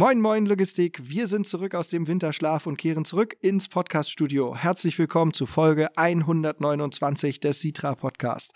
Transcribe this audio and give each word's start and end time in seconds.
Moin, 0.00 0.18
moin, 0.18 0.46
Logistik. 0.46 0.98
Wir 1.10 1.26
sind 1.26 1.46
zurück 1.46 1.74
aus 1.74 1.88
dem 1.88 2.08
Winterschlaf 2.08 2.66
und 2.66 2.78
kehren 2.78 3.04
zurück 3.04 3.36
ins 3.42 3.68
Podcaststudio. 3.68 4.56
Herzlich 4.56 4.98
willkommen 4.98 5.34
zu 5.34 5.44
Folge 5.44 5.94
129 5.94 7.38
des 7.38 7.60
Sitra 7.60 7.94
Podcast. 7.94 8.54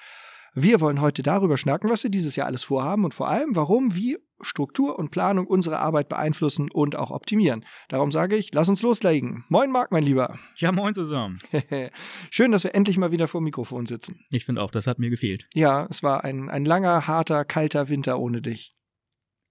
Wir 0.54 0.80
wollen 0.80 1.02
heute 1.02 1.22
darüber 1.22 1.59
schnacken, 1.59 1.91
was 1.91 2.02
wir 2.02 2.10
dieses 2.10 2.34
Jahr 2.34 2.46
alles 2.46 2.62
vorhaben 2.62 3.04
und 3.04 3.12
vor 3.12 3.28
allem, 3.28 3.54
warum, 3.54 3.95
wie 3.95 4.16
Struktur 4.41 4.98
und 4.98 5.10
Planung 5.10 5.46
unsere 5.46 5.80
Arbeit 5.80 6.09
beeinflussen 6.09 6.70
und 6.70 6.96
auch 6.96 7.10
optimieren. 7.10 7.66
Darum 7.90 8.11
sage 8.11 8.36
ich, 8.36 8.54
lass 8.54 8.70
uns 8.70 8.80
loslegen. 8.80 9.45
Moin, 9.50 9.70
Marc, 9.70 9.92
mein 9.92 10.02
Lieber. 10.02 10.38
Ja, 10.56 10.72
moin 10.72 10.95
zusammen. 10.95 11.40
Schön, 12.30 12.52
dass 12.52 12.64
wir 12.64 12.74
endlich 12.74 12.96
mal 12.96 13.12
wieder 13.12 13.29
vor 13.29 13.42
dem 13.42 13.45
Mikrofon 13.45 13.84
sitzen. 13.84 14.24
Ich 14.30 14.46
finde 14.46 14.62
auch, 14.62 14.70
das 14.70 14.86
hat 14.86 14.98
mir 14.98 15.11
gefehlt. 15.11 15.47
Ja, 15.52 15.86
es 15.91 16.02
war 16.02 16.24
ein, 16.24 16.48
ein 16.48 16.64
langer, 16.64 17.06
harter, 17.06 17.45
kalter 17.45 17.91
Winter 17.91 18.19
ohne 18.19 18.41
dich. 18.41 18.73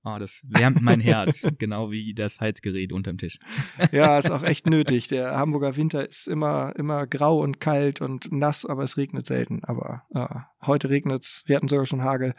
Oh, 0.05 0.17
das 0.19 0.41
wärmt 0.45 0.81
mein 0.81 0.99
Herz, 0.99 1.47
genau 1.57 1.89
wie 1.89 2.13
das 2.13 2.41
Heizgerät 2.41 2.91
unterm 2.91 3.17
Tisch. 3.17 3.39
ja, 3.91 4.17
ist 4.17 4.31
auch 4.31 4.43
echt 4.43 4.67
nötig. 4.67 5.07
Der 5.07 5.37
Hamburger 5.37 5.77
Winter 5.77 6.07
ist 6.07 6.27
immer, 6.27 6.73
immer 6.75 7.07
grau 7.07 7.39
und 7.39 7.61
kalt 7.61 8.01
und 8.01 8.29
nass, 8.31 8.65
aber 8.65 8.83
es 8.83 8.97
regnet 8.97 9.25
selten. 9.25 9.63
Aber 9.63 10.03
äh, 10.13 10.39
heute 10.67 10.89
regnet's. 10.89 11.43
Wir 11.45 11.55
hatten 11.55 11.67
sogar 11.67 11.85
schon 11.85 12.03
Hagel. 12.03 12.33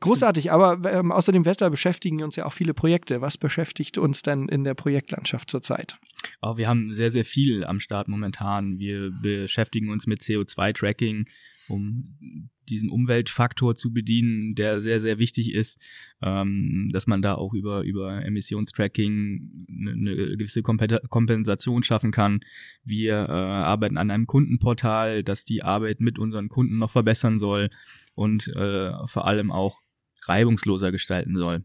Großartig, 0.00 0.52
aber 0.52 0.80
ähm, 0.90 1.12
außer 1.12 1.32
dem 1.32 1.44
Wetter 1.44 1.70
beschäftigen 1.70 2.22
uns 2.22 2.36
ja 2.36 2.46
auch 2.46 2.52
viele 2.52 2.74
Projekte. 2.74 3.20
Was 3.20 3.38
beschäftigt 3.38 3.98
uns 3.98 4.22
denn 4.22 4.48
in 4.48 4.64
der 4.64 4.74
Projektlandschaft 4.74 5.50
zurzeit? 5.50 5.98
Oh, 6.42 6.56
wir 6.56 6.68
haben 6.68 6.92
sehr, 6.92 7.10
sehr 7.10 7.24
viel 7.24 7.64
am 7.64 7.80
Start 7.80 8.08
momentan. 8.08 8.78
Wir 8.78 9.10
beschäftigen 9.22 9.90
uns 9.90 10.06
mit 10.06 10.22
CO2-Tracking, 10.22 11.26
um 11.68 12.48
diesen 12.68 12.90
Umweltfaktor 12.90 13.74
zu 13.74 13.92
bedienen, 13.92 14.54
der 14.54 14.80
sehr, 14.80 15.00
sehr 15.00 15.18
wichtig 15.18 15.52
ist, 15.52 15.80
ähm, 16.22 16.90
dass 16.92 17.06
man 17.06 17.22
da 17.22 17.34
auch 17.34 17.54
über, 17.54 17.82
über 17.82 18.24
Emissionstracking 18.24 19.66
eine, 19.68 19.92
eine 19.92 20.36
gewisse 20.36 20.62
Kompensation 20.62 21.82
schaffen 21.82 22.10
kann. 22.10 22.40
Wir 22.84 23.14
äh, 23.14 23.32
arbeiten 23.32 23.96
an 23.96 24.10
einem 24.10 24.26
Kundenportal, 24.26 25.22
das 25.22 25.44
die 25.44 25.62
Arbeit 25.62 26.00
mit 26.00 26.18
unseren 26.18 26.48
Kunden 26.48 26.78
noch 26.78 26.90
verbessern 26.90 27.38
soll 27.38 27.65
und 28.14 28.48
äh, 28.48 28.92
vor 29.06 29.26
allem 29.26 29.52
auch 29.52 29.80
reibungsloser 30.22 30.92
gestalten 30.92 31.36
soll 31.36 31.64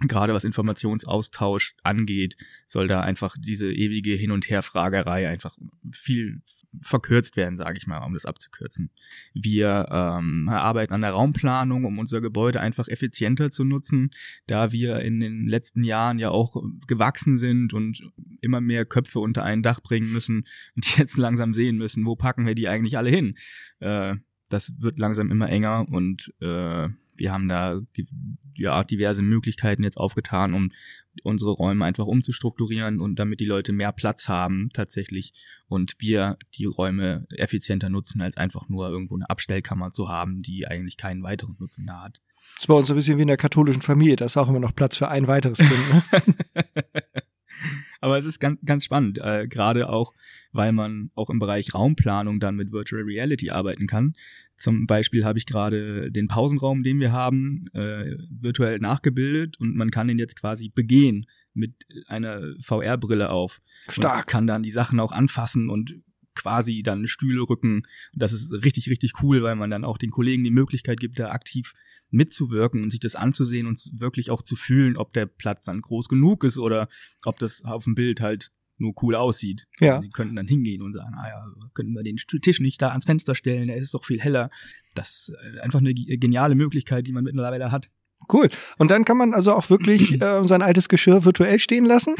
gerade 0.00 0.34
was 0.34 0.44
Informationsaustausch 0.44 1.74
angeht, 1.82 2.36
soll 2.66 2.86
da 2.88 3.00
einfach 3.00 3.34
diese 3.38 3.72
ewige 3.72 4.12
Hin- 4.12 4.30
und 4.30 4.48
Herfragerei 4.48 5.28
einfach 5.28 5.56
viel 5.90 6.42
verkürzt 6.82 7.38
werden, 7.38 7.56
sage 7.56 7.78
ich 7.78 7.86
mal, 7.86 8.04
um 8.04 8.12
das 8.12 8.26
abzukürzen. 8.26 8.90
Wir 9.32 9.88
ähm, 9.90 10.48
arbeiten 10.50 10.92
an 10.92 11.00
der 11.00 11.12
Raumplanung, 11.12 11.86
um 11.86 11.98
unser 11.98 12.20
Gebäude 12.20 12.60
einfach 12.60 12.88
effizienter 12.88 13.50
zu 13.50 13.64
nutzen, 13.64 14.10
da 14.46 14.72
wir 14.72 15.00
in 15.00 15.20
den 15.20 15.46
letzten 15.46 15.84
Jahren 15.84 16.18
ja 16.18 16.30
auch 16.30 16.62
gewachsen 16.86 17.38
sind 17.38 17.72
und 17.72 18.02
immer 18.42 18.60
mehr 18.60 18.84
Köpfe 18.84 19.20
unter 19.20 19.44
ein 19.44 19.62
Dach 19.62 19.80
bringen 19.80 20.12
müssen 20.12 20.46
und 20.74 20.86
jetzt 20.98 21.16
langsam 21.16 21.54
sehen 21.54 21.78
müssen, 21.78 22.04
wo 22.04 22.16
packen 22.16 22.46
wir 22.46 22.54
die 22.54 22.68
eigentlich 22.68 22.98
alle 22.98 23.10
hin. 23.10 23.38
Äh, 23.80 24.16
das 24.48 24.72
wird 24.78 24.98
langsam 24.98 25.30
immer 25.30 25.48
enger 25.48 25.86
und 25.90 26.32
äh, 26.40 26.88
wir 27.16 27.32
haben 27.32 27.48
da 27.48 27.80
ja 28.54 28.84
diverse 28.84 29.22
Möglichkeiten 29.22 29.82
jetzt 29.82 29.96
aufgetan, 29.96 30.54
um 30.54 30.70
unsere 31.22 31.52
Räume 31.52 31.84
einfach 31.84 32.06
umzustrukturieren 32.06 33.00
und 33.00 33.18
damit 33.18 33.40
die 33.40 33.46
Leute 33.46 33.72
mehr 33.72 33.92
Platz 33.92 34.28
haben 34.28 34.70
tatsächlich 34.72 35.32
und 35.68 35.94
wir 35.98 36.36
die 36.54 36.66
Räume 36.66 37.26
effizienter 37.30 37.88
nutzen, 37.88 38.20
als 38.20 38.36
einfach 38.36 38.68
nur 38.68 38.88
irgendwo 38.88 39.14
eine 39.14 39.28
Abstellkammer 39.30 39.92
zu 39.92 40.08
haben, 40.08 40.42
die 40.42 40.66
eigentlich 40.66 40.96
keinen 40.96 41.22
weiteren 41.22 41.56
Nutzen 41.58 41.84
mehr 41.86 42.02
hat. 42.02 42.20
Das 42.54 42.64
ist 42.64 42.66
bei 42.68 42.74
uns 42.74 42.90
ein 42.90 42.96
bisschen 42.96 43.18
wie 43.18 43.22
in 43.22 43.28
der 43.28 43.36
katholischen 43.36 43.82
Familie, 43.82 44.16
da 44.16 44.26
ist 44.26 44.36
auch 44.36 44.48
immer 44.48 44.60
noch 44.60 44.74
Platz 44.74 44.96
für 44.96 45.08
ein 45.08 45.26
weiteres 45.26 45.58
Kind. 45.58 45.70
Ne? 45.90 46.34
Aber 48.00 48.18
es 48.18 48.26
ist 48.26 48.40
ganz, 48.40 48.60
ganz 48.64 48.84
spannend, 48.84 49.18
äh, 49.18 49.46
gerade 49.48 49.88
auch, 49.88 50.12
weil 50.52 50.72
man 50.72 51.10
auch 51.14 51.30
im 51.30 51.38
Bereich 51.38 51.74
Raumplanung 51.74 52.40
dann 52.40 52.56
mit 52.56 52.72
Virtual 52.72 53.02
Reality 53.02 53.50
arbeiten 53.50 53.86
kann. 53.86 54.14
Zum 54.56 54.86
Beispiel 54.86 55.24
habe 55.24 55.38
ich 55.38 55.46
gerade 55.46 56.10
den 56.10 56.28
Pausenraum, 56.28 56.82
den 56.82 56.98
wir 56.98 57.12
haben, 57.12 57.66
äh, 57.74 58.16
virtuell 58.30 58.78
nachgebildet 58.78 59.58
und 59.58 59.76
man 59.76 59.90
kann 59.90 60.08
ihn 60.08 60.18
jetzt 60.18 60.38
quasi 60.38 60.70
begehen 60.70 61.26
mit 61.52 61.74
einer 62.06 62.54
VR-Brille 62.60 63.30
auf. 63.30 63.60
Stark. 63.88 64.26
Und 64.26 64.26
kann 64.26 64.46
dann 64.46 64.62
die 64.62 64.70
Sachen 64.70 64.98
auch 64.98 65.12
anfassen 65.12 65.68
und 65.68 66.02
quasi 66.34 66.82
dann 66.82 67.08
Stühle 67.08 67.42
rücken. 67.48 67.76
Und 68.12 68.22
das 68.22 68.32
ist 68.32 68.50
richtig, 68.50 68.88
richtig 68.88 69.12
cool, 69.22 69.42
weil 69.42 69.56
man 69.56 69.70
dann 69.70 69.84
auch 69.84 69.98
den 69.98 70.10
Kollegen 70.10 70.44
die 70.44 70.50
Möglichkeit 70.50 71.00
gibt, 71.00 71.18
da 71.18 71.30
aktiv 71.30 71.72
mitzuwirken 72.10 72.82
und 72.82 72.90
sich 72.90 73.00
das 73.00 73.14
anzusehen 73.14 73.66
und 73.66 73.90
wirklich 73.92 74.30
auch 74.30 74.42
zu 74.42 74.56
fühlen, 74.56 74.96
ob 74.96 75.12
der 75.12 75.26
Platz 75.26 75.64
dann 75.64 75.80
groß 75.80 76.08
genug 76.08 76.44
ist 76.44 76.58
oder 76.58 76.88
ob 77.24 77.38
das 77.38 77.62
auf 77.64 77.84
dem 77.84 77.94
Bild 77.94 78.20
halt 78.20 78.52
nur 78.78 78.94
cool 79.02 79.14
aussieht. 79.14 79.66
Ja. 79.80 80.00
Die 80.00 80.10
könnten 80.10 80.36
dann 80.36 80.46
hingehen 80.46 80.82
und 80.82 80.92
sagen, 80.92 81.14
ah 81.16 81.28
ja, 81.28 81.44
könnten 81.74 81.94
wir 81.94 82.02
den 82.02 82.16
Tisch 82.16 82.60
nicht 82.60 82.80
da 82.80 82.90
ans 82.90 83.06
Fenster 83.06 83.34
stellen, 83.34 83.68
der 83.68 83.76
ist 83.76 83.94
doch 83.94 84.04
viel 84.04 84.20
heller. 84.20 84.50
Das 84.94 85.30
ist 85.30 85.60
einfach 85.60 85.80
eine 85.80 85.94
geniale 85.94 86.54
Möglichkeit, 86.54 87.06
die 87.06 87.12
man 87.12 87.24
mittlerweile 87.24 87.70
hat. 87.70 87.90
Cool. 88.32 88.48
Und 88.78 88.90
dann 88.90 89.04
kann 89.04 89.16
man 89.16 89.34
also 89.34 89.54
auch 89.54 89.70
wirklich 89.70 90.20
äh, 90.20 90.44
sein 90.44 90.62
altes 90.62 90.88
Geschirr 90.88 91.24
virtuell 91.24 91.58
stehen 91.58 91.84
lassen? 91.84 92.14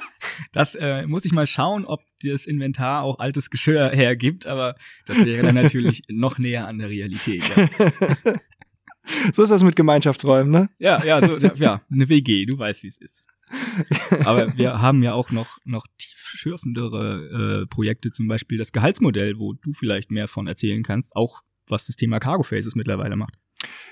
das 0.52 0.74
äh, 0.74 1.06
muss 1.06 1.24
ich 1.24 1.32
mal 1.32 1.46
schauen, 1.46 1.84
ob 1.84 2.02
das 2.22 2.46
Inventar 2.46 3.02
auch 3.02 3.18
altes 3.18 3.50
Geschirr 3.50 3.90
hergibt, 3.90 4.46
aber 4.46 4.76
das 5.06 5.24
wäre 5.24 5.44
dann 5.44 5.54
natürlich 5.54 6.02
noch 6.08 6.38
näher 6.38 6.66
an 6.66 6.78
der 6.78 6.88
Realität. 6.88 7.44
Ja. 7.56 8.34
so 9.32 9.42
ist 9.42 9.50
das 9.50 9.62
mit 9.62 9.76
Gemeinschaftsräumen, 9.76 10.50
ne? 10.50 10.70
Ja, 10.78 11.02
ja, 11.04 11.24
so, 11.26 11.36
ja, 11.38 11.82
eine 11.90 12.08
WG, 12.08 12.46
du 12.46 12.58
weißt, 12.58 12.82
wie 12.82 12.88
es 12.88 12.98
ist. 12.98 13.24
Aber 14.24 14.56
wir 14.56 14.80
haben 14.80 15.02
ja 15.02 15.14
auch 15.14 15.30
noch, 15.30 15.58
noch 15.64 15.86
tiefschürfendere 15.98 17.62
äh, 17.62 17.66
Projekte, 17.66 18.12
zum 18.12 18.28
Beispiel 18.28 18.58
das 18.58 18.72
Gehaltsmodell, 18.72 19.38
wo 19.38 19.54
du 19.54 19.72
vielleicht 19.72 20.10
mehr 20.10 20.28
von 20.28 20.46
erzählen 20.46 20.82
kannst, 20.82 21.16
auch 21.16 21.40
was 21.66 21.86
das 21.86 21.96
Thema 21.96 22.20
Cargo 22.20 22.42
Faces 22.42 22.74
mittlerweile 22.74 23.16
macht. 23.16 23.34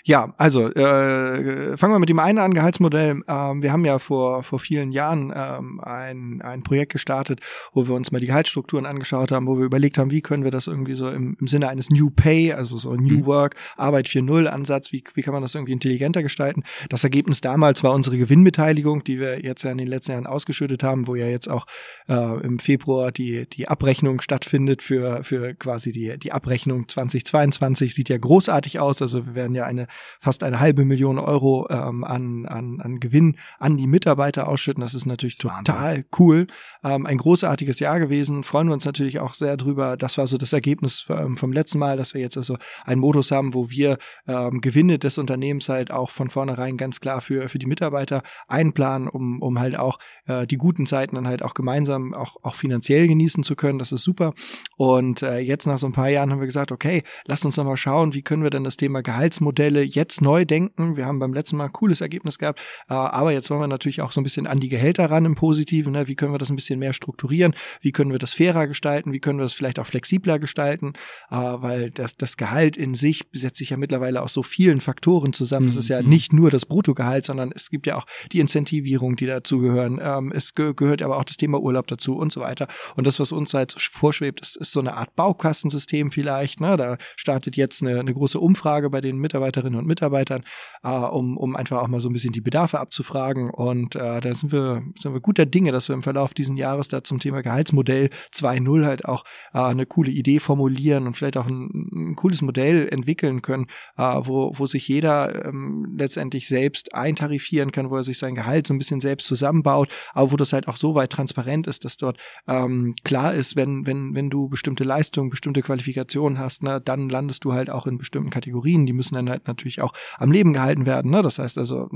Ja, 0.09 0.33
also 0.39 0.69
äh, 0.73 1.77
fangen 1.77 1.93
wir 1.93 1.99
mit 1.99 2.09
dem 2.09 2.19
einen 2.19 2.39
an, 2.39 2.55
Gehaltsmodell. 2.55 3.21
Ähm, 3.29 3.63
wir 3.63 3.73
haben 3.73 3.85
ja 3.85 3.99
vor, 3.99 4.43
vor 4.43 4.59
vielen 4.59 4.91
Jahren 4.91 5.31
ähm, 5.37 5.81
ein, 5.81 6.41
ein 6.41 6.63
Projekt 6.63 6.93
gestartet, 6.93 7.41
wo 7.75 7.87
wir 7.87 7.95
uns 7.95 8.11
mal 8.11 8.19
die 8.19 8.27
Gehaltsstrukturen 8.27 8.87
angeschaut 8.87 9.33
haben, 9.33 9.47
wo 9.47 9.59
wir 9.59 9.67
überlegt 9.67 9.99
haben, 9.99 10.11
wie 10.11 10.23
können 10.23 10.45
wir 10.45 10.51
das 10.51 10.67
irgendwie 10.67 10.95
so 10.95 11.11
im, 11.11 11.37
im 11.39 11.47
Sinne 11.47 11.69
eines 11.69 11.91
New 11.91 12.09
Pay, 12.09 12.55
also 12.55 12.79
so 12.79 12.95
New 12.95 13.19
mhm. 13.19 13.27
Work, 13.27 13.57
Arbeit 13.77 14.07
4.0 14.07 14.47
Ansatz, 14.47 14.93
wie, 14.93 15.05
wie 15.13 15.21
kann 15.21 15.35
man 15.35 15.43
das 15.43 15.55
irgendwie 15.55 15.75
intelligenter 15.75 16.23
gestalten. 16.23 16.63
Das 16.89 17.05
Ergebnis 17.05 17.43
damals 17.43 17.85
war 17.85 17.93
unsere 17.93 18.17
Gewinnbeteiligung, 18.17 19.05
die 19.05 19.21
wir 19.21 19.45
jetzt 19.45 19.63
ja 19.65 19.73
in 19.73 19.77
den 19.77 19.89
letzten 19.89 20.13
Jahren 20.13 20.27
ausgeschüttet 20.27 20.83
haben, 20.83 21.07
wo 21.07 21.17
ja 21.17 21.27
jetzt 21.27 21.51
auch 21.51 21.67
äh, 22.09 22.41
im 22.41 22.61
Februar 22.61 23.13
die, 23.13 23.47
die 23.47 23.69
Abrechnung 23.69 24.23
stattfindet 24.23 24.81
für, 24.81 25.23
für 25.23 25.53
quasi 25.53 25.93
die, 25.93 26.19
die 26.19 26.33
Abrechnung 26.33 26.89
2022. 26.89 27.95
Sieht 27.95 28.09
ja 28.09 28.17
großartig 28.17 28.81
aus, 28.81 29.03
also 29.03 29.27
wir 29.27 29.35
werden 29.35 29.55
ja 29.55 29.67
eine 29.67 29.87
fast 30.21 30.43
eine 30.43 30.61
halbe 30.61 30.85
Million 30.85 31.19
Euro 31.19 31.67
ähm, 31.71 32.05
an, 32.05 32.47
an, 32.47 32.81
an 32.81 33.01
Gewinn 33.01 33.37
an 33.59 33.77
die 33.77 33.87
Mitarbeiter 33.87 34.49
ausschütten. 34.49 34.81
Das 34.81 34.95
ist 34.95 35.07
natürlich 35.07 35.39
das 35.39 35.51
total 35.51 36.05
cool. 36.19 36.47
Ähm, 36.85 37.07
ein 37.07 37.19
großartiges 37.19 37.81
Jahr 37.81 37.99
gewesen. 37.99 38.43
Freuen 38.43 38.69
wir 38.69 38.75
uns 38.75 38.85
natürlich 38.85 39.21
auch 39.21 39.35
sehr 39.35 39.57
drüber. 39.57 39.97
Das 39.97 40.19
war 40.19 40.27
so 40.27 40.39
das 40.39 40.53
Ergebnis 40.53 41.07
ähm, 41.09 41.37
vom 41.37 41.53
letzten 41.53 41.79
Mal, 41.79 41.97
dass 41.97 42.15
wir 42.15 42.21
jetzt 42.21 42.37
also 42.37 42.57
einen 42.85 43.01
Modus 43.01 43.31
haben, 43.31 43.55
wo 43.55 43.71
wir 43.71 43.99
ähm, 44.27 44.61
Gewinne 44.61 44.99
des 44.99 45.19
Unternehmens 45.19 45.69
halt 45.69 45.91
auch 45.91 46.11
von 46.11 46.31
vornherein 46.31 46.77
ganz 46.77 47.01
klar 47.01 47.21
für, 47.21 47.49
für 47.49 47.59
die 47.59 47.67
Mitarbeiter 47.67 48.23
einplanen, 48.47 49.09
um, 49.09 49.43
um 49.43 49.59
halt 49.59 49.79
auch 49.79 49.99
äh, 50.27 50.47
die 50.47 50.57
guten 50.57 50.87
Zeiten 50.87 51.17
dann 51.17 51.27
halt 51.27 51.43
auch 51.43 51.55
gemeinsam 51.55 52.15
auch, 52.15 52.37
auch 52.43 52.55
finanziell 52.55 53.09
genießen 53.09 53.43
zu 53.43 53.57
können. 53.57 53.79
Das 53.79 53.93
ist 53.93 54.03
super. 54.03 54.35
Und 54.77 55.23
äh, 55.23 55.39
jetzt 55.39 55.67
nach 55.67 55.79
so 55.79 55.87
ein 55.87 55.93
paar 55.93 56.09
Jahren 56.09 56.31
haben 56.31 56.41
wir 56.41 56.47
gesagt, 56.47 56.73
okay, 56.73 57.03
lasst 57.25 57.45
uns 57.45 57.57
noch 57.57 57.65
mal 57.65 57.77
schauen, 57.77 58.15
wie 58.15 58.23
können 58.23 58.43
wir 58.43 58.51
denn 58.51 58.65
das 58.65 58.77
Thema 58.77 59.03
Gehaltsmodelle 59.03 59.78
jetzt 59.85 60.21
neu 60.21 60.45
denken. 60.45 60.97
Wir 60.97 61.07
haben 61.07 61.19
beim 61.19 61.33
letzten 61.33 61.57
Mal 61.57 61.67
ein 61.67 61.73
cooles 61.73 62.01
Ergebnis 62.01 62.39
gehabt, 62.39 62.61
äh, 62.89 62.95
aber 62.95 63.33
jetzt 63.33 63.51
wollen 63.51 63.61
wir 63.61 63.69
natürlich 63.69 64.01
auch 64.01 64.13
so 64.13 64.21
ein 64.21 64.25
bisschen 64.25 64.47
an 64.47 64.61
die 64.61 64.69
Gehälter 64.69 65.11
ran 65.11 65.25
im 65.25 65.35
Positiven. 65.35 65.93
Ne? 65.93 66.09
Wie 66.09 66.15
können 66.15 66.33
wir 66.33 66.39
das 66.39 66.51
ein 66.51 66.57
bisschen 66.57 66.79
mehr 66.79 66.93
strukturieren? 66.93 67.55
Wie 67.81 67.93
können 67.93 68.13
wir 68.13 68.19
das 68.19 68.35
fairer 68.35 68.67
gestalten? 68.67 69.13
Wie 69.13 69.21
können 69.21 69.39
wir 69.39 69.45
das 69.45 69.55
vielleicht 69.55 69.79
auch 69.79 69.87
flexibler 69.87 70.39
gestalten? 70.39 70.93
Äh, 71.31 71.37
weil 71.37 71.91
das, 71.91 72.17
das 72.17 72.37
Gehalt 72.37 72.77
in 72.77 72.95
sich 72.95 73.27
setzt 73.33 73.59
sich 73.59 73.71
ja 73.71 73.77
mittlerweile 73.77 74.23
aus 74.23 74.33
so 74.33 74.43
vielen 74.43 74.81
Faktoren 74.81 75.33
zusammen. 75.33 75.69
Es 75.69 75.77
ist 75.77 75.89
ja 75.89 76.03
mhm. 76.03 76.09
nicht 76.09 76.33
nur 76.33 76.51
das 76.51 76.67
Bruttogehalt, 76.67 77.25
sondern 77.25 77.53
es 77.55 77.71
gibt 77.71 77.87
ja 77.87 77.97
auch 77.97 78.07
die 78.33 78.41
Incentivierung, 78.41 79.17
die 79.17 79.27
dazugehören. 79.27 79.99
Ähm, 80.03 80.33
es 80.35 80.55
ge 80.55 80.73
gehört 80.75 81.03
aber 81.03 81.17
auch 81.17 81.25
das 81.25 81.37
Thema 81.37 81.61
Urlaub 81.61 81.87
dazu 81.87 82.17
und 82.17 82.33
so 82.33 82.41
weiter. 82.41 82.69
Und 82.97 83.07
das, 83.07 83.19
was 83.21 83.33
uns 83.33 83.55
halt 83.55 83.73
vorschwebt, 83.79 84.41
ist, 84.41 84.57
ist 84.57 84.73
so 84.73 84.81
eine 84.81 84.95
Art 84.95 85.15
Baukastensystem 85.17 86.11
vielleicht. 86.11 86.61
Ne? 86.61 86.77
Da 86.77 86.97
startet 87.17 87.57
jetzt 87.57 87.83
eine, 87.83 88.01
eine 88.01 88.15
große 88.15 88.39
Umfrage 88.39 88.91
bei 88.91 89.01
den 89.01 89.19
Mitarbeiterinnen 89.19 89.68
Mitarbeiterinnen 89.69 89.79
und 89.79 89.87
Mitarbeitern, 89.87 90.45
äh, 90.83 90.89
um, 90.89 91.37
um 91.37 91.57
einfach 91.57 91.83
auch 91.83 91.89
mal 91.89 92.01
so 92.01 92.09
ein 92.09 92.13
bisschen 92.13 92.33
die 92.33 92.41
Bedarfe 92.41 92.81
abzufragen. 92.81 93.51
Und 93.51 93.95
äh, 93.95 94.21
da 94.21 94.35
sind 94.35 94.53
wir, 94.53 94.83
sind 95.01 95.13
wir 95.13 95.21
guter 95.21 95.47
Dinge, 95.47 95.73
dass 95.73 95.89
wir 95.89 95.95
im 95.95 96.03
Verlauf 96.03 96.35
diesen 96.35 96.57
Jahres 96.57 96.89
da 96.89 97.05
zum 97.05 97.19
Thema 97.19 97.43
Gehaltsmodell 97.43 98.11
2.0 98.35 98.87
halt 98.87 99.05
auch 99.05 99.25
äh, 99.53 99.59
eine 99.59 99.87
coole 99.87 100.11
Idee 100.11 100.39
formulieren 100.39 101.07
und 101.07 101.17
vielleicht 101.17 101.37
auch 101.37 101.47
ein, 101.47 101.89
ein 101.93 102.17
cooles 102.17 102.43
Modell 102.43 102.89
entwickeln 102.89 103.43
können, 103.43 103.67
äh, 103.97 104.03
wo, 104.03 104.53
wo 104.57 104.67
sich 104.67 104.89
jeder 104.89 105.47
ähm, 105.47 105.95
letztendlich 105.97 106.49
selbst 106.49 106.95
eintarifieren 106.95 107.73
kann, 107.73 107.91
wo 107.91 107.97
er 107.97 108.03
sich 108.03 108.19
sein 108.19 108.35
Gehalt 108.35 108.67
so 108.67 108.75
ein 108.75 108.79
bisschen 108.79 109.01
selbst 109.01 109.27
zusammenbaut, 109.27 109.95
aber 110.13 110.33
wo 110.33 110.37
das 110.37 110.53
halt 110.53 110.69
auch 110.69 110.77
so 110.77 110.95
weit 110.95 111.11
transparent 111.11 111.67
ist, 111.67 111.85
dass 111.85 111.97
dort 111.97 112.19
ähm, 112.47 112.95
klar 113.05 113.35
ist, 113.35 113.57
wenn, 113.57 113.87
wenn, 113.87 114.15
wenn 114.15 114.31
du 114.31 114.49
bestimmte 114.49 114.85
Leistungen, 114.85 115.31
bestimmte 115.31 115.63
Qualifikationen 115.63 116.39
hast, 116.39 116.63
ne, 116.63 116.81
dann 116.81 117.09
landest 117.09 117.45
du 117.45 117.53
halt 117.53 117.71
auch 117.71 117.87
in 117.87 117.99
bestimmten 117.99 118.31
Kategorien. 118.31 118.87
Die 118.87 118.93
müssen 118.93 119.15
dann 119.15 119.31
halt 119.31 119.47
natürlich 119.59 119.83
auch 119.83 119.93
am 120.17 120.33
Leben 120.33 120.53
gehalten 120.53 120.87
werden. 120.87 121.11
Ne? 121.11 121.23
Das 121.23 121.39
heißt 121.39 121.59
also, 121.59 121.89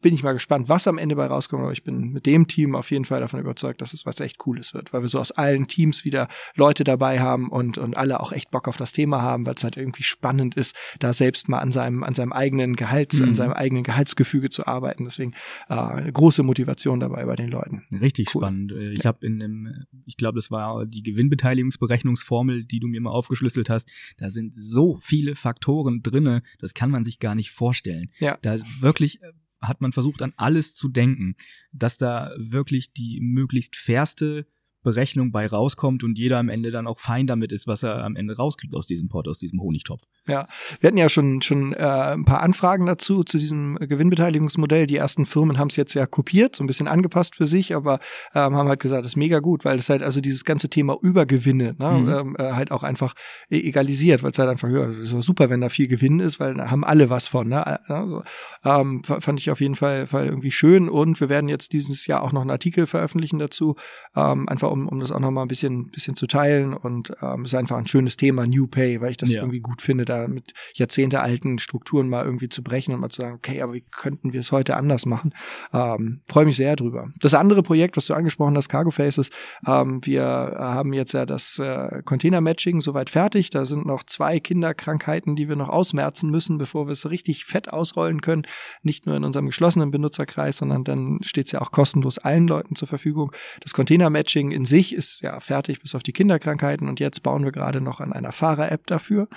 bin 0.00 0.14
ich 0.14 0.22
mal 0.22 0.32
gespannt, 0.32 0.68
was 0.68 0.86
am 0.86 0.98
Ende 0.98 1.16
bei 1.16 1.26
rauskommt. 1.26 1.62
Aber 1.62 1.72
ich 1.72 1.84
bin 1.84 2.12
mit 2.12 2.26
dem 2.26 2.46
Team 2.46 2.74
auf 2.74 2.90
jeden 2.90 3.04
Fall 3.04 3.20
davon 3.20 3.40
überzeugt, 3.40 3.80
dass 3.80 3.94
es 3.94 4.04
was 4.04 4.20
echt 4.20 4.38
Cooles 4.38 4.74
wird, 4.74 4.92
weil 4.92 5.02
wir 5.02 5.08
so 5.08 5.18
aus 5.18 5.32
allen 5.32 5.66
Teams 5.66 6.04
wieder 6.04 6.28
Leute 6.56 6.84
dabei 6.84 7.20
haben 7.20 7.48
und, 7.48 7.78
und 7.78 7.96
alle 7.96 8.20
auch 8.20 8.32
echt 8.32 8.50
Bock 8.50 8.68
auf 8.68 8.76
das 8.76 8.92
Thema 8.92 9.22
haben, 9.22 9.46
weil 9.46 9.54
es 9.54 9.64
halt 9.64 9.76
irgendwie 9.76 10.02
spannend 10.02 10.56
ist, 10.56 10.76
da 10.98 11.12
selbst 11.12 11.48
mal 11.48 11.58
an 11.60 11.72
seinem, 11.72 12.02
an 12.02 12.14
seinem 12.14 12.32
eigenen 12.32 12.76
Gehalts, 12.76 13.20
mhm. 13.20 13.28
an 13.28 13.34
seinem 13.34 13.52
eigenen 13.52 13.82
Gehaltsgefüge 13.82 14.50
zu 14.50 14.66
arbeiten. 14.66 15.04
Deswegen 15.04 15.32
äh, 15.68 15.74
eine 15.74 16.12
große 16.12 16.42
Motivation 16.42 17.00
dabei 17.00 17.24
bei 17.24 17.36
den 17.36 17.48
Leuten. 17.48 17.84
Richtig 17.90 18.34
cool. 18.34 18.42
spannend. 18.42 18.72
Äh, 18.72 18.92
ich 18.92 19.06
habe 19.06 19.24
in 19.24 19.38
dem, 19.38 19.84
ich 20.06 20.16
glaube, 20.16 20.36
das 20.36 20.50
war 20.50 20.84
die 20.86 21.02
Gewinnbeteiligungsberechnungsformel, 21.02 22.64
die 22.64 22.80
du 22.80 22.88
mir 22.88 23.00
mal 23.00 23.10
aufgeschlüsselt 23.10 23.70
hast. 23.70 23.88
Da 24.18 24.30
sind 24.30 24.52
so 24.56 24.98
viele 25.00 25.34
Faktoren 25.34 26.02
drinne, 26.02 26.42
das 26.58 26.74
kann 26.74 26.90
man 26.90 27.04
sich 27.04 27.20
gar 27.20 27.34
nicht 27.34 27.52
vorstellen. 27.52 28.10
Ja. 28.18 28.38
Da 28.42 28.58
wirklich 28.80 29.20
hat 29.68 29.80
man 29.80 29.92
versucht, 29.92 30.22
an 30.22 30.32
alles 30.36 30.74
zu 30.74 30.88
denken, 30.88 31.36
dass 31.72 31.98
da 31.98 32.32
wirklich 32.36 32.92
die 32.92 33.20
möglichst 33.20 33.76
fairste 33.76 34.46
Berechnung 34.82 35.32
bei 35.32 35.46
rauskommt 35.46 36.04
und 36.04 36.18
jeder 36.18 36.38
am 36.38 36.48
Ende 36.48 36.70
dann 36.70 36.86
auch 36.86 37.00
fein 37.00 37.26
damit 37.26 37.52
ist, 37.52 37.66
was 37.66 37.82
er 37.82 38.04
am 38.04 38.16
Ende 38.16 38.36
rauskriegt 38.36 38.74
aus 38.74 38.86
diesem 38.86 39.08
Pot, 39.08 39.26
aus 39.26 39.38
diesem 39.38 39.60
Honigtopf. 39.60 40.04
Ja, 40.26 40.48
wir 40.80 40.88
hatten 40.88 40.96
ja 40.96 41.08
schon 41.08 41.42
schon 41.42 41.72
äh, 41.72 41.76
ein 41.76 42.24
paar 42.24 42.40
Anfragen 42.40 42.86
dazu 42.86 43.24
zu 43.24 43.38
diesem 43.38 43.76
Gewinnbeteiligungsmodell. 43.76 44.86
Die 44.86 44.96
ersten 44.96 45.26
Firmen 45.26 45.58
haben 45.58 45.68
es 45.68 45.76
jetzt 45.76 45.94
ja 45.94 46.06
kopiert, 46.06 46.56
so 46.56 46.64
ein 46.64 46.66
bisschen 46.66 46.88
angepasst 46.88 47.36
für 47.36 47.46
sich, 47.46 47.74
aber 47.74 48.00
ähm, 48.34 48.54
haben 48.54 48.68
halt 48.68 48.80
gesagt, 48.80 49.04
das 49.04 49.12
ist 49.12 49.16
mega 49.16 49.40
gut, 49.40 49.64
weil 49.64 49.76
das 49.76 49.90
halt 49.90 50.02
also 50.02 50.20
dieses 50.20 50.44
ganze 50.44 50.68
Thema 50.68 50.96
Übergewinne 51.00 51.76
ne, 51.78 51.90
mhm. 51.90 52.08
ähm, 52.08 52.36
äh, 52.38 52.52
halt 52.52 52.70
auch 52.70 52.82
einfach 52.82 53.14
e-, 53.50 53.60
egalisiert, 53.60 54.22
weil 54.22 54.30
es 54.30 54.38
halt 54.38 54.48
einfach 54.48 54.68
ja, 54.68 54.86
ist 54.86 55.10
super, 55.10 55.50
wenn 55.50 55.60
da 55.60 55.68
viel 55.68 55.88
Gewinn 55.88 56.20
ist, 56.20 56.40
weil 56.40 56.54
da 56.54 56.70
haben 56.70 56.84
alle 56.84 57.10
was 57.10 57.28
von. 57.28 57.48
Ne? 57.48 57.88
Also, 57.88 58.22
ähm, 58.64 59.02
fand 59.02 59.40
ich 59.40 59.50
auf 59.50 59.60
jeden 59.60 59.74
Fall, 59.74 60.06
Fall 60.06 60.26
irgendwie 60.26 60.50
schön 60.50 60.88
und 60.88 61.20
wir 61.20 61.28
werden 61.28 61.48
jetzt 61.48 61.72
dieses 61.72 62.06
Jahr 62.06 62.22
auch 62.22 62.32
noch 62.32 62.40
einen 62.40 62.50
Artikel 62.50 62.86
veröffentlichen 62.86 63.38
dazu, 63.38 63.76
ähm, 64.16 64.48
einfach 64.48 64.70
um, 64.70 64.88
um 64.88 65.00
das 65.00 65.10
auch 65.10 65.20
noch 65.20 65.30
mal 65.30 65.42
ein 65.42 65.48
bisschen, 65.48 65.90
bisschen 65.90 66.16
zu 66.16 66.26
teilen. 66.26 66.74
Und 66.74 67.12
ähm, 67.20 67.44
ist 67.44 67.54
einfach 67.54 67.76
ein 67.76 67.86
schönes 67.86 68.16
Thema, 68.16 68.46
New 68.46 68.66
Pay, 68.66 69.00
weil 69.00 69.10
ich 69.10 69.16
das 69.16 69.30
ja. 69.30 69.42
irgendwie 69.42 69.60
gut 69.60 69.82
finde, 69.82 70.04
da 70.14 70.28
mit 70.28 70.52
jahrzehntealten 70.74 71.58
Strukturen 71.58 72.08
mal 72.08 72.24
irgendwie 72.24 72.48
zu 72.48 72.62
brechen 72.62 72.94
und 72.94 73.00
mal 73.00 73.10
zu 73.10 73.22
sagen, 73.22 73.34
okay, 73.34 73.62
aber 73.62 73.74
wie 73.74 73.84
könnten 73.90 74.32
wir 74.32 74.40
es 74.40 74.52
heute 74.52 74.76
anders 74.76 75.06
machen? 75.06 75.34
Ähm, 75.72 76.20
Freue 76.26 76.46
mich 76.46 76.56
sehr 76.56 76.76
drüber. 76.76 77.08
Das 77.20 77.34
andere 77.34 77.62
Projekt, 77.62 77.96
was 77.96 78.06
du 78.06 78.14
angesprochen 78.14 78.56
hast, 78.56 78.68
Cargo 78.68 78.90
Faces, 78.90 79.30
ähm, 79.66 80.00
wir 80.04 80.24
haben 80.24 80.92
jetzt 80.92 81.12
ja 81.12 81.26
das 81.26 81.58
äh, 81.58 82.02
Container-Matching 82.04 82.80
soweit 82.80 83.10
fertig. 83.10 83.50
Da 83.50 83.64
sind 83.64 83.86
noch 83.86 84.02
zwei 84.04 84.40
Kinderkrankheiten, 84.40 85.36
die 85.36 85.48
wir 85.48 85.56
noch 85.56 85.68
ausmerzen 85.68 86.30
müssen, 86.30 86.58
bevor 86.58 86.86
wir 86.86 86.92
es 86.92 87.08
richtig 87.10 87.44
fett 87.44 87.72
ausrollen 87.72 88.20
können. 88.20 88.46
Nicht 88.82 89.06
nur 89.06 89.16
in 89.16 89.24
unserem 89.24 89.46
geschlossenen 89.46 89.90
Benutzerkreis, 89.90 90.58
sondern 90.58 90.84
dann 90.84 91.18
steht 91.22 91.46
es 91.46 91.52
ja 91.52 91.60
auch 91.60 91.70
kostenlos 91.70 92.18
allen 92.18 92.46
Leuten 92.46 92.76
zur 92.76 92.88
Verfügung. 92.88 93.32
Das 93.60 93.72
Container-Matching 93.72 94.50
in 94.50 94.64
sich 94.64 94.94
ist 94.94 95.20
ja 95.22 95.40
fertig 95.40 95.80
bis 95.80 95.94
auf 95.94 96.02
die 96.02 96.12
Kinderkrankheiten 96.12 96.88
und 96.88 97.00
jetzt 97.00 97.22
bauen 97.22 97.44
wir 97.44 97.52
gerade 97.52 97.80
noch 97.80 98.00
an 98.00 98.12
einer 98.12 98.32
Fahrer-App 98.32 98.86
dafür. 98.86 99.28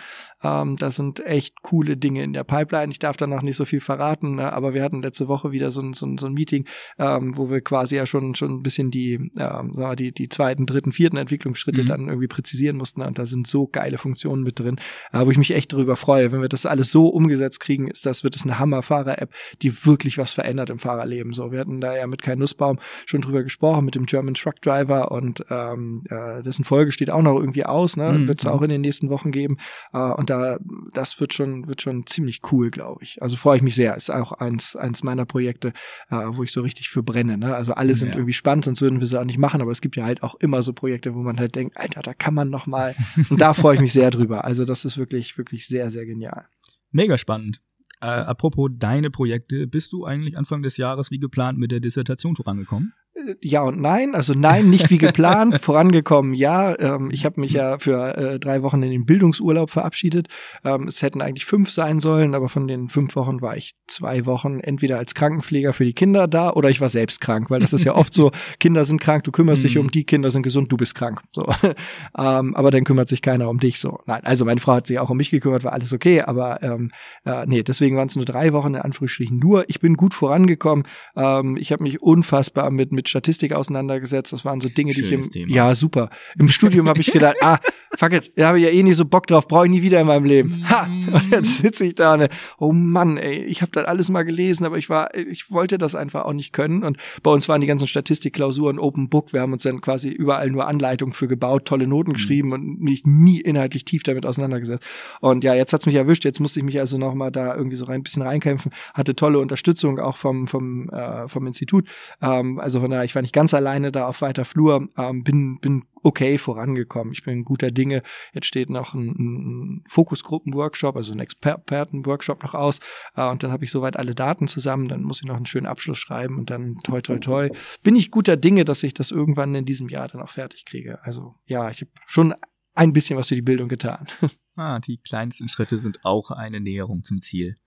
Ähm, 0.43 0.66
da 0.75 0.89
sind 0.89 1.25
echt 1.25 1.61
coole 1.61 1.97
Dinge 1.97 2.23
in 2.23 2.33
der 2.33 2.43
Pipeline. 2.43 2.91
Ich 2.91 2.99
darf 2.99 3.17
da 3.17 3.27
noch 3.27 3.41
nicht 3.41 3.55
so 3.55 3.65
viel 3.65 3.79
verraten, 3.79 4.35
ne? 4.35 4.51
aber 4.51 4.73
wir 4.73 4.83
hatten 4.83 5.01
letzte 5.01 5.27
Woche 5.27 5.51
wieder 5.51 5.71
so 5.71 5.81
ein, 5.81 5.93
so 5.93 6.05
ein, 6.05 6.17
so 6.17 6.27
ein 6.27 6.33
Meeting, 6.33 6.65
ähm, 6.99 7.37
wo 7.37 7.49
wir 7.49 7.61
quasi 7.61 7.95
ja 7.95 8.05
schon 8.05 8.35
schon 8.35 8.55
ein 8.55 8.63
bisschen 8.63 8.91
die, 8.91 9.13
ähm, 9.13 9.31
sagen 9.73 9.75
wir, 9.75 9.95
die, 9.95 10.11
die 10.11 10.29
zweiten, 10.29 10.65
dritten, 10.65 10.91
vierten 10.91 11.17
Entwicklungsschritte 11.17 11.83
mhm. 11.83 11.87
dann 11.87 12.07
irgendwie 12.07 12.27
präzisieren 12.27 12.77
mussten. 12.77 13.01
Und 13.01 13.17
da 13.17 13.25
sind 13.25 13.47
so 13.47 13.67
geile 13.67 13.97
Funktionen 13.97 14.43
mit 14.43 14.59
drin, 14.59 14.77
äh, 15.11 15.25
wo 15.25 15.31
ich 15.31 15.37
mich 15.37 15.53
echt 15.53 15.73
darüber 15.73 15.95
freue. 15.95 16.31
Wenn 16.31 16.41
wir 16.41 16.49
das 16.49 16.65
alles 16.65 16.91
so 16.91 17.07
umgesetzt 17.07 17.59
kriegen, 17.59 17.87
ist 17.87 18.05
das, 18.05 18.23
wird 18.23 18.35
es 18.35 18.43
eine 18.43 18.59
Hammer-Fahrer-App, 18.59 19.33
die 19.61 19.85
wirklich 19.85 20.17
was 20.17 20.33
verändert 20.33 20.69
im 20.69 20.79
Fahrerleben. 20.79 21.33
So, 21.33 21.51
wir 21.51 21.59
hatten 21.59 21.81
da 21.81 21.95
ja 21.95 22.07
mit 22.07 22.21
Kai 22.21 22.35
Nussbaum 22.35 22.79
schon 23.05 23.21
drüber 23.21 23.43
gesprochen, 23.43 23.85
mit 23.85 23.95
dem 23.95 24.05
German 24.05 24.33
Truck 24.33 24.61
Driver 24.61 25.11
und 25.11 25.43
ähm, 25.49 26.03
äh, 26.09 26.41
dessen 26.43 26.63
Folge 26.63 26.91
steht 26.91 27.09
auch 27.09 27.21
noch 27.21 27.39
irgendwie 27.39 27.65
aus, 27.65 27.97
ne? 27.97 28.11
Mhm. 28.11 28.27
Wird 28.27 28.39
es 28.39 28.45
auch 28.45 28.61
in 28.61 28.69
den 28.69 28.81
nächsten 28.81 29.09
Wochen 29.09 29.31
geben. 29.31 29.57
Äh, 29.93 29.99
und 29.99 30.29
da, 30.29 30.56
das 30.93 31.19
wird 31.19 31.33
schon, 31.33 31.67
wird 31.67 31.81
schon 31.81 32.05
ziemlich 32.05 32.41
cool, 32.51 32.71
glaube 32.71 33.03
ich. 33.03 33.21
Also 33.21 33.35
freue 33.37 33.57
ich 33.57 33.63
mich 33.63 33.75
sehr. 33.75 33.95
Ist 33.95 34.09
auch 34.09 34.31
eins, 34.31 34.75
eins 34.75 35.03
meiner 35.03 35.25
Projekte, 35.25 35.73
äh, 36.09 36.15
wo 36.15 36.43
ich 36.43 36.51
so 36.51 36.61
richtig 36.61 36.89
für 36.89 37.03
brenne. 37.03 37.37
Ne? 37.37 37.55
Also 37.55 37.73
alle 37.73 37.95
sind 37.95 38.09
ja. 38.09 38.15
irgendwie 38.15 38.33
spannend, 38.33 38.65
sonst 38.65 38.81
würden 38.81 38.99
wir 38.99 39.07
sie 39.07 39.19
auch 39.19 39.25
nicht 39.25 39.37
machen. 39.37 39.61
Aber 39.61 39.71
es 39.71 39.81
gibt 39.81 39.95
ja 39.95 40.05
halt 40.05 40.23
auch 40.23 40.35
immer 40.35 40.61
so 40.61 40.73
Projekte, 40.73 41.15
wo 41.15 41.19
man 41.19 41.39
halt 41.39 41.55
denkt, 41.55 41.77
Alter, 41.77 42.01
da 42.01 42.13
kann 42.13 42.33
man 42.33 42.49
noch 42.49 42.67
mal. 42.67 42.95
Und 43.29 43.41
da 43.41 43.53
freue 43.53 43.75
ich 43.75 43.81
mich 43.81 43.93
sehr 43.93 44.11
drüber. 44.11 44.43
Also 44.43 44.65
das 44.65 44.85
ist 44.85 44.97
wirklich, 44.97 45.37
wirklich 45.37 45.67
sehr, 45.67 45.91
sehr 45.91 46.05
genial. 46.05 46.47
Mega 46.91 47.17
spannend. 47.17 47.61
Äh, 47.99 48.05
apropos 48.05 48.69
deine 48.73 49.09
Projekte, 49.09 49.65
bist 49.65 49.91
du 49.91 50.05
eigentlich 50.05 50.37
Anfang 50.37 50.61
des 50.61 50.77
Jahres 50.77 51.09
wie 51.09 51.17
geplant 51.17 51.57
mit 51.57 51.71
der 51.71 51.79
Dissertation 51.79 52.35
vorangekommen? 52.35 52.93
Ja 53.41 53.61
und 53.61 53.79
nein. 53.79 54.15
Also 54.15 54.33
nein, 54.33 54.69
nicht 54.69 54.89
wie 54.89 54.97
geplant. 54.97 55.59
Vorangekommen, 55.61 56.33
ja. 56.33 56.77
Ähm, 56.79 57.09
ich 57.11 57.25
habe 57.25 57.39
mich 57.41 57.51
ja 57.51 57.77
für 57.77 58.17
äh, 58.17 58.39
drei 58.39 58.63
Wochen 58.63 58.81
in 58.83 58.91
den 58.91 59.05
Bildungsurlaub 59.05 59.69
verabschiedet. 59.69 60.27
Ähm, 60.63 60.87
es 60.87 61.01
hätten 61.01 61.21
eigentlich 61.21 61.45
fünf 61.45 61.69
sein 61.71 61.99
sollen, 61.99 62.35
aber 62.35 62.49
von 62.49 62.67
den 62.67 62.89
fünf 62.89 63.15
Wochen 63.15 63.41
war 63.41 63.57
ich 63.57 63.75
zwei 63.87 64.25
Wochen 64.25 64.59
entweder 64.59 64.97
als 64.97 65.15
Krankenpfleger 65.15 65.73
für 65.73 65.85
die 65.85 65.93
Kinder 65.93 66.27
da 66.27 66.51
oder 66.51 66.69
ich 66.69 66.81
war 66.81 66.89
selbst 66.89 67.21
krank, 67.21 67.49
weil 67.49 67.59
das 67.59 67.73
ist 67.73 67.83
ja 67.83 67.95
oft 67.95 68.13
so, 68.13 68.31
Kinder 68.59 68.85
sind 68.85 69.01
krank, 69.01 69.23
du 69.23 69.31
kümmerst 69.31 69.63
dich 69.63 69.75
mhm. 69.75 69.81
um 69.81 69.91
die, 69.91 70.03
Kinder 70.03 70.31
sind 70.31 70.43
gesund, 70.43 70.71
du 70.71 70.77
bist 70.77 70.95
krank. 70.95 71.21
So. 71.33 71.47
ähm, 72.17 72.55
aber 72.55 72.71
dann 72.71 72.83
kümmert 72.83 73.09
sich 73.09 73.21
keiner 73.21 73.49
um 73.49 73.59
dich. 73.59 73.79
So. 73.79 73.99
Nein, 74.05 74.21
also 74.23 74.45
meine 74.45 74.59
Frau 74.59 74.73
hat 74.73 74.87
sich 74.87 74.99
auch 74.99 75.09
um 75.09 75.17
mich 75.17 75.31
gekümmert, 75.31 75.63
war 75.63 75.73
alles 75.73 75.93
okay, 75.93 76.21
aber 76.21 76.61
ähm, 76.63 76.91
äh, 77.25 77.45
nee, 77.45 77.63
deswegen 77.63 77.97
waren 77.97 78.07
es 78.07 78.15
nur 78.15 78.25
drei 78.25 78.53
Wochen 78.53 78.75
in 78.75 78.81
Anführungsstrichen 78.81 79.39
nur. 79.39 79.65
Ich 79.67 79.79
bin 79.79 79.95
gut 79.95 80.13
vorangekommen. 80.13 80.85
Ähm, 81.15 81.57
ich 81.57 81.71
habe 81.71 81.83
mich 81.83 82.01
unfassbar 82.01 82.71
mit, 82.71 82.91
mit 82.91 83.09
Statistik 83.17 83.53
auseinandergesetzt. 83.53 84.33
Das 84.33 84.45
waren 84.45 84.61
so 84.61 84.69
Dinge, 84.69 84.93
Schönes 84.93 85.09
die 85.09 85.15
ich 85.15 85.45
im 85.45 85.47
Thema. 85.47 85.55
ja 85.55 85.75
super. 85.75 86.09
Im 86.37 86.47
Studium 86.47 86.87
habe 86.87 86.99
ich 86.99 87.11
gedacht, 87.11 87.35
ah, 87.41 87.59
fuck 87.97 88.13
it, 88.13 88.31
da 88.35 88.49
habe 88.49 88.59
ich 88.59 88.65
ja 88.65 88.71
eh 88.71 88.83
nicht 88.83 88.95
so 88.95 89.05
Bock 89.05 89.27
drauf, 89.27 89.47
brauche 89.47 89.65
ich 89.65 89.71
nie 89.71 89.81
wieder 89.81 89.99
in 89.99 90.07
meinem 90.07 90.25
Leben. 90.25 90.63
Ha! 90.69 90.85
Und 90.85 91.31
jetzt 91.31 91.57
sitze 91.57 91.85
ich 91.85 91.95
da 91.95 92.13
und 92.13 92.29
oh 92.59 92.71
Mann, 92.71 93.17
ey, 93.17 93.43
ich 93.43 93.61
habe 93.61 93.71
das 93.71 93.85
alles 93.85 94.09
mal 94.09 94.23
gelesen, 94.23 94.65
aber 94.65 94.77
ich 94.77 94.89
war, 94.89 95.15
ich 95.15 95.51
wollte 95.51 95.77
das 95.77 95.95
einfach 95.95 96.25
auch 96.25 96.33
nicht 96.33 96.53
können. 96.53 96.83
Und 96.83 96.97
bei 97.23 97.31
uns 97.31 97.49
waren 97.49 97.61
die 97.61 97.67
ganzen 97.67 97.87
Statistikklausuren 97.87 98.79
Open 98.79 99.09
Book. 99.09 99.33
Wir 99.33 99.41
haben 99.41 99.53
uns 99.53 99.63
dann 99.63 99.81
quasi 99.81 100.09
überall 100.09 100.49
nur 100.49 100.67
Anleitungen 100.67 101.13
für 101.13 101.27
gebaut, 101.27 101.65
tolle 101.65 101.87
Noten 101.87 102.11
mhm. 102.11 102.13
geschrieben 102.13 102.53
und 102.53 102.79
mich 102.79 103.03
nie 103.05 103.41
inhaltlich 103.41 103.85
tief 103.85 104.03
damit 104.03 104.25
auseinandergesetzt. 104.25 104.85
Und 105.21 105.43
ja, 105.43 105.55
jetzt 105.55 105.73
hat's 105.73 105.85
mich 105.85 105.95
erwischt. 105.95 106.25
Jetzt 106.25 106.39
musste 106.39 106.59
ich 106.59 106.65
mich 106.65 106.79
also 106.79 106.97
noch 106.97 107.13
mal 107.13 107.31
da 107.31 107.55
irgendwie 107.55 107.77
so 107.77 107.85
rein, 107.85 108.01
ein 108.01 108.03
bisschen 108.03 108.21
reinkämpfen. 108.21 108.71
Hatte 108.93 109.15
tolle 109.15 109.39
Unterstützung 109.39 109.99
auch 109.99 110.17
vom 110.17 110.47
vom 110.47 110.89
äh, 110.89 111.27
vom 111.27 111.47
Institut. 111.47 111.87
Ähm, 112.21 112.59
also 112.59 112.79
von 112.81 112.91
daher, 112.91 113.05
ich 113.07 113.15
war 113.15 113.21
nicht 113.21 113.33
ganz 113.33 113.53
alleine 113.53 113.91
da 113.91 114.07
auf 114.07 114.21
weiter 114.21 114.45
Flur. 114.45 114.87
Ähm, 114.97 115.23
bin 115.23 115.59
bin 115.59 115.85
okay 116.03 116.37
vorangekommen. 116.37 117.13
Ich 117.13 117.23
bin 117.23 117.43
guter 117.43 117.71
Dinge. 117.71 118.03
Jetzt 118.33 118.47
steht 118.47 118.69
noch 118.69 118.93
ein, 118.93 119.07
ein 119.17 119.83
Fokusgruppen-Workshop, 119.87 120.95
also 120.95 121.13
ein 121.13 121.19
Experten-Workshop 121.19 122.43
noch 122.43 122.53
aus. 122.53 122.79
Äh, 123.15 123.27
und 123.29 123.43
dann 123.43 123.51
habe 123.51 123.63
ich 123.63 123.71
soweit 123.71 123.97
alle 123.97 124.13
Daten 124.13 124.47
zusammen. 124.47 124.89
Dann 124.89 125.03
muss 125.03 125.21
ich 125.21 125.27
noch 125.27 125.37
einen 125.37 125.45
schönen 125.45 125.65
Abschluss 125.65 125.97
schreiben 125.97 126.37
und 126.37 126.49
dann 126.49 126.77
toi 126.83 127.01
toi 127.01 127.17
toi. 127.17 127.49
Bin 127.81 127.95
ich 127.95 128.11
guter 128.11 128.37
Dinge, 128.37 128.65
dass 128.65 128.83
ich 128.83 128.93
das 128.93 129.11
irgendwann 129.11 129.55
in 129.55 129.65
diesem 129.65 129.89
Jahr 129.89 130.07
dann 130.07 130.21
auch 130.21 130.29
fertig 130.29 130.65
kriege. 130.65 130.99
Also 131.03 131.35
ja, 131.45 131.69
ich 131.69 131.81
habe 131.81 131.91
schon 132.05 132.35
ein 132.75 132.93
bisschen 132.93 133.17
was 133.17 133.29
für 133.29 133.35
die 133.35 133.41
Bildung 133.41 133.69
getan. 133.69 134.07
Ah, 134.59 134.79
die 134.79 134.97
kleinsten 134.97 135.49
Schritte 135.49 135.77
sind 135.77 136.03
auch 136.03 136.31
eine 136.31 136.59
Näherung 136.59 137.03
zum 137.03 137.21
Ziel. 137.21 137.59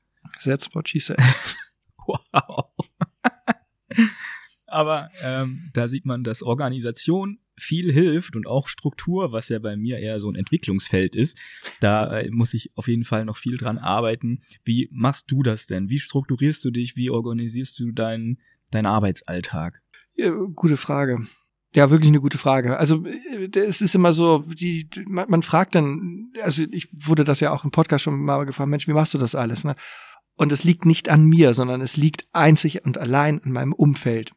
That's 0.43 0.75
what 0.75 0.89
she 0.89 0.99
said. 0.99 1.21
wow. 2.05 2.73
Aber 4.71 5.11
ähm, 5.23 5.71
da 5.75 5.89
sieht 5.89 6.07
man, 6.07 6.25
dass 6.25 6.43
Organisation 6.43 7.39
viel 7.57 7.93
hilft 7.93 8.37
und 8.37 8.47
auch 8.47 8.69
Struktur, 8.69 9.33
was 9.33 9.49
ja 9.51 9.59
bei 9.59 9.77
mir 9.77 9.99
eher 9.99 10.19
so 10.19 10.31
ein 10.31 10.35
Entwicklungsfeld 10.35 11.15
ist. 11.15 11.39
Da 11.81 12.21
äh, 12.21 12.31
muss 12.31 12.55
ich 12.55 12.71
auf 12.77 12.89
jeden 12.89 13.05
Fall 13.05 13.25
noch 13.25 13.37
viel 13.37 13.57
dran 13.57 13.79
arbeiten. 13.79 14.43
Wie 14.65 14.89
machst 14.93 15.31
du 15.31 15.43
das 15.43 15.67
denn? 15.67 15.89
Wie 15.91 15.99
strukturierst 15.99 16.65
du 16.65 16.71
dich? 16.71 16.97
Wie 16.97 17.11
organisierst 17.11 17.79
du 17.79 17.93
deinen 17.93 18.39
deinen 18.71 18.87
Arbeitsalltag? 18.87 19.83
Ja, 20.15 20.31
gute 20.55 20.77
Frage. 20.77 21.27
Ja, 21.75 21.91
wirklich 21.91 22.09
eine 22.09 22.21
gute 22.21 22.39
Frage. 22.39 22.79
Also 22.79 23.05
äh, 23.07 23.49
es 23.59 23.81
ist 23.81 23.95
immer 23.95 24.13
so, 24.13 24.39
die, 24.39 24.89
man, 25.07 25.31
man 25.31 25.43
fragt 25.43 25.75
dann, 25.75 26.33
also 26.43 26.65
ich 26.71 26.89
wurde 26.93 27.25
das 27.25 27.41
ja 27.41 27.53
auch 27.53 27.65
im 27.65 27.71
Podcast 27.71 28.05
schon 28.05 28.21
mal 28.21 28.45
gefragt, 28.45 28.71
Mensch, 28.71 28.89
wie 28.89 28.93
machst 28.93 29.15
du 29.15 29.19
das 29.19 29.35
alles? 29.35 29.65
Ne? 29.65 29.77
Und 30.37 30.53
es 30.53 30.65
liegt 30.65 30.85
nicht 30.85 31.09
an 31.09 31.25
mir, 31.25 31.55
sondern 31.55 31.81
es 31.81 31.97
liegt 31.97 32.27
einzig 32.33 32.85
und 32.85 32.99
allein 32.99 33.43
an 33.43 33.53
meinem 33.53 33.73
Umfeld. 33.73 34.33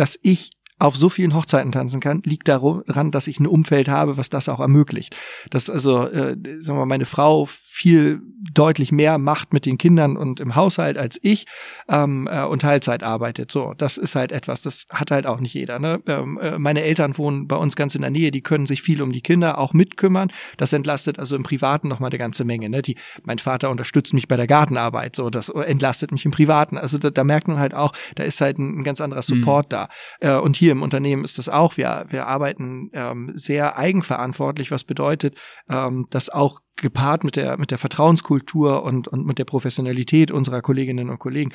Dass 0.00 0.18
ich 0.22 0.48
auf 0.80 0.96
so 0.96 1.08
vielen 1.08 1.34
Hochzeiten 1.34 1.72
tanzen 1.72 2.00
kann, 2.00 2.22
liegt 2.24 2.48
daran, 2.48 3.10
dass 3.10 3.26
ich 3.26 3.38
ein 3.38 3.46
Umfeld 3.46 3.88
habe, 3.88 4.16
was 4.16 4.30
das 4.30 4.48
auch 4.48 4.60
ermöglicht. 4.60 5.16
Dass 5.50 5.70
also, 5.70 6.08
äh, 6.08 6.36
sagen 6.60 6.66
wir 6.66 6.74
mal, 6.74 6.86
meine 6.86 7.06
Frau 7.06 7.46
viel 7.46 8.20
deutlich 8.52 8.90
mehr 8.90 9.18
macht 9.18 9.52
mit 9.52 9.64
den 9.64 9.78
Kindern 9.78 10.16
und 10.16 10.40
im 10.40 10.54
Haushalt 10.54 10.98
als 10.98 11.18
ich 11.22 11.46
ähm, 11.88 12.28
äh, 12.30 12.44
und 12.44 12.62
Teilzeit 12.62 13.02
arbeitet. 13.02 13.50
So, 13.52 13.74
das 13.76 13.96
ist 13.96 14.14
halt 14.16 14.32
etwas, 14.32 14.62
das 14.62 14.86
hat 14.90 15.10
halt 15.10 15.26
auch 15.26 15.40
nicht 15.40 15.54
jeder. 15.54 15.78
Ne? 15.78 16.02
Ähm, 16.06 16.38
äh, 16.40 16.58
meine 16.58 16.82
Eltern 16.82 17.16
wohnen 17.16 17.46
bei 17.46 17.56
uns 17.56 17.76
ganz 17.76 17.94
in 17.94 18.00
der 18.00 18.10
Nähe, 18.10 18.30
die 18.30 18.42
können 18.42 18.66
sich 18.66 18.82
viel 18.82 19.02
um 19.02 19.12
die 19.12 19.20
Kinder 19.22 19.58
auch 19.58 19.72
mitkümmern. 19.72 20.30
Das 20.56 20.72
entlastet 20.72 21.18
also 21.18 21.36
im 21.36 21.42
Privaten 21.42 21.88
noch 21.88 22.00
mal 22.00 22.08
eine 22.08 22.18
ganze 22.18 22.44
Menge. 22.44 22.68
Ne? 22.68 22.82
Die, 22.82 22.96
mein 23.22 23.38
Vater 23.38 23.70
unterstützt 23.70 24.14
mich 24.14 24.28
bei 24.28 24.36
der 24.36 24.46
Gartenarbeit, 24.46 25.16
so 25.16 25.30
das 25.30 25.48
entlastet 25.48 26.12
mich 26.12 26.24
im 26.24 26.30
Privaten. 26.30 26.76
Also 26.76 26.98
da, 26.98 27.10
da 27.10 27.24
merkt 27.24 27.48
man 27.48 27.58
halt 27.58 27.74
auch, 27.74 27.92
da 28.14 28.24
ist 28.24 28.40
halt 28.40 28.58
ein, 28.58 28.80
ein 28.80 28.84
ganz 28.84 29.00
anderer 29.00 29.22
Support 29.22 29.66
mhm. 29.66 29.70
da. 29.70 29.88
Äh, 30.20 30.38
und 30.38 30.56
hier 30.56 30.69
hier 30.70 30.76
im 30.76 30.82
Unternehmen 30.82 31.24
ist 31.24 31.38
das 31.38 31.48
auch. 31.48 31.76
Wir, 31.76 32.06
wir 32.10 32.28
arbeiten 32.28 32.90
ähm, 32.92 33.32
sehr 33.34 33.76
eigenverantwortlich, 33.76 34.70
was 34.70 34.84
bedeutet, 34.84 35.34
ähm, 35.68 36.06
dass 36.10 36.30
auch 36.30 36.60
gepaart 36.76 37.24
mit 37.24 37.34
der, 37.34 37.58
mit 37.58 37.72
der 37.72 37.78
Vertrauenskultur 37.78 38.84
und, 38.84 39.08
und 39.08 39.26
mit 39.26 39.38
der 39.40 39.44
Professionalität 39.44 40.30
unserer 40.30 40.62
Kolleginnen 40.62 41.10
und 41.10 41.18
Kollegen 41.18 41.52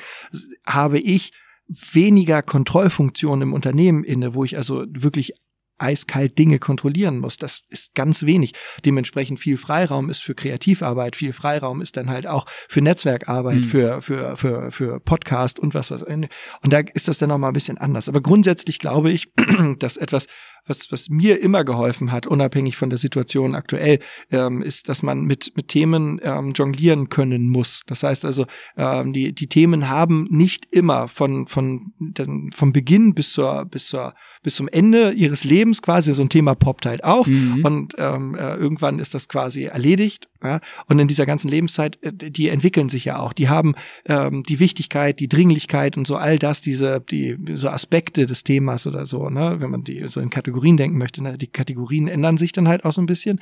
habe 0.66 0.98
ich 0.98 1.32
weniger 1.66 2.42
Kontrollfunktionen 2.42 3.48
im 3.48 3.54
Unternehmen 3.54 4.04
inne, 4.04 4.34
wo 4.34 4.44
ich 4.44 4.56
also 4.56 4.84
wirklich 4.90 5.32
eiskalt 5.78 6.38
Dinge 6.38 6.58
kontrollieren 6.58 7.18
muss. 7.18 7.36
Das 7.36 7.62
ist 7.68 7.94
ganz 7.94 8.24
wenig. 8.24 8.54
Dementsprechend 8.84 9.40
viel 9.40 9.56
Freiraum 9.56 10.10
ist 10.10 10.22
für 10.22 10.34
Kreativarbeit, 10.34 11.16
viel 11.16 11.32
Freiraum 11.32 11.80
ist 11.80 11.96
dann 11.96 12.08
halt 12.08 12.26
auch 12.26 12.46
für 12.68 12.80
Netzwerkarbeit, 12.80 13.56
mhm. 13.56 13.64
für, 13.64 14.02
für, 14.02 14.36
für, 14.36 14.70
für 14.70 15.00
Podcast 15.00 15.58
und 15.58 15.74
was 15.74 15.90
was. 15.90 16.02
Und 16.02 16.28
da 16.62 16.80
ist 16.94 17.08
das 17.08 17.18
dann 17.18 17.28
noch 17.28 17.38
mal 17.38 17.48
ein 17.48 17.52
bisschen 17.52 17.78
anders. 17.78 18.08
Aber 18.08 18.20
grundsätzlich 18.20 18.78
glaube 18.78 19.10
ich, 19.10 19.32
dass 19.78 19.96
etwas, 19.96 20.26
was, 20.66 20.90
was 20.90 21.08
mir 21.08 21.40
immer 21.40 21.64
geholfen 21.64 22.12
hat, 22.12 22.26
unabhängig 22.26 22.76
von 22.76 22.90
der 22.90 22.98
Situation 22.98 23.54
aktuell, 23.54 24.00
ähm, 24.30 24.62
ist, 24.62 24.88
dass 24.88 25.02
man 25.02 25.22
mit, 25.22 25.52
mit 25.56 25.68
Themen 25.68 26.20
ähm, 26.22 26.52
jonglieren 26.52 27.08
können 27.08 27.48
muss. 27.48 27.82
Das 27.86 28.02
heißt 28.02 28.24
also, 28.24 28.46
ähm, 28.76 29.12
die, 29.12 29.32
die 29.32 29.48
Themen 29.48 29.88
haben 29.88 30.26
nicht 30.30 30.66
immer 30.70 31.08
von, 31.08 31.46
von, 31.46 31.92
den, 31.98 32.50
vom 32.52 32.72
Beginn 32.72 33.14
bis 33.14 33.32
zur, 33.32 33.64
bis 33.64 33.88
zur 33.88 34.14
bis 34.46 34.54
zum 34.54 34.68
Ende 34.68 35.10
ihres 35.10 35.42
Lebens 35.42 35.65
quasi 35.74 36.12
so 36.12 36.22
ein 36.22 36.28
Thema 36.28 36.54
poppt 36.54 36.86
halt 36.86 37.04
auf 37.04 37.26
mhm. 37.26 37.64
und 37.64 37.94
ähm, 37.98 38.34
äh, 38.34 38.54
irgendwann 38.54 38.98
ist 38.98 39.14
das 39.14 39.28
quasi 39.28 39.64
erledigt. 39.64 40.28
Ja? 40.42 40.60
Und 40.86 40.98
in 40.98 41.08
dieser 41.08 41.26
ganzen 41.26 41.48
Lebenszeit, 41.48 41.98
äh, 42.02 42.12
die 42.12 42.48
entwickeln 42.48 42.88
sich 42.88 43.04
ja 43.04 43.18
auch. 43.18 43.32
Die 43.32 43.48
haben 43.48 43.74
ähm, 44.06 44.42
die 44.42 44.60
Wichtigkeit, 44.60 45.20
die 45.20 45.28
Dringlichkeit 45.28 45.96
und 45.96 46.06
so 46.06 46.16
all 46.16 46.38
das, 46.38 46.60
diese 46.60 47.00
die 47.00 47.36
so 47.54 47.68
Aspekte 47.68 48.26
des 48.26 48.44
Themas 48.44 48.86
oder 48.86 49.06
so, 49.06 49.28
ne, 49.28 49.56
wenn 49.58 49.70
man 49.70 49.84
die 49.84 50.06
so 50.06 50.20
in 50.20 50.30
Kategorien 50.30 50.76
denken 50.76 50.98
möchte. 50.98 51.22
Ne? 51.22 51.38
Die 51.38 51.46
Kategorien 51.46 52.08
ändern 52.08 52.36
sich 52.36 52.52
dann 52.52 52.68
halt 52.68 52.84
auch 52.84 52.92
so 52.92 53.02
ein 53.02 53.06
bisschen. 53.06 53.40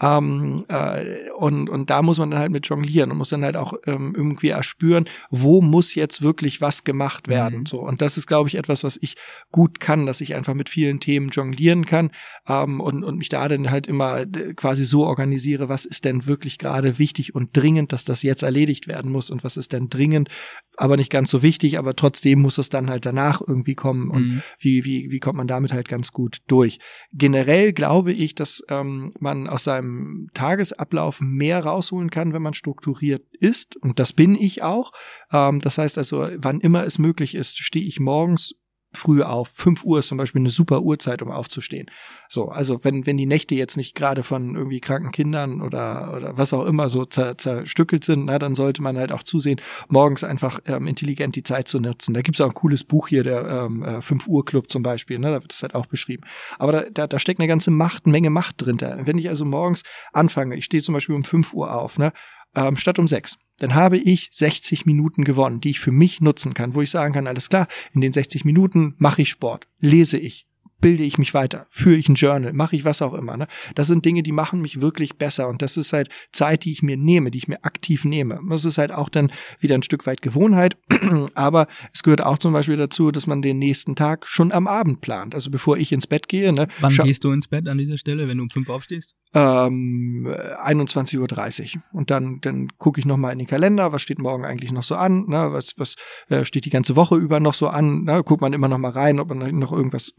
Ähm, 0.00 0.64
äh, 0.68 1.30
und 1.36 1.68
und 1.68 1.90
da 1.90 2.02
muss 2.02 2.18
man 2.18 2.30
dann 2.30 2.40
halt 2.40 2.52
mit 2.52 2.66
jonglieren 2.66 3.10
und 3.10 3.18
muss 3.18 3.28
dann 3.28 3.44
halt 3.44 3.56
auch 3.56 3.74
ähm, 3.86 4.14
irgendwie 4.16 4.48
erspüren, 4.48 5.08
wo 5.30 5.60
muss 5.60 5.94
jetzt 5.94 6.22
wirklich 6.22 6.60
was 6.60 6.84
gemacht 6.84 7.28
werden. 7.28 7.60
Mhm. 7.60 7.66
So 7.66 7.80
und 7.80 8.00
das 8.00 8.16
ist, 8.16 8.26
glaube 8.26 8.48
ich, 8.48 8.56
etwas, 8.56 8.84
was 8.84 8.98
ich 9.00 9.16
gut 9.52 9.80
kann, 9.80 10.06
dass 10.06 10.20
ich 10.20 10.34
einfach 10.34 10.54
mit 10.54 10.68
vielen 10.68 11.00
Themen 11.00 11.30
jonglieren 11.66 11.86
kann 11.86 12.10
ähm, 12.48 12.80
und, 12.80 13.04
und 13.04 13.18
mich 13.18 13.28
da 13.28 13.48
dann 13.48 13.70
halt 13.70 13.86
immer 13.86 14.20
äh, 14.20 14.54
quasi 14.54 14.84
so 14.84 15.04
organisiere, 15.04 15.68
was 15.68 15.84
ist 15.84 16.04
denn 16.04 16.26
wirklich 16.26 16.58
gerade 16.58 16.98
wichtig 16.98 17.34
und 17.34 17.56
dringend, 17.56 17.92
dass 17.92 18.04
das 18.04 18.22
jetzt 18.22 18.42
erledigt 18.42 18.88
werden 18.88 19.10
muss 19.10 19.30
und 19.30 19.44
was 19.44 19.56
ist 19.56 19.72
denn 19.72 19.88
dringend, 19.88 20.28
aber 20.76 20.96
nicht 20.96 21.10
ganz 21.10 21.30
so 21.30 21.42
wichtig, 21.42 21.78
aber 21.78 21.94
trotzdem 21.96 22.40
muss 22.40 22.58
es 22.58 22.68
dann 22.68 22.88
halt 22.88 23.06
danach 23.06 23.40
irgendwie 23.46 23.74
kommen 23.74 24.10
und 24.10 24.28
mhm. 24.28 24.42
wie, 24.58 24.84
wie, 24.84 25.10
wie 25.10 25.18
kommt 25.18 25.36
man 25.36 25.46
damit 25.46 25.72
halt 25.72 25.88
ganz 25.88 26.12
gut 26.12 26.38
durch. 26.46 26.78
Generell 27.12 27.72
glaube 27.72 28.12
ich, 28.12 28.34
dass 28.34 28.62
ähm, 28.68 29.12
man 29.18 29.48
aus 29.48 29.64
seinem 29.64 30.28
Tagesablauf 30.34 31.20
mehr 31.20 31.64
rausholen 31.64 32.10
kann, 32.10 32.32
wenn 32.32 32.42
man 32.42 32.54
strukturiert 32.54 33.24
ist 33.38 33.76
und 33.76 33.98
das 33.98 34.12
bin 34.12 34.34
ich 34.34 34.62
auch. 34.62 34.92
Ähm, 35.32 35.60
das 35.60 35.78
heißt 35.78 35.98
also, 35.98 36.28
wann 36.36 36.60
immer 36.60 36.84
es 36.84 36.98
möglich 36.98 37.34
ist, 37.34 37.58
stehe 37.58 37.86
ich 37.86 38.00
morgens 38.00 38.54
früh 38.96 39.22
auf. 39.22 39.48
5 39.48 39.84
Uhr 39.84 40.00
ist 40.00 40.08
zum 40.08 40.18
Beispiel 40.18 40.40
eine 40.40 40.50
super 40.50 40.82
Uhrzeit, 40.82 41.22
um 41.22 41.30
aufzustehen. 41.30 41.90
So, 42.28 42.48
also 42.48 42.82
wenn, 42.82 43.06
wenn 43.06 43.16
die 43.16 43.26
Nächte 43.26 43.54
jetzt 43.54 43.76
nicht 43.76 43.94
gerade 43.94 44.22
von 44.22 44.56
irgendwie 44.56 44.80
kranken 44.80 45.12
Kindern 45.12 45.60
oder, 45.60 46.12
oder 46.14 46.38
was 46.38 46.52
auch 46.52 46.66
immer 46.66 46.88
so 46.88 47.04
zer, 47.04 47.38
zerstückelt 47.38 48.04
sind, 48.04 48.24
na, 48.24 48.38
dann 48.38 48.54
sollte 48.54 48.82
man 48.82 48.96
halt 48.96 49.12
auch 49.12 49.22
zusehen, 49.22 49.60
morgens 49.88 50.24
einfach 50.24 50.60
ähm, 50.66 50.86
intelligent 50.86 51.36
die 51.36 51.42
Zeit 51.42 51.68
zu 51.68 51.78
nutzen. 51.78 52.14
Da 52.14 52.22
gibt's 52.22 52.40
auch 52.40 52.48
ein 52.48 52.54
cooles 52.54 52.84
Buch 52.84 53.08
hier, 53.08 53.22
der 53.22 53.46
ähm, 53.46 54.02
5 54.02 54.26
äh, 54.26 54.30
Uhr 54.30 54.44
Club 54.44 54.70
zum 54.70 54.82
Beispiel, 54.82 55.18
ne, 55.18 55.30
da 55.30 55.42
wird 55.42 55.52
das 55.52 55.62
halt 55.62 55.74
auch 55.74 55.86
beschrieben. 55.86 56.24
Aber 56.58 56.72
da, 56.72 56.82
da, 56.90 57.06
da 57.06 57.18
steckt 57.18 57.40
eine 57.40 57.48
ganze 57.48 57.70
Macht, 57.70 58.06
Menge 58.06 58.30
Macht 58.30 58.56
drin. 58.58 58.78
Wenn 58.80 59.18
ich 59.18 59.28
also 59.28 59.44
morgens 59.44 59.82
anfange, 60.12 60.56
ich 60.56 60.64
stehe 60.64 60.82
zum 60.82 60.94
Beispiel 60.94 61.14
um 61.14 61.24
5 61.24 61.54
Uhr 61.54 61.74
auf, 61.74 61.98
ne, 61.98 62.12
ähm, 62.56 62.76
statt 62.76 62.98
um 62.98 63.06
sechs. 63.06 63.38
Dann 63.58 63.74
habe 63.74 63.96
ich 63.96 64.28
60 64.32 64.84
Minuten 64.84 65.24
gewonnen, 65.24 65.60
die 65.60 65.70
ich 65.70 65.80
für 65.80 65.92
mich 65.92 66.20
nutzen 66.20 66.54
kann, 66.54 66.74
wo 66.74 66.82
ich 66.82 66.90
sagen 66.90 67.14
kann, 67.14 67.26
alles 67.26 67.48
klar, 67.48 67.68
in 67.92 68.00
den 68.00 68.12
60 68.12 68.44
Minuten 68.44 68.94
mache 68.98 69.22
ich 69.22 69.28
Sport, 69.28 69.68
lese 69.78 70.18
ich, 70.18 70.46
bilde 70.80 71.04
ich 71.04 71.18
mich 71.18 71.34
weiter, 71.34 71.66
führe 71.70 71.96
ich 71.96 72.08
ein 72.08 72.14
Journal, 72.14 72.52
mache 72.52 72.76
ich 72.76 72.84
was 72.84 73.02
auch 73.02 73.14
immer. 73.14 73.36
Ne? 73.36 73.48
Das 73.74 73.86
sind 73.86 74.04
Dinge, 74.04 74.22
die 74.22 74.32
machen 74.32 74.60
mich 74.60 74.80
wirklich 74.80 75.16
besser 75.16 75.48
und 75.48 75.62
das 75.62 75.76
ist 75.76 75.92
halt 75.92 76.08
Zeit, 76.32 76.64
die 76.64 76.72
ich 76.72 76.82
mir 76.82 76.96
nehme, 76.96 77.30
die 77.30 77.38
ich 77.38 77.48
mir 77.48 77.64
aktiv 77.64 78.04
nehme. 78.04 78.40
Das 78.48 78.64
ist 78.64 78.78
halt 78.78 78.92
auch 78.92 79.08
dann 79.08 79.32
wieder 79.60 79.74
ein 79.74 79.82
Stück 79.82 80.06
weit 80.06 80.22
Gewohnheit, 80.22 80.76
aber 81.34 81.66
es 81.92 82.02
gehört 82.02 82.22
auch 82.22 82.38
zum 82.38 82.52
Beispiel 82.52 82.76
dazu, 82.76 83.10
dass 83.10 83.26
man 83.26 83.42
den 83.42 83.58
nächsten 83.58 83.96
Tag 83.96 84.26
schon 84.26 84.52
am 84.52 84.66
Abend 84.66 85.00
plant, 85.00 85.34
also 85.34 85.50
bevor 85.50 85.76
ich 85.78 85.92
ins 85.92 86.06
Bett 86.06 86.28
gehe. 86.28 86.52
Ne? 86.52 86.68
Wann 86.80 86.94
gehst 86.94 87.24
du 87.24 87.32
ins 87.32 87.48
Bett 87.48 87.68
an 87.68 87.78
dieser 87.78 87.98
Stelle, 87.98 88.28
wenn 88.28 88.36
du 88.36 88.44
um 88.44 88.50
fünf 88.50 88.68
aufstehst? 88.68 89.14
Ähm, 89.34 90.28
21.30 90.62 91.76
Uhr 91.76 91.82
und 91.92 92.10
dann, 92.10 92.40
dann 92.40 92.68
gucke 92.78 93.00
ich 93.00 93.06
nochmal 93.06 93.32
in 93.32 93.38
den 93.38 93.46
Kalender, 93.46 93.92
was 93.92 94.02
steht 94.02 94.18
morgen 94.18 94.44
eigentlich 94.44 94.72
noch 94.72 94.82
so 94.82 94.94
an, 94.94 95.26
ne? 95.26 95.52
was, 95.52 95.74
was 95.76 95.96
äh, 96.28 96.44
steht 96.44 96.64
die 96.64 96.70
ganze 96.70 96.96
Woche 96.96 97.16
über 97.16 97.40
noch 97.40 97.54
so 97.54 97.68
an, 97.68 98.04
ne? 98.04 98.22
guckt 98.22 98.40
man 98.40 98.52
immer 98.52 98.68
noch 98.68 98.78
mal 98.78 98.90
rein, 98.90 99.20
ob 99.20 99.28
man 99.28 99.58
noch 99.58 99.72
irgendwas 99.72 100.12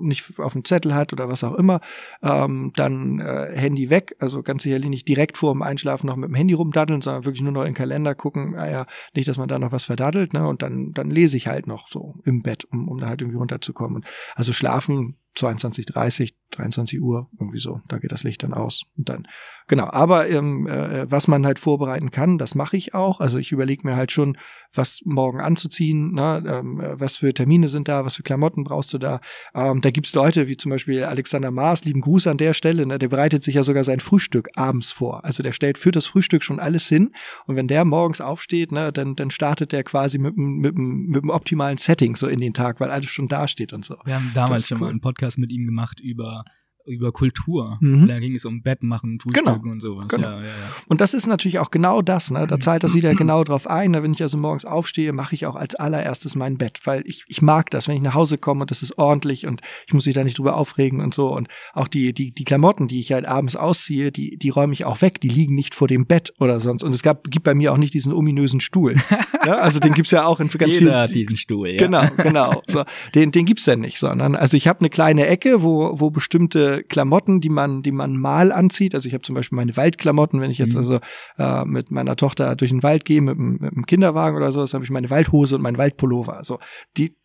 nicht 0.00 0.38
auf 0.38 0.52
dem 0.52 0.64
Zettel 0.64 0.94
hat 0.94 1.12
oder 1.12 1.28
was 1.28 1.44
auch 1.44 1.54
immer, 1.54 1.80
ähm, 2.22 2.72
dann 2.76 3.20
äh, 3.20 3.52
Handy 3.54 3.90
weg, 3.90 4.16
also 4.18 4.42
ganz 4.42 4.62
sicherlich 4.62 4.90
nicht 4.90 5.08
direkt 5.08 5.38
vor 5.38 5.52
dem 5.52 5.62
Einschlafen 5.62 6.06
noch 6.06 6.16
mit 6.16 6.28
dem 6.28 6.34
Handy 6.34 6.54
rumdaddeln, 6.54 7.00
sondern 7.00 7.24
wirklich 7.24 7.42
nur 7.42 7.52
noch 7.52 7.62
in 7.62 7.68
den 7.68 7.74
Kalender 7.74 8.14
gucken, 8.14 8.52
naja, 8.52 8.82
ah 8.82 8.86
nicht, 9.14 9.28
dass 9.28 9.38
man 9.38 9.48
da 9.48 9.58
noch 9.58 9.72
was 9.72 9.84
verdaddelt, 9.84 10.32
ne? 10.32 10.46
Und 10.46 10.62
dann, 10.62 10.92
dann 10.92 11.10
lese 11.10 11.36
ich 11.36 11.46
halt 11.46 11.66
noch 11.66 11.88
so 11.88 12.14
im 12.24 12.42
Bett, 12.42 12.64
um, 12.64 12.88
um 12.88 12.98
da 12.98 13.08
halt 13.08 13.20
irgendwie 13.20 13.38
runterzukommen. 13.38 14.04
Also 14.34 14.52
schlafen 14.52 15.16
22, 15.34 15.86
30, 15.86 16.34
23 16.50 17.00
Uhr, 17.00 17.30
irgendwie 17.38 17.58
so, 17.58 17.80
da 17.88 17.98
geht 17.98 18.12
das 18.12 18.22
Licht 18.22 18.42
dann 18.42 18.52
aus. 18.52 18.82
Und 18.96 19.08
dann, 19.08 19.26
genau, 19.66 19.88
aber 19.90 20.28
ähm, 20.28 20.66
äh, 20.66 21.10
was 21.10 21.26
man 21.26 21.46
halt 21.46 21.58
vorbereiten 21.58 22.10
kann, 22.10 22.36
das 22.36 22.54
mache 22.54 22.76
ich 22.76 22.94
auch. 22.94 23.20
Also 23.20 23.38
ich 23.38 23.50
überlege 23.50 23.86
mir 23.86 23.96
halt 23.96 24.12
schon, 24.12 24.36
was 24.74 25.00
morgen 25.04 25.40
anzuziehen, 25.40 26.12
ne? 26.12 26.42
ähm, 26.46 26.80
äh, 26.80 27.00
was 27.00 27.16
für 27.18 27.32
Termine 27.32 27.68
sind 27.68 27.88
da, 27.88 28.04
was 28.04 28.16
für 28.16 28.22
Klamotten 28.22 28.64
brauchst 28.64 28.92
du 28.92 28.98
da. 28.98 29.20
Ähm, 29.54 29.80
da 29.80 29.90
gibt's 29.90 30.14
Leute 30.14 30.48
wie 30.48 30.56
zum 30.56 30.70
Beispiel 30.70 31.04
Alexander 31.04 31.50
Maas, 31.50 31.84
lieben 31.84 32.02
Gruß 32.02 32.26
an 32.26 32.36
der 32.36 32.52
Stelle, 32.52 32.84
ne? 32.84 32.98
der 32.98 33.08
bereitet 33.08 33.42
sich 33.42 33.54
ja 33.54 33.62
sogar 33.62 33.84
sein 33.84 34.00
Frühstück 34.00 34.50
abends 34.54 34.92
vor. 34.92 35.24
Also 35.24 35.42
der 35.42 35.52
stellt 35.52 35.78
für 35.78 35.90
das 35.90 36.06
Frühstück 36.06 36.42
schon 36.42 36.60
alles 36.60 36.88
hin 36.88 37.12
und 37.46 37.56
wenn 37.56 37.68
der 37.68 37.84
morgens 37.86 38.20
aufsteht, 38.20 38.72
ne, 38.72 38.92
dann, 38.92 39.16
dann 39.16 39.30
startet 39.30 39.72
der 39.72 39.84
quasi 39.84 40.18
mit, 40.18 40.36
mit, 40.36 40.76
mit 40.76 41.22
dem 41.22 41.30
optimalen 41.30 41.78
Setting 41.78 42.16
so 42.16 42.28
in 42.28 42.40
den 42.40 42.52
Tag, 42.52 42.80
weil 42.80 42.90
alles 42.90 43.10
schon 43.10 43.28
da 43.28 43.48
steht 43.48 43.72
und 43.72 43.84
so. 43.84 43.96
Wir 44.04 44.16
haben 44.16 44.32
damals 44.34 44.68
schon 44.68 44.78
cool. 44.78 44.82
mal 44.82 44.90
einen 44.90 45.00
Podcast 45.00 45.21
mit 45.38 45.52
ihm 45.52 45.64
gemacht 45.66 46.00
über 46.00 46.44
über 46.86 47.12
Kultur. 47.12 47.78
Mhm. 47.80 48.08
Da 48.08 48.18
ging 48.18 48.34
es 48.34 48.44
um 48.44 48.62
Bett 48.62 48.82
machen, 48.82 49.18
Frühstücken 49.20 49.62
genau. 49.62 49.72
und 49.72 49.80
sowas. 49.80 50.08
Genau. 50.08 50.28
Ja, 50.28 50.40
ja, 50.40 50.46
ja. 50.46 50.52
Und 50.86 51.00
das 51.00 51.14
ist 51.14 51.26
natürlich 51.26 51.58
auch 51.58 51.70
genau 51.70 52.02
das. 52.02 52.30
Ne? 52.30 52.46
Da 52.46 52.58
zahlt 52.58 52.82
das 52.82 52.94
wieder 52.94 53.14
genau 53.16 53.44
drauf 53.44 53.66
ein. 53.66 53.92
Wenn 53.92 54.12
ich 54.12 54.22
also 54.22 54.38
morgens 54.38 54.64
aufstehe, 54.64 55.12
mache 55.12 55.34
ich 55.34 55.46
auch 55.46 55.56
als 55.56 55.74
allererstes 55.74 56.34
mein 56.34 56.58
Bett, 56.58 56.80
weil 56.84 57.02
ich, 57.06 57.24
ich 57.28 57.42
mag 57.42 57.70
das, 57.70 57.88
wenn 57.88 57.96
ich 57.96 58.02
nach 58.02 58.14
Hause 58.14 58.38
komme 58.38 58.62
und 58.62 58.70
das 58.70 58.82
ist 58.82 58.98
ordentlich 58.98 59.46
und 59.46 59.60
ich 59.86 59.94
muss 59.94 60.06
mich 60.06 60.14
da 60.14 60.24
nicht 60.24 60.38
drüber 60.38 60.56
aufregen 60.56 61.00
und 61.00 61.14
so. 61.14 61.34
Und 61.34 61.48
auch 61.72 61.88
die, 61.88 62.12
die, 62.12 62.32
die 62.32 62.44
Klamotten, 62.44 62.88
die 62.88 62.98
ich 62.98 63.12
halt 63.12 63.26
abends 63.26 63.56
ausziehe, 63.56 64.12
die, 64.12 64.36
die 64.36 64.50
räume 64.50 64.72
ich 64.72 64.84
auch 64.84 65.02
weg. 65.02 65.20
Die 65.20 65.28
liegen 65.28 65.54
nicht 65.54 65.74
vor 65.74 65.88
dem 65.88 66.06
Bett 66.06 66.32
oder 66.38 66.60
sonst. 66.60 66.82
Und 66.82 66.94
es 66.94 67.02
gab, 67.02 67.24
gibt 67.30 67.44
bei 67.44 67.54
mir 67.54 67.72
auch 67.72 67.78
nicht 67.78 67.94
diesen 67.94 68.12
ominösen 68.12 68.60
Stuhl. 68.60 68.94
ja? 69.46 69.54
Also 69.54 69.78
den 69.78 69.94
gibt's 69.94 70.10
ja 70.10 70.24
auch 70.24 70.40
in 70.40 70.48
ganz 70.48 70.74
Jeder 70.74 71.00
hat 71.00 71.14
diesen 71.14 71.36
Stuhl, 71.36 71.70
ja. 71.70 71.78
Genau, 71.78 72.06
genau. 72.16 72.62
So, 72.66 72.84
den, 73.14 73.30
den 73.30 73.44
gibt's 73.44 73.66
ja 73.66 73.76
nicht, 73.76 73.98
sondern 73.98 74.36
also 74.36 74.56
ich 74.56 74.68
habe 74.68 74.80
eine 74.80 74.90
kleine 74.90 75.26
Ecke, 75.26 75.62
wo, 75.62 76.00
wo 76.00 76.10
bestimmte 76.10 76.71
Klamotten, 76.80 77.40
die 77.40 77.48
man, 77.48 77.82
die 77.82 77.92
man 77.92 78.16
mal 78.16 78.52
anzieht. 78.52 78.94
Also 78.94 79.08
ich 79.08 79.14
habe 79.14 79.22
zum 79.22 79.34
Beispiel 79.34 79.56
meine 79.56 79.76
Waldklamotten, 79.76 80.40
wenn 80.40 80.50
ich 80.50 80.58
jetzt 80.58 80.74
mhm. 80.74 80.80
also 80.80 80.98
äh, 81.38 81.64
mit 81.64 81.90
meiner 81.90 82.16
Tochter 82.16 82.56
durch 82.56 82.70
den 82.70 82.82
Wald 82.82 83.04
gehe, 83.04 83.20
mit, 83.20 83.38
mit 83.38 83.72
dem 83.72 83.86
Kinderwagen 83.86 84.36
oder 84.36 84.52
so, 84.52 84.60
das 84.60 84.74
habe 84.74 84.84
ich 84.84 84.90
meine 84.90 85.10
Waldhose 85.10 85.56
und 85.56 85.62
mein 85.62 85.78
Waldpullover. 85.78 86.36
Also 86.36 86.58
die, 86.96 87.16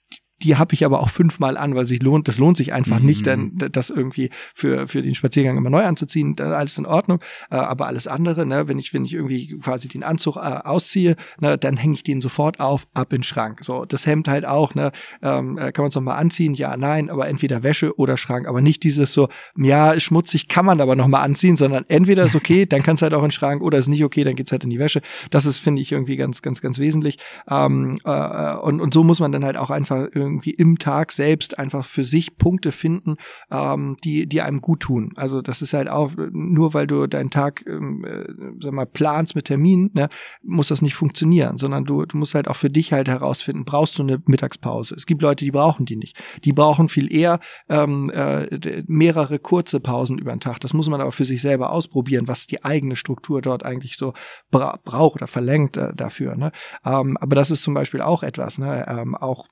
die 0.44 0.56
habe 0.56 0.74
ich 0.74 0.86
aber 0.86 1.00
auch 1.00 1.10
fünfmal 1.10 1.58
an, 1.58 1.76
weil 1.76 1.86
sich 1.86 2.02
lohnt, 2.02 2.28
das 2.28 2.38
lohnt 2.38 2.58
sich 2.58 2.72
einfach 2.72 3.00
mhm. 3.00 3.06
nicht, 3.06 3.26
dann 3.26 3.58
das 3.72 3.90
irgendwie 3.90 4.30
für 4.54 4.88
für 4.88 5.02
den 5.02 5.16
Spaziergang 5.16 5.58
immer 5.58 5.70
neu 5.70 5.84
anzuziehen, 5.84 6.40
alles 6.40 6.78
in 6.78 6.86
Ordnung, 6.86 7.22
äh, 7.50 7.56
aber 7.56 7.88
alles 7.88 8.08
andere, 8.08 8.46
ne, 8.46 8.68
wenn 8.68 8.78
ich 8.78 8.94
wenn 8.94 9.04
ich 9.04 9.14
irgendwie 9.14 9.58
quasi 9.58 9.88
den 9.88 10.04
Anzug 10.04 10.38
äh, 10.38 10.40
ausziehe, 10.40 11.16
ne, 11.40 11.58
dann 11.58 11.78
hänge 11.78 11.96
ich 11.96 12.04
den 12.04 12.22
sofort 12.22 12.60
auf, 12.60 12.88
ab 12.94 13.14
in 13.14 13.20
den 13.20 13.24
Schrank. 13.24 13.64
So, 13.64 13.86
das 13.86 14.06
Hemd 14.06 14.28
halt 14.28 14.46
auch, 14.46 14.76
ne, 14.76 14.92
ähm, 15.24 15.58
äh, 15.58 15.72
kann 15.72 15.84
man 15.84 15.90
es 15.90 15.96
noch 15.96 16.04
mal 16.04 16.16
anziehen? 16.16 16.54
Ja, 16.54 16.78
nein, 16.78 17.10
aber 17.10 17.28
entweder 17.28 17.64
Wäsche 17.64 17.98
oder 17.98 18.16
Schrank, 18.16 18.48
aber 18.48 18.62
nicht 18.62 18.84
dieses 18.84 19.14
so, 19.14 19.30
ja, 19.58 20.00
schmutzig 20.00 20.48
kann 20.48 20.66
man 20.66 20.82
aber 20.82 20.96
noch 20.96 21.08
mal 21.08 21.22
anziehen, 21.22 21.58
sondern 21.58 21.86
entweder 21.88 22.26
ist 22.26 22.36
okay, 22.36 22.68
dann 22.68 22.84
kann 22.84 22.96
es 22.96 23.02
halt 23.02 23.14
auch 23.14 23.24
in 23.24 23.30
den 23.30 23.32
Schrank 23.32 23.64
oder 23.64 23.80
ist 23.80 23.88
nicht 23.88 24.04
okay, 24.04 24.24
dann 24.24 24.36
geht's 24.36 24.52
halt 24.52 24.64
in 24.64 24.70
die 24.70 24.80
Wäsche. 24.80 25.02
Das 25.32 25.46
ist 25.46 25.58
finde 25.58 25.82
ich 25.82 25.92
irgendwie 25.92 26.16
ganz 26.16 26.44
ganz 26.44 26.62
ganz 26.62 26.78
wesentlich. 26.78 27.18
Ähm, 27.50 27.98
äh, 28.06 28.12
äh 28.12 28.58
und 28.58 28.82
und 28.82 28.94
so 28.94 29.04
muss 29.04 29.20
man 29.20 29.32
dann 29.32 29.44
halt 29.44 29.58
auch 29.58 29.72
einfach 29.72 30.08
irgendwie 30.14 30.27
im 30.28 30.78
Tag 30.78 31.12
selbst 31.12 31.58
einfach 31.60 31.86
für 31.86 32.04
sich 32.04 32.38
Punkte 32.38 32.72
finden, 32.72 33.16
ähm, 33.52 33.98
die, 34.04 34.28
die 34.28 34.42
einem 34.42 34.62
gut 34.62 34.82
tun. 34.82 35.14
Also 35.16 35.42
das 35.42 35.62
ist 35.62 35.74
halt 35.74 35.90
auch, 35.90 36.12
nur 36.32 36.74
weil 36.74 36.88
du 36.88 37.08
deinen 37.08 37.30
Tag, 37.30 37.66
ähm, 37.68 38.06
äh, 38.06 38.26
sag 38.60 38.74
mal, 38.74 38.86
planst 38.86 39.36
mit 39.36 39.46
Terminen, 39.46 39.92
ne, 39.94 40.10
muss 40.44 40.68
das 40.68 40.82
nicht 40.82 40.96
funktionieren, 40.96 41.58
sondern 41.58 41.86
du, 41.86 42.06
du 42.06 42.18
musst 42.18 42.36
halt 42.36 42.48
auch 42.48 42.56
für 42.56 42.70
dich 42.70 42.94
halt 42.94 43.08
herausfinden, 43.08 43.66
brauchst 43.66 43.98
du 43.98 44.04
eine 44.04 44.22
Mittagspause? 44.26 44.96
Es 44.96 45.06
gibt 45.06 45.22
Leute, 45.22 45.46
die 45.46 45.52
brauchen 45.52 45.86
die 45.86 45.96
nicht. 45.96 46.22
Die 46.44 46.54
brauchen 46.54 46.90
viel 46.90 47.12
eher 47.12 47.40
ähm, 47.70 48.10
äh, 48.10 48.84
mehrere 48.88 49.40
kurze 49.40 49.80
Pausen 49.80 50.18
über 50.18 50.32
den 50.32 50.40
Tag. 50.40 50.60
Das 50.60 50.74
muss 50.74 50.90
man 50.90 51.02
aber 51.02 51.12
für 51.12 51.26
sich 51.26 51.42
selber 51.42 51.72
ausprobieren, 51.72 52.28
was 52.28 52.48
die 52.48 52.64
eigene 52.64 52.96
Struktur 52.96 53.42
dort 53.42 53.64
eigentlich 53.64 53.98
so 53.98 54.14
bra 54.52 54.80
braucht 54.84 55.16
oder 55.16 55.28
verlangt 55.28 55.78
äh, 55.78 55.94
dafür. 55.96 56.36
Ne? 56.36 56.52
Ähm, 56.86 57.18
aber 57.18 57.36
das 57.36 57.52
ist 57.52 57.64
zum 57.64 57.74
Beispiel 57.74 58.02
auch 58.02 58.24
etwas, 58.24 58.58
ne? 58.58 58.86
ähm, 58.88 59.16
auch 59.16 59.48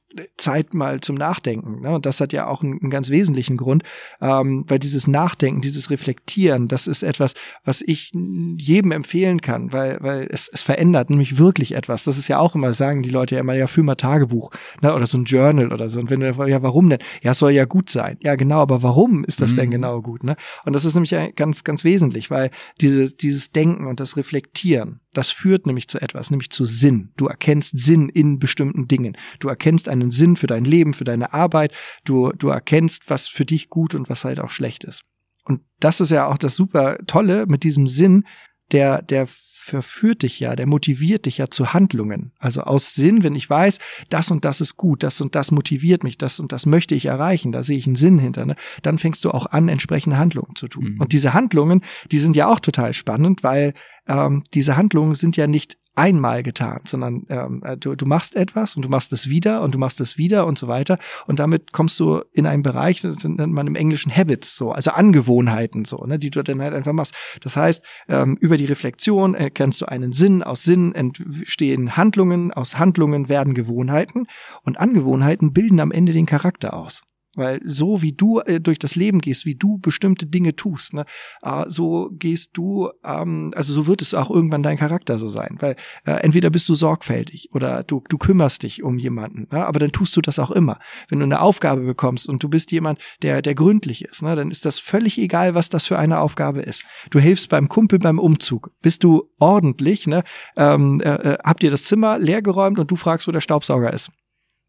Zeit 0.65 0.74
mal 0.74 1.00
zum 1.01 1.15
Nachdenken. 1.15 1.81
Ne? 1.81 1.95
Und 1.95 2.05
das 2.05 2.19
hat 2.22 2.34
ja 2.34 2.48
auch 2.48 2.63
einen, 2.63 2.79
einen 2.81 2.89
ganz 2.89 3.10
wesentlichen 3.10 3.57
Grund, 3.57 3.84
ähm, 4.22 4.65
weil 4.67 4.79
dieses 4.79 5.07
Nachdenken, 5.07 5.62
dieses 5.62 5.89
Reflektieren, 5.89 6.67
das 6.67 6.88
ist 6.88 7.03
etwas, 7.03 7.34
was 7.63 7.81
ich 7.81 8.12
jedem 8.13 8.91
empfehlen 8.91 9.41
kann, 9.41 9.72
weil, 9.72 9.98
weil 10.01 10.27
es, 10.29 10.50
es 10.51 10.62
verändert 10.62 11.10
nämlich 11.10 11.38
wirklich 11.38 11.74
etwas. 11.74 12.03
Das 12.03 12.17
ist 12.17 12.27
ja 12.27 12.39
auch 12.39 12.55
immer, 12.55 12.74
sagen 12.74 13.03
die 13.03 13.10
Leute 13.10 13.36
ja 13.36 13.41
immer, 13.41 13.53
ja, 13.53 13.67
führ 13.67 13.84
mal 13.84 13.95
Tagebuch 13.95 14.51
ne? 14.81 14.93
oder 14.93 15.05
so 15.05 15.17
ein 15.17 15.25
Journal 15.25 15.72
oder 15.72 15.89
so. 15.89 16.00
Und 16.00 16.10
wenn 16.10 16.19
du, 16.19 16.45
ja, 16.45 16.62
warum 16.62 16.89
denn? 16.89 17.00
Ja, 17.22 17.31
es 17.31 17.39
soll 17.39 17.51
ja 17.51 17.65
gut 17.65 17.89
sein. 17.89 18.17
Ja, 18.22 18.36
genau, 18.36 18.60
aber 18.60 18.84
warum 18.84 19.24
ist 19.25 19.41
das 19.41 19.51
mhm. 19.51 19.55
denn 19.55 19.72
genau 19.72 20.01
gut? 20.01 20.24
Ne? 20.24 20.36
Und 20.65 20.74
das 20.74 20.86
ist 20.86 20.95
nämlich 20.95 21.15
ganz, 21.36 21.63
ganz 21.63 21.84
wesentlich, 21.84 22.31
weil 22.31 22.50
diese, 22.81 23.13
dieses 23.13 23.51
Denken 23.51 23.88
und 23.88 24.00
das 24.00 24.17
Reflektieren, 24.17 25.01
das 25.15 25.31
führt 25.31 25.65
nämlich 25.65 25.88
zu 25.88 26.00
etwas, 26.00 26.29
nämlich 26.29 26.50
zu 26.51 26.65
Sinn. 26.65 27.12
Du 27.17 27.27
erkennst 27.27 27.77
Sinn 27.79 28.10
in 28.10 28.38
bestimmten 28.38 28.88
Dingen. 28.88 29.17
Du 29.39 29.48
erkennst 29.48 29.89
einen 29.89 30.12
Sinn 30.12 30.36
für 30.36 30.48
dein 30.48 30.65
Leben, 30.65 30.93
für 30.93 31.05
deine 31.05 31.34
Arbeit. 31.34 31.74
Du, 32.03 32.31
du 32.31 32.50
erkennst, 32.50 33.10
was 33.10 33.27
für 33.27 33.45
dich 33.45 33.69
gut 33.69 33.95
und 33.95 34.10
was 34.10 34.25
halt 34.25 34.39
auch 34.39 34.50
schlecht 34.50 34.84
ist. 34.84 35.03
Und 35.45 35.62
das 35.79 36.01
ist 36.01 36.12
ja 36.12 36.27
auch 36.27 36.38
das 36.38 36.55
super 36.55 36.98
Tolle 37.07 37.45
mit 37.48 37.63
diesem 37.63 37.88
Sinn, 37.88 38.25
der, 38.72 39.01
der 39.01 39.27
verführt 39.27 40.22
dich 40.22 40.39
ja, 40.39 40.55
der 40.55 40.67
motiviert 40.67 41.25
dich 41.25 41.39
ja 41.39 41.50
zu 41.50 41.74
Handlungen. 41.74 42.34
Also 42.38 42.62
aus 42.62 42.93
Sinn, 42.93 43.24
wenn 43.24 43.36
ich 43.36 43.50
weiß, 43.50 43.79
das 44.10 44.29
und 44.29 44.45
das 44.45 44.62
ist 44.62 44.77
gut, 44.77 45.01
das 45.01 45.19
und 45.22 45.34
das 45.34 45.51
motiviert 45.51 46.03
mich, 46.03 46.17
das 46.17 46.39
und 46.39 46.51
das 46.51 46.67
möchte 46.67 46.93
ich 46.93 47.07
erreichen, 47.07 47.51
da 47.51 47.63
sehe 47.63 47.77
ich 47.77 47.88
einen 47.88 47.95
Sinn 47.95 48.19
hinter, 48.19 48.45
ne? 48.45 48.55
dann 48.84 49.00
fängst 49.00 49.25
du 49.25 49.31
auch 49.31 49.48
an, 49.48 49.67
entsprechende 49.67 50.17
Handlungen 50.17 50.55
zu 50.55 50.67
tun. 50.67 50.93
Mhm. 50.93 51.01
Und 51.01 51.13
diese 51.13 51.34
Handlungen, 51.34 51.81
die 52.12 52.19
sind 52.19 52.36
ja 52.36 52.48
auch 52.48 52.60
total 52.60 52.93
spannend, 52.93 53.43
weil 53.43 53.74
ähm, 54.07 54.43
diese 54.53 54.77
Handlungen 54.77 55.15
sind 55.15 55.38
ja 55.38 55.47
nicht 55.47 55.77
einmal 55.95 56.43
getan, 56.43 56.81
sondern 56.85 57.25
ähm, 57.29 57.62
äh, 57.63 57.77
du, 57.77 57.95
du 57.95 58.05
machst 58.05 58.35
etwas 58.35 58.75
und 58.75 58.83
du 58.83 58.89
machst 58.89 59.13
es 59.13 59.29
wieder 59.29 59.62
und 59.62 59.74
du 59.74 59.79
machst 59.79 60.01
es 60.01 60.17
wieder 60.17 60.45
und 60.45 60.57
so 60.57 60.67
weiter. 60.67 61.00
Und 61.25 61.39
damit 61.39 61.71
kommst 61.71 62.00
du 62.00 62.21
in 62.33 62.45
einen 62.45 62.63
Bereich, 62.63 63.01
das 63.01 63.24
nennt 63.24 63.53
man 63.53 63.67
im 63.67 63.75
Englischen 63.75 64.15
Habits, 64.15 64.55
so, 64.55 64.71
also 64.71 64.91
Angewohnheiten, 64.91 65.85
so, 65.85 66.03
ne, 66.05 66.19
die 66.19 66.29
du 66.29 66.43
dann 66.43 66.62
halt 66.62 66.74
einfach 66.74 66.93
machst. 66.93 67.15
Das 67.41 67.55
heißt, 67.55 67.83
ähm, 68.09 68.38
über 68.39 68.57
die 68.57 68.65
Reflexion 68.65 69.35
erkennst 69.35 69.81
du 69.81 69.85
einen 69.85 70.12
Sinn, 70.12 70.43
aus 70.43 70.63
Sinn 70.63 70.93
entstehen 70.93 71.95
Handlungen, 71.95 72.51
aus 72.51 72.77
Handlungen 72.77 73.29
werden 73.29 73.53
Gewohnheiten 73.53 74.27
und 74.63 74.79
Angewohnheiten 74.79 75.53
bilden 75.53 75.79
am 75.79 75.91
Ende 75.91 76.12
den 76.12 76.25
Charakter 76.25 76.74
aus. 76.74 77.03
Weil 77.36 77.62
so 77.65 78.01
wie 78.01 78.13
du 78.13 78.39
äh, 78.39 78.60
durch 78.60 78.80
das 78.80 78.96
Leben 78.96 79.20
gehst, 79.20 79.46
wie 79.46 79.56
du 79.56 79.77
bestimmte 79.77 80.25
Dinge 80.25 80.56
tust, 80.56 80.94
ne, 80.94 81.06
äh, 81.42 81.65
so 81.68 82.10
gehst 82.13 82.51
du, 82.54 82.89
ähm, 83.04 83.54
also 83.56 83.74
so 83.74 83.88
wird 83.88 84.01
es 84.01 84.13
auch 84.13 84.30
irgendwann 84.30 84.63
dein 84.63 84.77
Charakter 84.77 85.20
so 85.20 85.30
sein. 85.30 85.58
Weil 85.60 85.75
äh, 86.06 86.13
entweder 86.13 86.50
bist 86.50 86.68
du 86.70 86.75
sorgfältig 86.75 87.50
oder 87.54 87.84
du, 87.84 88.04
du 88.10 88.18
kümmerst 88.18 88.63
dich 88.63 88.84
um 88.84 88.98
jemanden, 88.98 89.48
ne, 89.52 89.65
aber 89.65 89.80
dann 89.80 89.91
tust 89.91 90.15
du 90.17 90.21
das 90.21 90.39
auch 90.39 90.52
immer. 90.52 90.80
Wenn 91.10 91.19
du 91.19 91.26
eine 91.26 91.41
Aufgabe 91.41 91.82
bekommst 91.82 92.28
und 92.28 92.41
du 92.43 92.50
bist 92.50 92.71
jemand, 92.71 93.00
der, 93.21 93.41
der 93.41 93.56
gründlich 93.56 94.06
ist, 94.06 94.21
ne, 94.21 94.36
dann 94.36 94.52
ist 94.52 94.65
das 94.65 94.80
völlig 94.80 95.17
egal, 95.17 95.56
was 95.56 95.69
das 95.69 95.86
für 95.86 96.00
eine 96.00 96.19
Aufgabe 96.19 96.62
ist. 96.62 96.86
Du 97.10 97.19
hilfst 97.19 97.50
beim 97.50 97.69
Kumpel 97.69 98.00
beim 98.00 98.19
Umzug. 98.19 98.71
Bist 98.82 99.04
du 99.04 99.30
ordentlich, 99.39 100.08
ne, 100.08 100.24
ähm, 100.56 101.02
äh, 101.02 101.10
äh 101.10 101.38
habt 101.43 101.63
ihr 101.63 101.71
das 101.71 101.84
Zimmer 101.84 102.17
leergeräumt 102.17 102.80
und 102.80 102.89
du 102.89 102.95
fragst, 102.95 103.28
wo 103.28 103.32
der 103.32 103.41
Staubsauger 103.41 103.93
ist 103.93 104.12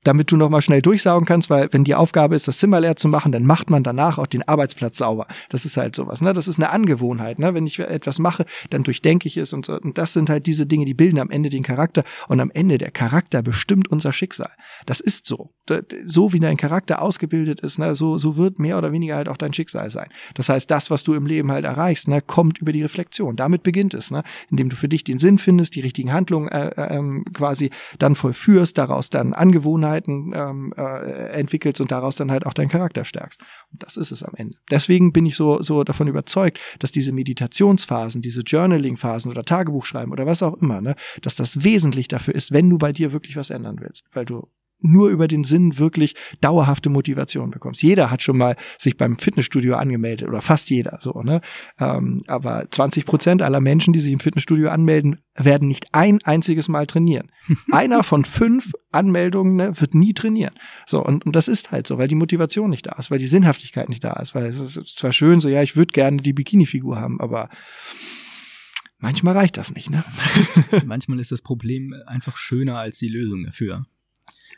damit 0.06 0.30
du 0.30 0.36
nochmal 0.36 0.62
schnell 0.62 0.82
durchsaugen 0.82 1.26
kannst, 1.26 1.50
weil 1.50 1.68
wenn 1.72 1.84
die 1.84 1.94
Aufgabe 1.94 2.34
ist, 2.34 2.46
das 2.46 2.58
Zimmer 2.58 2.80
leer 2.80 2.96
zu 2.96 3.08
machen, 3.08 3.32
dann 3.32 3.44
macht 3.44 3.70
man 3.70 3.82
danach 3.82 4.18
auch 4.18 4.26
den 4.26 4.46
Arbeitsplatz 4.46 4.98
sauber. 4.98 5.26
Das 5.48 5.64
ist 5.64 5.76
halt 5.76 5.96
sowas, 5.96 6.20
ne? 6.20 6.32
Das 6.32 6.48
ist 6.48 6.58
eine 6.58 6.70
Angewohnheit, 6.70 7.38
ne? 7.38 7.54
Wenn 7.54 7.66
ich 7.66 7.78
etwas 7.78 8.18
mache, 8.18 8.46
dann 8.70 8.84
durchdenke 8.84 9.26
ich 9.26 9.36
es 9.36 9.52
und, 9.52 9.66
so. 9.66 9.78
und 9.78 9.98
das 9.98 10.12
sind 10.12 10.30
halt 10.30 10.46
diese 10.46 10.66
Dinge, 10.66 10.84
die 10.84 10.94
bilden 10.94 11.18
am 11.18 11.30
Ende 11.30 11.50
den 11.50 11.62
Charakter 11.62 12.04
und 12.28 12.40
am 12.40 12.50
Ende 12.50 12.78
der 12.78 12.90
Charakter 12.90 13.42
bestimmt 13.42 13.88
unser 13.88 14.12
Schicksal. 14.12 14.50
Das 14.86 15.00
ist 15.00 15.26
so. 15.26 15.50
So 16.04 16.32
wie 16.32 16.38
dein 16.38 16.56
Charakter 16.56 17.02
ausgebildet 17.02 17.60
ist, 17.60 17.78
ne? 17.78 17.96
so, 17.96 18.18
so 18.18 18.36
wird 18.36 18.60
mehr 18.60 18.78
oder 18.78 18.92
weniger 18.92 19.16
halt 19.16 19.28
auch 19.28 19.36
dein 19.36 19.52
Schicksal 19.52 19.90
sein. 19.90 20.08
Das 20.34 20.48
heißt, 20.48 20.70
das, 20.70 20.90
was 20.90 21.02
du 21.02 21.14
im 21.14 21.26
Leben 21.26 21.50
halt 21.50 21.64
erreichst, 21.64 22.06
ne, 22.06 22.22
kommt 22.22 22.58
über 22.58 22.72
die 22.72 22.82
Reflexion. 22.82 23.34
Damit 23.34 23.64
beginnt 23.64 23.94
es, 23.94 24.12
ne? 24.12 24.22
Indem 24.50 24.68
du 24.68 24.76
für 24.76 24.88
dich 24.88 25.02
den 25.02 25.18
Sinn 25.18 25.38
findest, 25.38 25.74
die 25.74 25.80
richtigen 25.80 26.12
Handlungen 26.12 26.48
äh, 26.48 26.68
äh, 26.68 26.96
ähm, 26.96 27.24
quasi 27.32 27.70
dann 27.98 28.14
vollführst, 28.14 28.78
daraus 28.78 29.10
dann 29.10 29.32
Angewohnheiten 29.32 29.95
Gewohnheiten 29.96 30.32
ähm, 30.34 30.74
äh, 30.76 31.30
entwickelst 31.30 31.80
und 31.80 31.90
daraus 31.90 32.16
dann 32.16 32.30
halt 32.30 32.46
auch 32.46 32.54
deinen 32.54 32.68
Charakter 32.68 33.04
stärkst. 33.04 33.40
Und 33.72 33.82
das 33.82 33.96
ist 33.96 34.12
es 34.12 34.22
am 34.22 34.34
Ende. 34.34 34.56
Deswegen 34.70 35.12
bin 35.12 35.26
ich 35.26 35.36
so, 35.36 35.62
so 35.62 35.84
davon 35.84 36.08
überzeugt, 36.08 36.58
dass 36.78 36.92
diese 36.92 37.12
Meditationsphasen, 37.12 38.22
diese 38.22 38.42
Journaling-Phasen 38.42 39.30
oder 39.30 39.44
Tagebuchschreiben 39.44 40.12
oder 40.12 40.26
was 40.26 40.42
auch 40.42 40.54
immer, 40.54 40.80
ne, 40.80 40.94
dass 41.22 41.36
das 41.36 41.64
wesentlich 41.64 42.08
dafür 42.08 42.34
ist, 42.34 42.52
wenn 42.52 42.68
du 42.68 42.78
bei 42.78 42.92
dir 42.92 43.12
wirklich 43.12 43.36
was 43.36 43.50
ändern 43.50 43.78
willst, 43.80 44.04
weil 44.12 44.24
du 44.24 44.48
nur 44.80 45.08
über 45.08 45.28
den 45.28 45.44
Sinn 45.44 45.78
wirklich 45.78 46.14
dauerhafte 46.40 46.90
Motivation 46.90 47.50
bekommst. 47.50 47.82
Jeder 47.82 48.10
hat 48.10 48.22
schon 48.22 48.36
mal 48.36 48.56
sich 48.78 48.96
beim 48.96 49.18
Fitnessstudio 49.18 49.76
angemeldet 49.76 50.28
oder 50.28 50.40
fast 50.40 50.70
jeder 50.70 50.98
so, 51.00 51.22
ne? 51.22 51.40
Ähm, 51.78 52.22
aber 52.26 52.66
20 52.70 53.06
Prozent 53.06 53.42
aller 53.42 53.60
Menschen, 53.60 53.92
die 53.92 54.00
sich 54.00 54.12
im 54.12 54.20
Fitnessstudio 54.20 54.68
anmelden, 54.68 55.18
werden 55.34 55.68
nicht 55.68 55.94
ein 55.94 56.22
einziges 56.24 56.68
Mal 56.68 56.86
trainieren. 56.86 57.30
Einer 57.72 58.02
von 58.02 58.24
fünf 58.24 58.72
Anmeldungen 58.92 59.56
ne, 59.56 59.80
wird 59.80 59.94
nie 59.94 60.14
trainieren. 60.14 60.54
So, 60.86 61.04
und, 61.04 61.24
und 61.26 61.36
das 61.36 61.48
ist 61.48 61.70
halt 61.70 61.86
so, 61.86 61.98
weil 61.98 62.08
die 62.08 62.14
Motivation 62.14 62.70
nicht 62.70 62.86
da 62.86 62.92
ist, 62.92 63.10
weil 63.10 63.18
die 63.18 63.26
Sinnhaftigkeit 63.26 63.88
nicht 63.88 64.04
da 64.04 64.14
ist, 64.14 64.34
weil 64.34 64.46
es 64.46 64.60
ist 64.60 64.98
zwar 64.98 65.12
schön 65.12 65.40
so, 65.40 65.48
ja, 65.48 65.62
ich 65.62 65.76
würde 65.76 65.92
gerne 65.92 66.18
die 66.18 66.32
Bikini-Figur 66.32 66.98
haben, 66.98 67.20
aber 67.20 67.48
manchmal 68.98 69.34
reicht 69.34 69.56
das 69.56 69.74
nicht, 69.74 69.90
ne? 69.90 70.04
manchmal 70.86 71.20
ist 71.20 71.32
das 71.32 71.42
Problem 71.42 71.94
einfach 72.06 72.36
schöner 72.36 72.78
als 72.78 72.98
die 72.98 73.08
Lösung 73.08 73.44
dafür. 73.44 73.84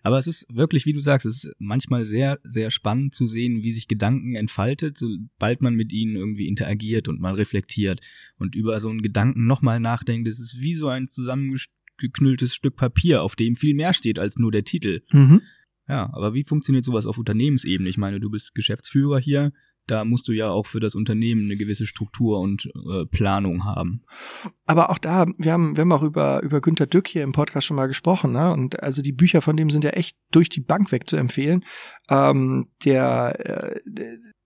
Aber 0.02 0.18
es 0.18 0.26
ist 0.26 0.46
wirklich, 0.48 0.86
wie 0.86 0.92
du 0.92 1.00
sagst, 1.00 1.26
es 1.26 1.44
ist 1.44 1.54
manchmal 1.58 2.04
sehr, 2.04 2.38
sehr 2.44 2.70
spannend 2.70 3.14
zu 3.14 3.26
sehen, 3.26 3.62
wie 3.62 3.72
sich 3.72 3.88
Gedanken 3.88 4.34
entfaltet, 4.34 4.98
sobald 4.98 5.60
man 5.60 5.74
mit 5.74 5.92
ihnen 5.92 6.16
irgendwie 6.16 6.48
interagiert 6.48 7.08
und 7.08 7.20
mal 7.20 7.34
reflektiert 7.34 8.00
und 8.38 8.54
über 8.54 8.78
so 8.80 8.88
einen 8.88 9.02
Gedanken 9.02 9.46
nochmal 9.46 9.80
nachdenkt. 9.80 10.28
Es 10.28 10.38
ist 10.38 10.60
wie 10.60 10.74
so 10.74 10.88
ein 10.88 11.06
zusammengeknülltes 11.06 12.54
Stück 12.54 12.76
Papier, 12.76 13.22
auf 13.22 13.36
dem 13.36 13.56
viel 13.56 13.74
mehr 13.74 13.94
steht 13.94 14.18
als 14.18 14.36
nur 14.36 14.52
der 14.52 14.64
Titel. 14.64 15.02
Mhm. 15.12 15.42
Ja, 15.88 16.10
aber 16.12 16.34
wie 16.34 16.44
funktioniert 16.44 16.84
sowas 16.84 17.06
auf 17.06 17.18
Unternehmensebene? 17.18 17.88
Ich 17.88 17.96
meine, 17.96 18.20
du 18.20 18.30
bist 18.30 18.54
Geschäftsführer 18.54 19.18
hier, 19.18 19.52
da 19.88 20.04
musst 20.04 20.28
du 20.28 20.32
ja 20.32 20.50
auch 20.50 20.66
für 20.66 20.80
das 20.80 20.94
Unternehmen 20.94 21.46
eine 21.46 21.56
gewisse 21.56 21.86
Struktur 21.86 22.40
und 22.40 22.66
äh, 22.66 23.06
Planung 23.06 23.64
haben. 23.64 24.04
Aber 24.66 24.90
auch 24.90 24.98
da, 24.98 25.26
wir 25.38 25.52
haben, 25.52 25.76
wir 25.76 25.80
haben 25.80 25.92
auch 25.92 26.02
über, 26.02 26.42
über 26.42 26.60
Günter 26.60 26.86
Dück 26.86 27.08
hier 27.08 27.24
im 27.24 27.32
Podcast 27.32 27.66
schon 27.66 27.76
mal 27.76 27.88
gesprochen, 27.88 28.32
ne? 28.32 28.52
Und 28.52 28.82
also 28.82 29.02
die 29.02 29.12
Bücher 29.12 29.40
von 29.40 29.56
dem 29.56 29.70
sind 29.70 29.84
ja 29.84 29.90
echt 29.90 30.16
durch 30.30 30.48
die 30.48 30.60
Bank 30.60 30.92
weg 30.92 31.08
zu 31.08 31.16
empfehlen. 31.16 31.64
Ähm, 32.10 32.66
der, 32.84 33.74
äh, 33.74 33.80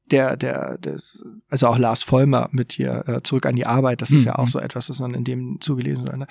der, 0.07 0.37
der, 0.37 0.79
der, 0.79 1.01
also 1.49 1.67
auch 1.67 1.79
Lars 1.79 2.03
Vollmer 2.03 2.49
mit 2.53 2.73
hier 2.73 3.05
äh, 3.07 3.23
zurück 3.23 3.47
an 3.47 3.57
die 3.57 3.67
Arbeit, 3.67 4.01
das 4.01 4.13
ist 4.13 4.23
mhm. 4.23 4.29
ja 4.29 4.39
auch 4.39 4.49
so 4.49 4.59
etwas, 4.59 4.87
das 4.87 5.01
man 5.01 5.15
in 5.15 5.25
dem 5.25 5.59
zugelesen 5.61 6.07
soll. 6.07 6.19
Ne? 6.19 6.27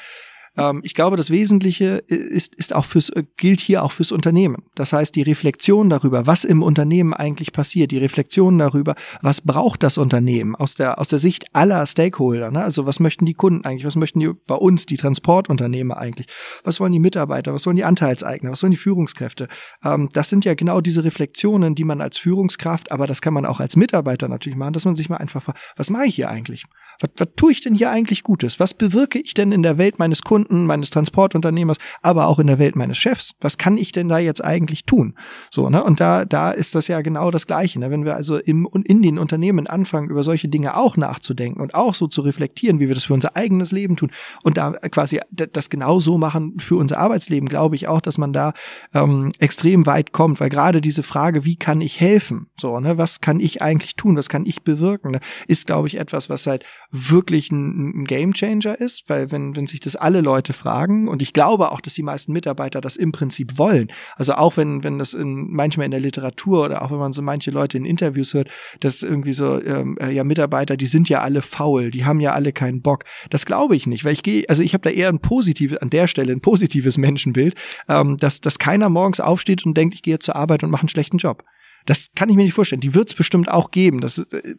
Ähm, 0.57 0.81
ich 0.83 0.93
glaube, 0.93 1.17
das 1.17 1.29
Wesentliche 1.29 2.03
ist, 2.07 2.55
ist 2.55 2.73
auch 2.75 2.85
fürs, 2.85 3.11
gilt 3.37 3.61
hier 3.61 3.83
auch 3.83 3.91
fürs 3.91 4.11
Unternehmen. 4.11 4.63
Das 4.75 4.93
heißt, 4.93 5.15
die 5.15 5.21
Reflexion 5.21 5.89
darüber, 5.89 6.27
was 6.27 6.43
im 6.43 6.63
Unternehmen 6.63 7.13
eigentlich 7.13 7.53
passiert, 7.53 7.91
die 7.91 7.97
Reflexion 7.97 8.57
darüber, 8.57 8.95
was 9.21 9.41
braucht 9.41 9.83
das 9.83 9.97
Unternehmen 9.97 10.55
aus 10.55 10.75
der, 10.75 10.99
aus 10.99 11.07
der 11.07 11.19
Sicht 11.19 11.45
aller 11.53 11.85
Stakeholder, 11.85 12.51
ne? 12.51 12.63
also 12.63 12.85
was 12.85 12.99
möchten 12.99 13.25
die 13.25 13.33
Kunden 13.33 13.65
eigentlich, 13.65 13.85
was 13.85 13.95
möchten 13.95 14.19
die 14.19 14.31
bei 14.47 14.55
uns, 14.55 14.85
die 14.85 14.97
Transportunternehmer 14.97 15.97
eigentlich, 15.97 16.27
was 16.63 16.79
wollen 16.79 16.91
die 16.91 16.99
Mitarbeiter, 16.99 17.53
was 17.53 17.65
wollen 17.65 17.77
die 17.77 17.85
Anteilseigner, 17.85 18.51
was 18.51 18.61
wollen 18.63 18.71
die 18.71 18.77
Führungskräfte. 18.77 19.47
Ähm, 19.83 20.09
das 20.13 20.29
sind 20.29 20.45
ja 20.45 20.53
genau 20.53 20.81
diese 20.81 21.03
Reflexionen, 21.03 21.75
die 21.75 21.83
man 21.83 22.01
als 22.01 22.17
Führungskraft, 22.17 22.91
aber 22.91 23.07
das 23.07 23.21
kann 23.21 23.33
man 23.33 23.45
auch 23.45 23.59
als 23.59 23.75
Mitarbeiter 23.75 24.27
natürlich 24.27 24.57
machen, 24.57 24.73
dass 24.73 24.85
man 24.85 24.95
sich 24.95 25.09
mal 25.09 25.17
einfach 25.17 25.43
fragt, 25.43 25.59
was 25.75 25.89
mache 25.89 26.05
ich 26.05 26.15
hier 26.15 26.29
eigentlich? 26.29 26.65
Was, 27.01 27.09
was 27.17 27.27
tue 27.35 27.51
ich 27.51 27.61
denn 27.61 27.75
hier 27.75 27.91
eigentlich 27.91 28.23
Gutes? 28.23 28.59
Was 28.59 28.73
bewirke 28.73 29.19
ich 29.19 29.33
denn 29.33 29.51
in 29.51 29.63
der 29.63 29.77
Welt 29.77 29.99
meines 29.99 30.21
Kunden, 30.21 30.65
meines 30.65 30.89
Transportunternehmers, 30.89 31.77
aber 32.01 32.27
auch 32.27 32.39
in 32.39 32.47
der 32.47 32.59
Welt 32.59 32.75
meines 32.75 32.97
Chefs? 32.97 33.33
Was 33.41 33.57
kann 33.57 33.77
ich 33.77 33.91
denn 33.91 34.07
da 34.07 34.19
jetzt 34.19 34.43
eigentlich 34.43 34.85
tun? 34.85 35.15
So, 35.49 35.69
ne? 35.69 35.83
Und 35.83 35.99
da, 35.99 36.25
da 36.25 36.51
ist 36.51 36.75
das 36.75 36.87
ja 36.87 37.01
genau 37.01 37.31
das 37.31 37.47
Gleiche. 37.47 37.79
Ne? 37.79 37.91
Wenn 37.91 38.05
wir 38.05 38.15
also 38.15 38.37
im 38.37 38.67
in 38.83 39.01
den 39.01 39.17
Unternehmen 39.17 39.67
anfangen, 39.67 40.09
über 40.09 40.23
solche 40.23 40.47
Dinge 40.47 40.77
auch 40.77 40.97
nachzudenken 40.97 41.61
und 41.61 41.75
auch 41.75 41.93
so 41.93 42.07
zu 42.07 42.21
reflektieren, 42.21 42.79
wie 42.79 42.87
wir 42.87 42.95
das 42.95 43.05
für 43.05 43.13
unser 43.13 43.35
eigenes 43.35 43.71
Leben 43.71 43.95
tun 43.95 44.11
und 44.43 44.57
da 44.57 44.71
quasi 44.71 45.19
das 45.31 45.69
genau 45.69 45.99
so 45.99 46.17
machen 46.17 46.59
für 46.59 46.75
unser 46.75 46.99
Arbeitsleben, 46.99 47.49
glaube 47.49 47.75
ich 47.75 47.87
auch, 47.87 48.01
dass 48.01 48.17
man 48.17 48.33
da 48.33 48.53
ähm, 48.93 49.31
extrem 49.39 49.85
weit 49.85 50.11
kommt, 50.11 50.39
weil 50.39 50.49
gerade 50.49 50.81
diese 50.81 51.03
Frage, 51.03 51.45
wie 51.45 51.55
kann 51.55 51.81
ich 51.81 51.99
helfen? 51.99 52.47
So, 52.59 52.79
ne? 52.79 52.97
Was 52.97 53.21
kann 53.21 53.39
ich 53.39 53.61
eigentlich 53.61 53.95
tun? 53.95 54.17
Was 54.17 54.29
kann 54.29 54.45
ich 54.45 54.63
bewirken? 54.63 55.11
Ne? 55.11 55.19
Ist, 55.47 55.67
glaube 55.67 55.87
ich, 55.87 55.97
etwas, 55.97 56.29
was 56.29 56.43
seit 56.43 56.63
wirklich 56.91 57.51
ein, 57.51 58.01
ein 58.01 58.05
Gamechanger 58.05 58.79
ist, 58.79 59.05
weil 59.07 59.31
wenn, 59.31 59.55
wenn 59.55 59.65
sich 59.65 59.79
das 59.79 59.95
alle 59.95 60.21
Leute 60.21 60.53
fragen, 60.53 61.07
und 61.07 61.21
ich 61.21 61.33
glaube 61.33 61.71
auch, 61.71 61.79
dass 61.79 61.93
die 61.93 62.03
meisten 62.03 62.33
Mitarbeiter 62.33 62.81
das 62.81 62.97
im 62.97 63.11
Prinzip 63.11 63.57
wollen, 63.57 63.91
also 64.17 64.33
auch 64.33 64.57
wenn, 64.57 64.83
wenn 64.83 64.99
das 64.99 65.13
in, 65.13 65.49
manchmal 65.49 65.85
in 65.85 65.91
der 65.91 66.01
Literatur 66.01 66.65
oder 66.65 66.81
auch 66.81 66.91
wenn 66.91 66.97
man 66.97 67.13
so 67.13 67.21
manche 67.21 67.51
Leute 67.51 67.77
in 67.77 67.85
Interviews 67.85 68.33
hört, 68.33 68.49
dass 68.81 69.03
irgendwie 69.03 69.33
so, 69.33 69.61
ähm, 69.63 69.97
äh, 70.01 70.11
ja, 70.11 70.23
Mitarbeiter, 70.23 70.75
die 70.75 70.85
sind 70.85 71.07
ja 71.07 71.21
alle 71.21 71.41
faul, 71.41 71.91
die 71.91 72.05
haben 72.05 72.19
ja 72.19 72.33
alle 72.33 72.51
keinen 72.51 72.81
Bock. 72.81 73.05
Das 73.29 73.45
glaube 73.45 73.75
ich 73.75 73.87
nicht, 73.87 74.03
weil 74.03 74.13
ich 74.13 74.23
gehe, 74.23 74.43
also 74.49 74.61
ich 74.61 74.73
habe 74.73 74.83
da 74.83 74.89
eher 74.89 75.09
ein 75.09 75.19
positives, 75.19 75.77
an 75.77 75.89
der 75.89 76.07
Stelle 76.07 76.33
ein 76.33 76.41
positives 76.41 76.97
Menschenbild, 76.97 77.55
ähm, 77.87 78.17
dass, 78.17 78.41
dass 78.41 78.59
keiner 78.59 78.89
morgens 78.89 79.21
aufsteht 79.21 79.65
und 79.65 79.77
denkt, 79.77 79.95
ich 79.95 80.01
gehe 80.01 80.19
zur 80.19 80.35
Arbeit 80.35 80.63
und 80.63 80.69
mache 80.69 80.81
einen 80.81 80.89
schlechten 80.89 81.17
Job. 81.17 81.43
Das 81.85 82.09
kann 82.15 82.29
ich 82.29 82.35
mir 82.35 82.43
nicht 82.43 82.53
vorstellen. 82.53 82.81
Die 82.81 82.93
wird 82.93 83.09
es 83.09 83.15
bestimmt 83.15 83.49
auch 83.49 83.71
geben. 83.71 84.01
Das, 84.01 84.19
äh, 84.19 84.55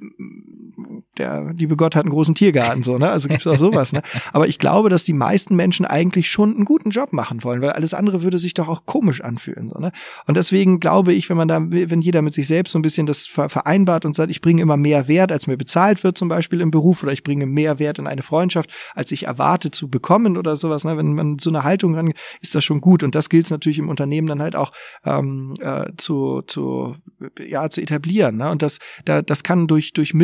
der 1.18 1.52
liebe 1.56 1.76
Gott 1.76 1.94
hat 1.94 2.04
einen 2.04 2.12
großen 2.12 2.34
Tiergarten, 2.34 2.82
so, 2.82 2.98
ne? 2.98 3.10
Also 3.10 3.28
gibt's 3.28 3.46
auch 3.46 3.56
sowas, 3.56 3.92
ne? 3.92 4.02
Aber 4.32 4.48
ich 4.48 4.58
glaube, 4.58 4.88
dass 4.88 5.04
die 5.04 5.12
meisten 5.12 5.54
Menschen 5.54 5.84
eigentlich 5.84 6.30
schon 6.30 6.54
einen 6.54 6.64
guten 6.64 6.90
Job 6.90 7.12
machen 7.12 7.44
wollen, 7.44 7.60
weil 7.60 7.70
alles 7.70 7.94
andere 7.94 8.22
würde 8.22 8.38
sich 8.38 8.54
doch 8.54 8.68
auch 8.68 8.86
komisch 8.86 9.20
anfühlen, 9.20 9.70
so, 9.70 9.78
ne? 9.78 9.92
Und 10.26 10.36
deswegen 10.36 10.80
glaube 10.80 11.12
ich, 11.12 11.28
wenn 11.28 11.36
man 11.36 11.48
da, 11.48 11.60
wenn 11.60 12.00
jeder 12.00 12.22
mit 12.22 12.34
sich 12.34 12.46
selbst 12.46 12.72
so 12.72 12.78
ein 12.78 12.82
bisschen 12.82 13.06
das 13.06 13.26
vereinbart 13.26 14.04
und 14.04 14.14
sagt, 14.14 14.30
ich 14.30 14.40
bringe 14.40 14.62
immer 14.62 14.76
mehr 14.76 15.08
Wert, 15.08 15.32
als 15.32 15.46
mir 15.46 15.56
bezahlt 15.56 16.02
wird, 16.02 16.16
zum 16.16 16.28
Beispiel 16.28 16.60
im 16.60 16.70
Beruf, 16.70 17.02
oder 17.02 17.12
ich 17.12 17.22
bringe 17.22 17.46
mehr 17.46 17.78
Wert 17.78 17.98
in 17.98 18.06
eine 18.06 18.22
Freundschaft, 18.22 18.70
als 18.94 19.12
ich 19.12 19.26
erwarte 19.26 19.70
zu 19.70 19.88
bekommen 19.88 20.36
oder 20.36 20.56
sowas, 20.56 20.84
ne? 20.84 20.96
Wenn 20.96 21.14
man 21.14 21.38
so 21.38 21.50
eine 21.50 21.64
Haltung 21.64 21.94
ran, 21.94 22.12
ist 22.40 22.54
das 22.54 22.64
schon 22.64 22.80
gut. 22.80 23.02
Und 23.02 23.14
das 23.14 23.28
gilt 23.28 23.50
natürlich 23.50 23.78
im 23.78 23.88
Unternehmen 23.88 24.26
dann 24.26 24.42
halt 24.42 24.56
auch 24.56 24.72
ähm, 25.04 25.54
äh, 25.60 25.90
zu, 25.96 26.42
zu 26.46 26.96
ja 27.38 27.68
zu 27.68 27.80
etablieren. 27.80 28.36
Ne? 28.36 28.50
Und 28.50 28.62
das, 28.62 28.78
da, 29.04 29.22
das 29.22 29.42
kann 29.42 29.66
durch 29.66 29.92
durch 29.92 30.14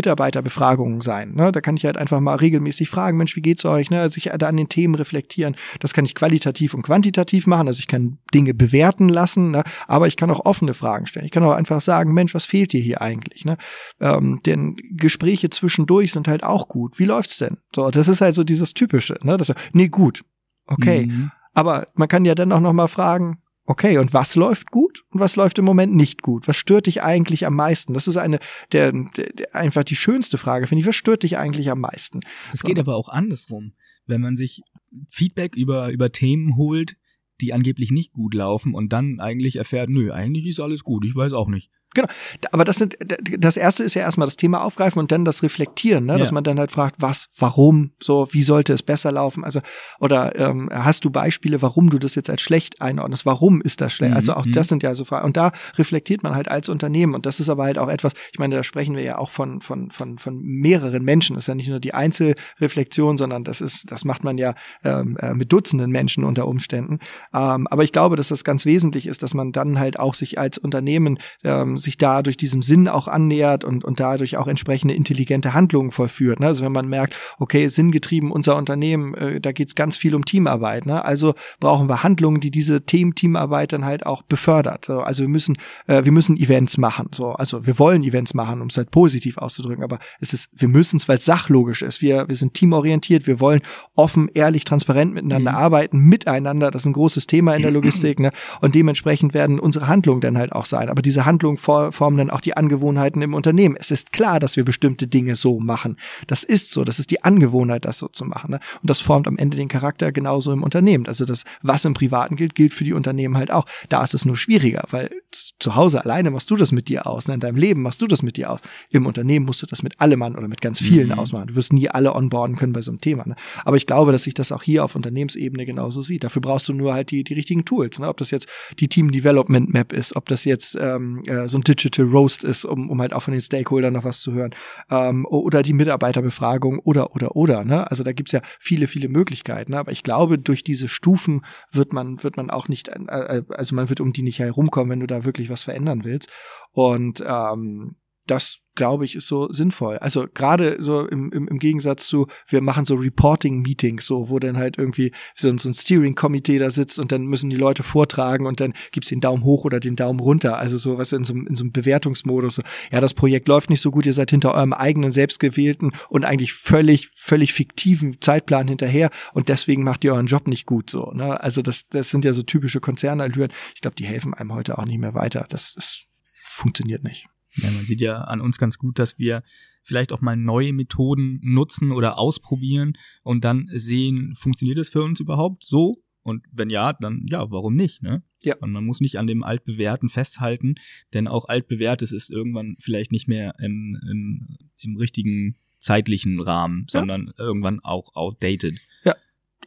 Mitarbeiterbefragungen 0.78 1.00
sein. 1.00 1.34
Ne? 1.34 1.52
Da 1.52 1.60
kann 1.60 1.76
ich 1.76 1.84
halt 1.84 1.96
einfach 1.96 2.20
mal 2.20 2.36
regelmäßig 2.36 2.88
fragen, 2.88 3.18
Mensch, 3.18 3.36
wie 3.36 3.42
geht's 3.42 3.64
euch? 3.64 3.90
Ne? 3.90 4.08
Sich 4.08 4.30
da 4.38 4.48
an 4.48 4.56
den 4.56 4.68
Themen 4.68 4.94
reflektieren. 4.94 5.56
Das 5.80 5.92
kann 5.92 6.04
ich 6.04 6.14
qualitativ 6.14 6.74
und 6.74 6.82
quantitativ 6.82 7.46
machen. 7.46 7.68
Also 7.68 7.80
ich 7.80 7.86
kann 7.86 8.18
Dinge 8.32 8.54
bewerten 8.54 9.08
lassen, 9.08 9.50
ne? 9.50 9.64
aber 9.86 10.06
ich 10.06 10.16
kann 10.16 10.30
auch 10.30 10.44
offene 10.44 10.74
Fragen 10.74 11.06
stellen. 11.06 11.26
Ich 11.26 11.32
kann 11.32 11.44
auch 11.44 11.52
einfach 11.52 11.80
sagen, 11.80 12.12
Mensch, 12.12 12.34
was 12.34 12.44
fehlt 12.44 12.72
dir 12.72 12.80
hier 12.80 13.00
eigentlich? 13.00 13.44
Ne? 13.44 13.56
Ähm, 14.00 14.38
denn 14.46 14.76
Gespräche 14.92 15.50
zwischendurch 15.50 16.12
sind 16.12 16.28
halt 16.28 16.44
auch 16.44 16.68
gut. 16.68 16.98
Wie 16.98 17.04
läuft's 17.04 17.38
denn? 17.38 17.58
So, 17.74 17.90
das 17.90 18.08
ist 18.08 18.20
halt 18.20 18.34
so 18.34 18.44
dieses 18.44 18.74
typische. 18.74 19.18
Ne? 19.22 19.36
Das, 19.36 19.52
nee, 19.72 19.88
gut, 19.88 20.24
okay. 20.66 21.06
Mhm. 21.06 21.30
Aber 21.54 21.88
man 21.94 22.08
kann 22.08 22.24
ja 22.24 22.34
dann 22.34 22.52
auch 22.52 22.60
noch 22.60 22.72
mal 22.72 22.86
fragen, 22.86 23.38
Okay, 23.70 23.98
und 23.98 24.14
was 24.14 24.34
läuft 24.34 24.70
gut 24.70 25.04
und 25.10 25.20
was 25.20 25.36
läuft 25.36 25.58
im 25.58 25.66
Moment 25.66 25.94
nicht 25.94 26.22
gut? 26.22 26.48
Was 26.48 26.56
stört 26.56 26.86
dich 26.86 27.02
eigentlich 27.02 27.44
am 27.44 27.54
meisten? 27.54 27.92
Das 27.92 28.08
ist 28.08 28.16
eine 28.16 28.38
der, 28.72 28.92
der, 28.92 29.54
einfach 29.54 29.84
die 29.84 29.94
schönste 29.94 30.38
Frage, 30.38 30.66
finde 30.66 30.80
ich. 30.80 30.86
Was 30.86 30.96
stört 30.96 31.22
dich 31.22 31.36
eigentlich 31.36 31.70
am 31.70 31.80
meisten? 31.80 32.20
Das 32.50 32.62
geht 32.62 32.78
aber 32.78 32.96
auch 32.96 33.10
andersrum. 33.10 33.74
Wenn 34.06 34.22
man 34.22 34.36
sich 34.36 34.62
Feedback 35.10 35.54
über 35.54 35.90
über 35.90 36.10
Themen 36.12 36.56
holt, 36.56 36.96
die 37.42 37.52
angeblich 37.52 37.90
nicht 37.90 38.14
gut 38.14 38.32
laufen 38.32 38.72
und 38.72 38.90
dann 38.90 39.20
eigentlich 39.20 39.56
erfährt, 39.56 39.90
nö, 39.90 40.12
eigentlich 40.12 40.46
ist 40.46 40.60
alles 40.60 40.82
gut, 40.82 41.04
ich 41.04 41.14
weiß 41.14 41.34
auch 41.34 41.48
nicht. 41.48 41.70
Genau. 41.98 42.08
Aber 42.52 42.64
das 42.64 42.76
sind, 42.76 42.96
das 43.38 43.56
erste 43.56 43.82
ist 43.82 43.94
ja 43.94 44.02
erstmal 44.02 44.28
das 44.28 44.36
Thema 44.36 44.62
aufgreifen 44.62 45.00
und 45.00 45.10
dann 45.10 45.24
das 45.24 45.42
Reflektieren, 45.42 46.06
ne? 46.06 46.16
dass 46.16 46.28
ja. 46.28 46.34
man 46.34 46.44
dann 46.44 46.60
halt 46.60 46.70
fragt, 46.70 46.96
was, 47.00 47.28
warum, 47.36 47.90
so, 48.00 48.28
wie 48.30 48.42
sollte 48.42 48.72
es 48.72 48.84
besser 48.84 49.10
laufen? 49.10 49.42
Also, 49.42 49.60
oder 49.98 50.36
ähm, 50.36 50.70
hast 50.72 51.04
du 51.04 51.10
Beispiele, 51.10 51.60
warum 51.60 51.90
du 51.90 51.98
das 51.98 52.14
jetzt 52.14 52.30
als 52.30 52.40
schlecht 52.40 52.80
einordnest? 52.80 53.26
Warum 53.26 53.60
ist 53.60 53.80
das 53.80 53.94
schlecht? 53.94 54.12
Mhm. 54.12 54.16
Also 54.16 54.34
auch 54.34 54.46
mhm. 54.46 54.52
das 54.52 54.68
sind 54.68 54.84
ja 54.84 54.94
so 54.94 55.04
Fragen. 55.04 55.24
Und 55.24 55.36
da 55.36 55.50
reflektiert 55.74 56.22
man 56.22 56.36
halt 56.36 56.48
als 56.48 56.68
Unternehmen. 56.68 57.16
Und 57.16 57.26
das 57.26 57.40
ist 57.40 57.48
aber 57.48 57.64
halt 57.64 57.78
auch 57.78 57.88
etwas, 57.88 58.12
ich 58.32 58.38
meine, 58.38 58.54
da 58.54 58.62
sprechen 58.62 58.94
wir 58.94 59.02
ja 59.02 59.18
auch 59.18 59.30
von, 59.30 59.60
von, 59.60 59.90
von, 59.90 60.18
von 60.18 60.40
mehreren 60.40 61.02
Menschen. 61.02 61.34
Das 61.34 61.44
ist 61.44 61.48
ja 61.48 61.56
nicht 61.56 61.68
nur 61.68 61.80
die 61.80 61.94
Einzelreflexion, 61.94 63.18
sondern 63.18 63.42
das 63.42 63.60
ist, 63.60 63.90
das 63.90 64.04
macht 64.04 64.22
man 64.22 64.38
ja 64.38 64.54
ähm, 64.84 65.16
äh, 65.16 65.34
mit 65.34 65.52
Dutzenden 65.52 65.90
Menschen 65.90 66.22
unter 66.22 66.46
Umständen. 66.46 67.00
Ähm, 67.34 67.66
aber 67.66 67.82
ich 67.82 67.90
glaube, 67.90 68.14
dass 68.14 68.28
das 68.28 68.44
ganz 68.44 68.66
wesentlich 68.66 69.08
ist, 69.08 69.24
dass 69.24 69.34
man 69.34 69.50
dann 69.50 69.80
halt 69.80 69.98
auch 69.98 70.14
sich 70.14 70.38
als 70.38 70.58
Unternehmen 70.58 71.18
ähm, 71.42 71.76
sich 71.76 71.87
dadurch 71.96 72.36
diesem 72.36 72.62
Sinn 72.62 72.88
auch 72.88 73.08
annähert 73.08 73.64
und, 73.64 73.84
und 73.84 74.00
dadurch 74.00 74.36
auch 74.36 74.46
entsprechende 74.46 74.94
intelligente 74.94 75.54
Handlungen 75.54 75.90
vollführt. 75.90 76.40
Ne? 76.40 76.46
Also 76.46 76.64
wenn 76.64 76.72
man 76.72 76.88
merkt, 76.88 77.14
okay, 77.38 77.68
sinngetrieben 77.68 78.30
unser 78.30 78.56
Unternehmen, 78.56 79.14
äh, 79.14 79.40
da 79.40 79.52
geht's 79.52 79.74
ganz 79.74 79.96
viel 79.96 80.14
um 80.14 80.24
Teamarbeit. 80.24 80.86
Ne? 80.86 81.04
Also 81.04 81.34
brauchen 81.60 81.88
wir 81.88 82.02
Handlungen, 82.02 82.40
die 82.40 82.50
diese 82.50 82.82
Team 82.84 83.14
Teamarbeit 83.14 83.72
dann 83.72 83.84
halt 83.84 84.04
auch 84.04 84.22
befördert. 84.22 84.84
So, 84.86 85.00
also 85.00 85.22
wir 85.22 85.28
müssen 85.28 85.56
äh, 85.86 86.04
wir 86.04 86.12
müssen 86.12 86.36
Events 86.36 86.78
machen. 86.78 87.08
So, 87.12 87.32
also 87.32 87.66
wir 87.66 87.78
wollen 87.78 88.04
Events 88.04 88.34
machen, 88.34 88.60
um 88.60 88.68
es 88.68 88.76
halt 88.76 88.90
positiv 88.90 89.38
auszudrücken. 89.38 89.84
Aber 89.84 89.98
es 90.20 90.32
ist, 90.32 90.50
wir 90.54 90.68
müssen 90.68 90.96
es, 90.96 91.08
weil 91.08 91.18
es 91.18 91.24
sachlogisch 91.24 91.82
ist. 91.82 92.02
Wir 92.02 92.28
wir 92.28 92.36
sind 92.36 92.54
teamorientiert. 92.54 93.26
Wir 93.26 93.40
wollen 93.40 93.60
offen, 93.94 94.28
ehrlich, 94.34 94.64
transparent 94.64 95.14
miteinander 95.14 95.52
mhm. 95.52 95.58
arbeiten, 95.58 95.98
miteinander. 95.98 96.70
Das 96.70 96.82
ist 96.82 96.86
ein 96.86 96.92
großes 96.92 97.26
Thema 97.26 97.54
in 97.54 97.62
der 97.62 97.70
Logistik. 97.78 98.20
Ne? 98.20 98.32
Und 98.60 98.74
dementsprechend 98.74 99.34
werden 99.34 99.60
unsere 99.60 99.88
Handlungen 99.88 100.20
dann 100.20 100.38
halt 100.38 100.52
auch 100.52 100.64
sein. 100.64 100.88
Aber 100.88 101.02
diese 101.02 101.24
Handlungen 101.24 101.58
formen 101.92 102.18
dann 102.18 102.30
auch 102.30 102.40
die 102.40 102.56
Angewohnheiten 102.56 103.22
im 103.22 103.34
Unternehmen. 103.34 103.76
Es 103.78 103.90
ist 103.90 104.12
klar, 104.12 104.40
dass 104.40 104.56
wir 104.56 104.64
bestimmte 104.64 105.06
Dinge 105.06 105.34
so 105.34 105.60
machen. 105.60 105.96
Das 106.26 106.44
ist 106.44 106.70
so, 106.70 106.84
das 106.84 106.98
ist 106.98 107.10
die 107.10 107.24
Angewohnheit, 107.24 107.84
das 107.84 107.98
so 107.98 108.08
zu 108.08 108.24
machen. 108.24 108.52
Ne? 108.52 108.60
Und 108.82 108.90
das 108.90 109.00
formt 109.00 109.26
am 109.26 109.36
Ende 109.38 109.56
den 109.56 109.68
Charakter 109.68 110.12
genauso 110.12 110.52
im 110.52 110.62
Unternehmen. 110.62 111.06
Also 111.06 111.24
das, 111.24 111.44
was 111.62 111.84
im 111.84 111.94
Privaten 111.94 112.36
gilt, 112.36 112.54
gilt 112.54 112.74
für 112.74 112.84
die 112.84 112.92
Unternehmen 112.92 113.36
halt 113.36 113.50
auch. 113.50 113.66
Da 113.88 114.02
ist 114.02 114.14
es 114.14 114.24
nur 114.24 114.36
schwieriger, 114.36 114.84
weil 114.90 115.10
zu 115.58 115.74
Hause 115.74 116.04
alleine 116.04 116.30
machst 116.30 116.50
du 116.50 116.56
das 116.56 116.72
mit 116.72 116.88
dir 116.88 117.06
aus. 117.06 117.28
Ne? 117.28 117.34
In 117.34 117.40
deinem 117.40 117.56
Leben 117.56 117.82
machst 117.82 118.02
du 118.02 118.06
das 118.06 118.22
mit 118.22 118.36
dir 118.36 118.50
aus. 118.50 118.60
Im 118.90 119.06
Unternehmen 119.06 119.46
musst 119.46 119.62
du 119.62 119.66
das 119.66 119.82
mit 119.82 120.00
allem 120.00 120.18
Mann 120.18 120.36
oder 120.36 120.48
mit 120.48 120.60
ganz 120.60 120.80
vielen 120.80 121.08
mhm. 121.08 121.18
ausmachen. 121.18 121.48
Du 121.48 121.54
wirst 121.54 121.72
nie 121.72 121.88
alle 121.88 122.14
onboarden 122.14 122.56
können 122.56 122.72
bei 122.72 122.82
so 122.82 122.90
einem 122.90 123.00
Thema. 123.00 123.26
Ne? 123.26 123.36
Aber 123.64 123.76
ich 123.76 123.86
glaube, 123.86 124.12
dass 124.12 124.24
sich 124.24 124.34
das 124.34 124.52
auch 124.52 124.62
hier 124.62 124.84
auf 124.84 124.94
Unternehmensebene 124.94 125.66
genauso 125.66 126.02
sieht. 126.02 126.24
Dafür 126.24 126.42
brauchst 126.42 126.68
du 126.68 126.72
nur 126.72 126.94
halt 126.94 127.10
die, 127.10 127.24
die 127.24 127.34
richtigen 127.34 127.64
Tools. 127.64 127.98
Ne? 127.98 128.08
Ob 128.08 128.16
das 128.16 128.30
jetzt 128.30 128.48
die 128.78 128.88
Team 128.88 129.12
Development 129.12 129.72
Map 129.72 129.92
ist, 129.92 130.16
ob 130.16 130.26
das 130.26 130.44
jetzt 130.44 130.76
ähm, 130.80 131.22
äh, 131.26 131.48
so 131.48 131.57
ein 131.58 131.62
Digital 131.62 132.06
Roast 132.06 132.44
ist, 132.44 132.64
um, 132.64 132.90
um 132.90 133.00
halt 133.00 133.12
auch 133.12 133.22
von 133.22 133.32
den 133.32 133.40
Stakeholdern 133.40 133.92
noch 133.94 134.04
was 134.04 134.20
zu 134.20 134.32
hören. 134.32 134.54
Ähm, 134.90 135.26
oder 135.26 135.62
die 135.62 135.72
Mitarbeiterbefragung 135.72 136.78
oder, 136.80 137.14
oder, 137.14 137.36
oder. 137.36 137.64
Ne? 137.64 137.90
Also 137.90 138.04
da 138.04 138.12
gibt's 138.12 138.32
ja 138.32 138.40
viele, 138.58 138.86
viele 138.86 139.08
Möglichkeiten. 139.08 139.72
Ne? 139.72 139.78
Aber 139.78 139.92
ich 139.92 140.02
glaube, 140.02 140.38
durch 140.38 140.64
diese 140.64 140.88
Stufen 140.88 141.44
wird 141.70 141.92
man, 141.92 142.22
wird 142.22 142.36
man 142.36 142.50
auch 142.50 142.68
nicht, 142.68 142.88
äh, 142.88 142.98
äh, 143.08 143.42
also 143.50 143.74
man 143.74 143.88
wird 143.88 144.00
um 144.00 144.12
die 144.12 144.22
nicht 144.22 144.38
herumkommen, 144.38 144.90
wenn 144.90 145.00
du 145.00 145.06
da 145.06 145.24
wirklich 145.24 145.50
was 145.50 145.62
verändern 145.62 146.04
willst. 146.04 146.30
Und 146.72 147.22
ähm, 147.26 147.96
das 148.26 148.60
glaube 148.78 149.04
ich, 149.04 149.16
ist 149.16 149.26
so 149.26 149.50
sinnvoll. 149.52 149.98
Also 149.98 150.26
gerade 150.32 150.76
so 150.78 151.04
im, 151.04 151.32
im, 151.32 151.48
im 151.48 151.58
Gegensatz 151.58 152.06
zu, 152.06 152.28
wir 152.46 152.60
machen 152.60 152.84
so 152.84 152.94
Reporting-Meetings, 152.94 154.06
so, 154.06 154.30
wo 154.30 154.38
dann 154.38 154.56
halt 154.56 154.78
irgendwie 154.78 155.10
so, 155.34 155.54
so 155.58 155.68
ein 155.68 155.74
Steering-Komitee 155.74 156.60
da 156.60 156.70
sitzt 156.70 157.00
und 157.00 157.10
dann 157.10 157.26
müssen 157.26 157.50
die 157.50 157.56
Leute 157.56 157.82
vortragen 157.82 158.46
und 158.46 158.60
dann 158.60 158.74
gibt's 158.92 159.08
den 159.08 159.20
Daumen 159.20 159.42
hoch 159.42 159.64
oder 159.64 159.80
den 159.80 159.96
Daumen 159.96 160.20
runter. 160.20 160.58
Also 160.58 160.78
so 160.78 160.96
was 160.96 161.12
in 161.12 161.24
so, 161.24 161.34
in 161.34 161.56
so 161.56 161.64
einem 161.64 161.72
Bewertungsmodus. 161.72 162.54
So, 162.54 162.62
ja, 162.92 163.00
das 163.00 163.14
Projekt 163.14 163.48
läuft 163.48 163.68
nicht 163.68 163.80
so 163.80 163.90
gut, 163.90 164.06
ihr 164.06 164.12
seid 164.12 164.30
hinter 164.30 164.54
eurem 164.54 164.72
eigenen 164.72 165.10
selbstgewählten 165.10 165.90
und 166.08 166.24
eigentlich 166.24 166.52
völlig, 166.52 167.08
völlig 167.08 167.52
fiktiven 167.52 168.20
Zeitplan 168.20 168.68
hinterher 168.68 169.10
und 169.34 169.48
deswegen 169.48 169.82
macht 169.82 170.04
ihr 170.04 170.14
euren 170.14 170.26
Job 170.26 170.46
nicht 170.46 170.66
gut 170.66 170.88
so. 170.88 171.10
Ne? 171.10 171.40
Also 171.40 171.62
das, 171.62 171.88
das 171.88 172.10
sind 172.10 172.24
ja 172.24 172.32
so 172.32 172.44
typische 172.44 172.78
Konzernallüren. 172.78 173.52
Ich 173.74 173.80
glaube, 173.80 173.96
die 173.96 174.06
helfen 174.06 174.34
einem 174.34 174.54
heute 174.54 174.78
auch 174.78 174.84
nicht 174.84 175.00
mehr 175.00 175.14
weiter. 175.14 175.46
Das, 175.48 175.74
das 175.74 176.06
funktioniert 176.22 177.02
nicht. 177.02 177.26
Ja, 177.56 177.70
man 177.70 177.86
sieht 177.86 178.00
ja 178.00 178.18
an 178.18 178.40
uns 178.40 178.58
ganz 178.58 178.78
gut, 178.78 178.98
dass 178.98 179.18
wir 179.18 179.42
vielleicht 179.82 180.12
auch 180.12 180.20
mal 180.20 180.36
neue 180.36 180.72
Methoden 180.72 181.40
nutzen 181.42 181.92
oder 181.92 182.18
ausprobieren 182.18 182.92
und 183.22 183.44
dann 183.44 183.68
sehen, 183.72 184.34
funktioniert 184.36 184.78
das 184.78 184.90
für 184.90 185.02
uns 185.02 185.20
überhaupt 185.20 185.64
so? 185.64 186.02
Und 186.22 186.44
wenn 186.52 186.68
ja, 186.68 186.92
dann 186.92 187.24
ja, 187.26 187.50
warum 187.50 187.74
nicht, 187.74 188.02
ne? 188.02 188.22
Ja. 188.42 188.54
Und 188.60 188.70
man 188.72 188.84
muss 188.84 189.00
nicht 189.00 189.16
an 189.16 189.26
dem 189.26 189.42
Altbewährten 189.42 190.10
festhalten, 190.10 190.74
denn 191.14 191.26
auch 191.26 191.48
Altbewährtes 191.48 192.12
ist 192.12 192.30
irgendwann 192.30 192.76
vielleicht 192.80 193.12
nicht 193.12 193.28
mehr 193.28 193.54
im, 193.58 193.98
im, 194.10 194.58
im 194.82 194.96
richtigen 194.96 195.56
zeitlichen 195.78 196.40
Rahmen, 196.40 196.86
Ja. 196.90 197.00
sondern 197.00 197.32
irgendwann 197.38 197.80
auch 197.80 198.14
outdated. 198.14 198.78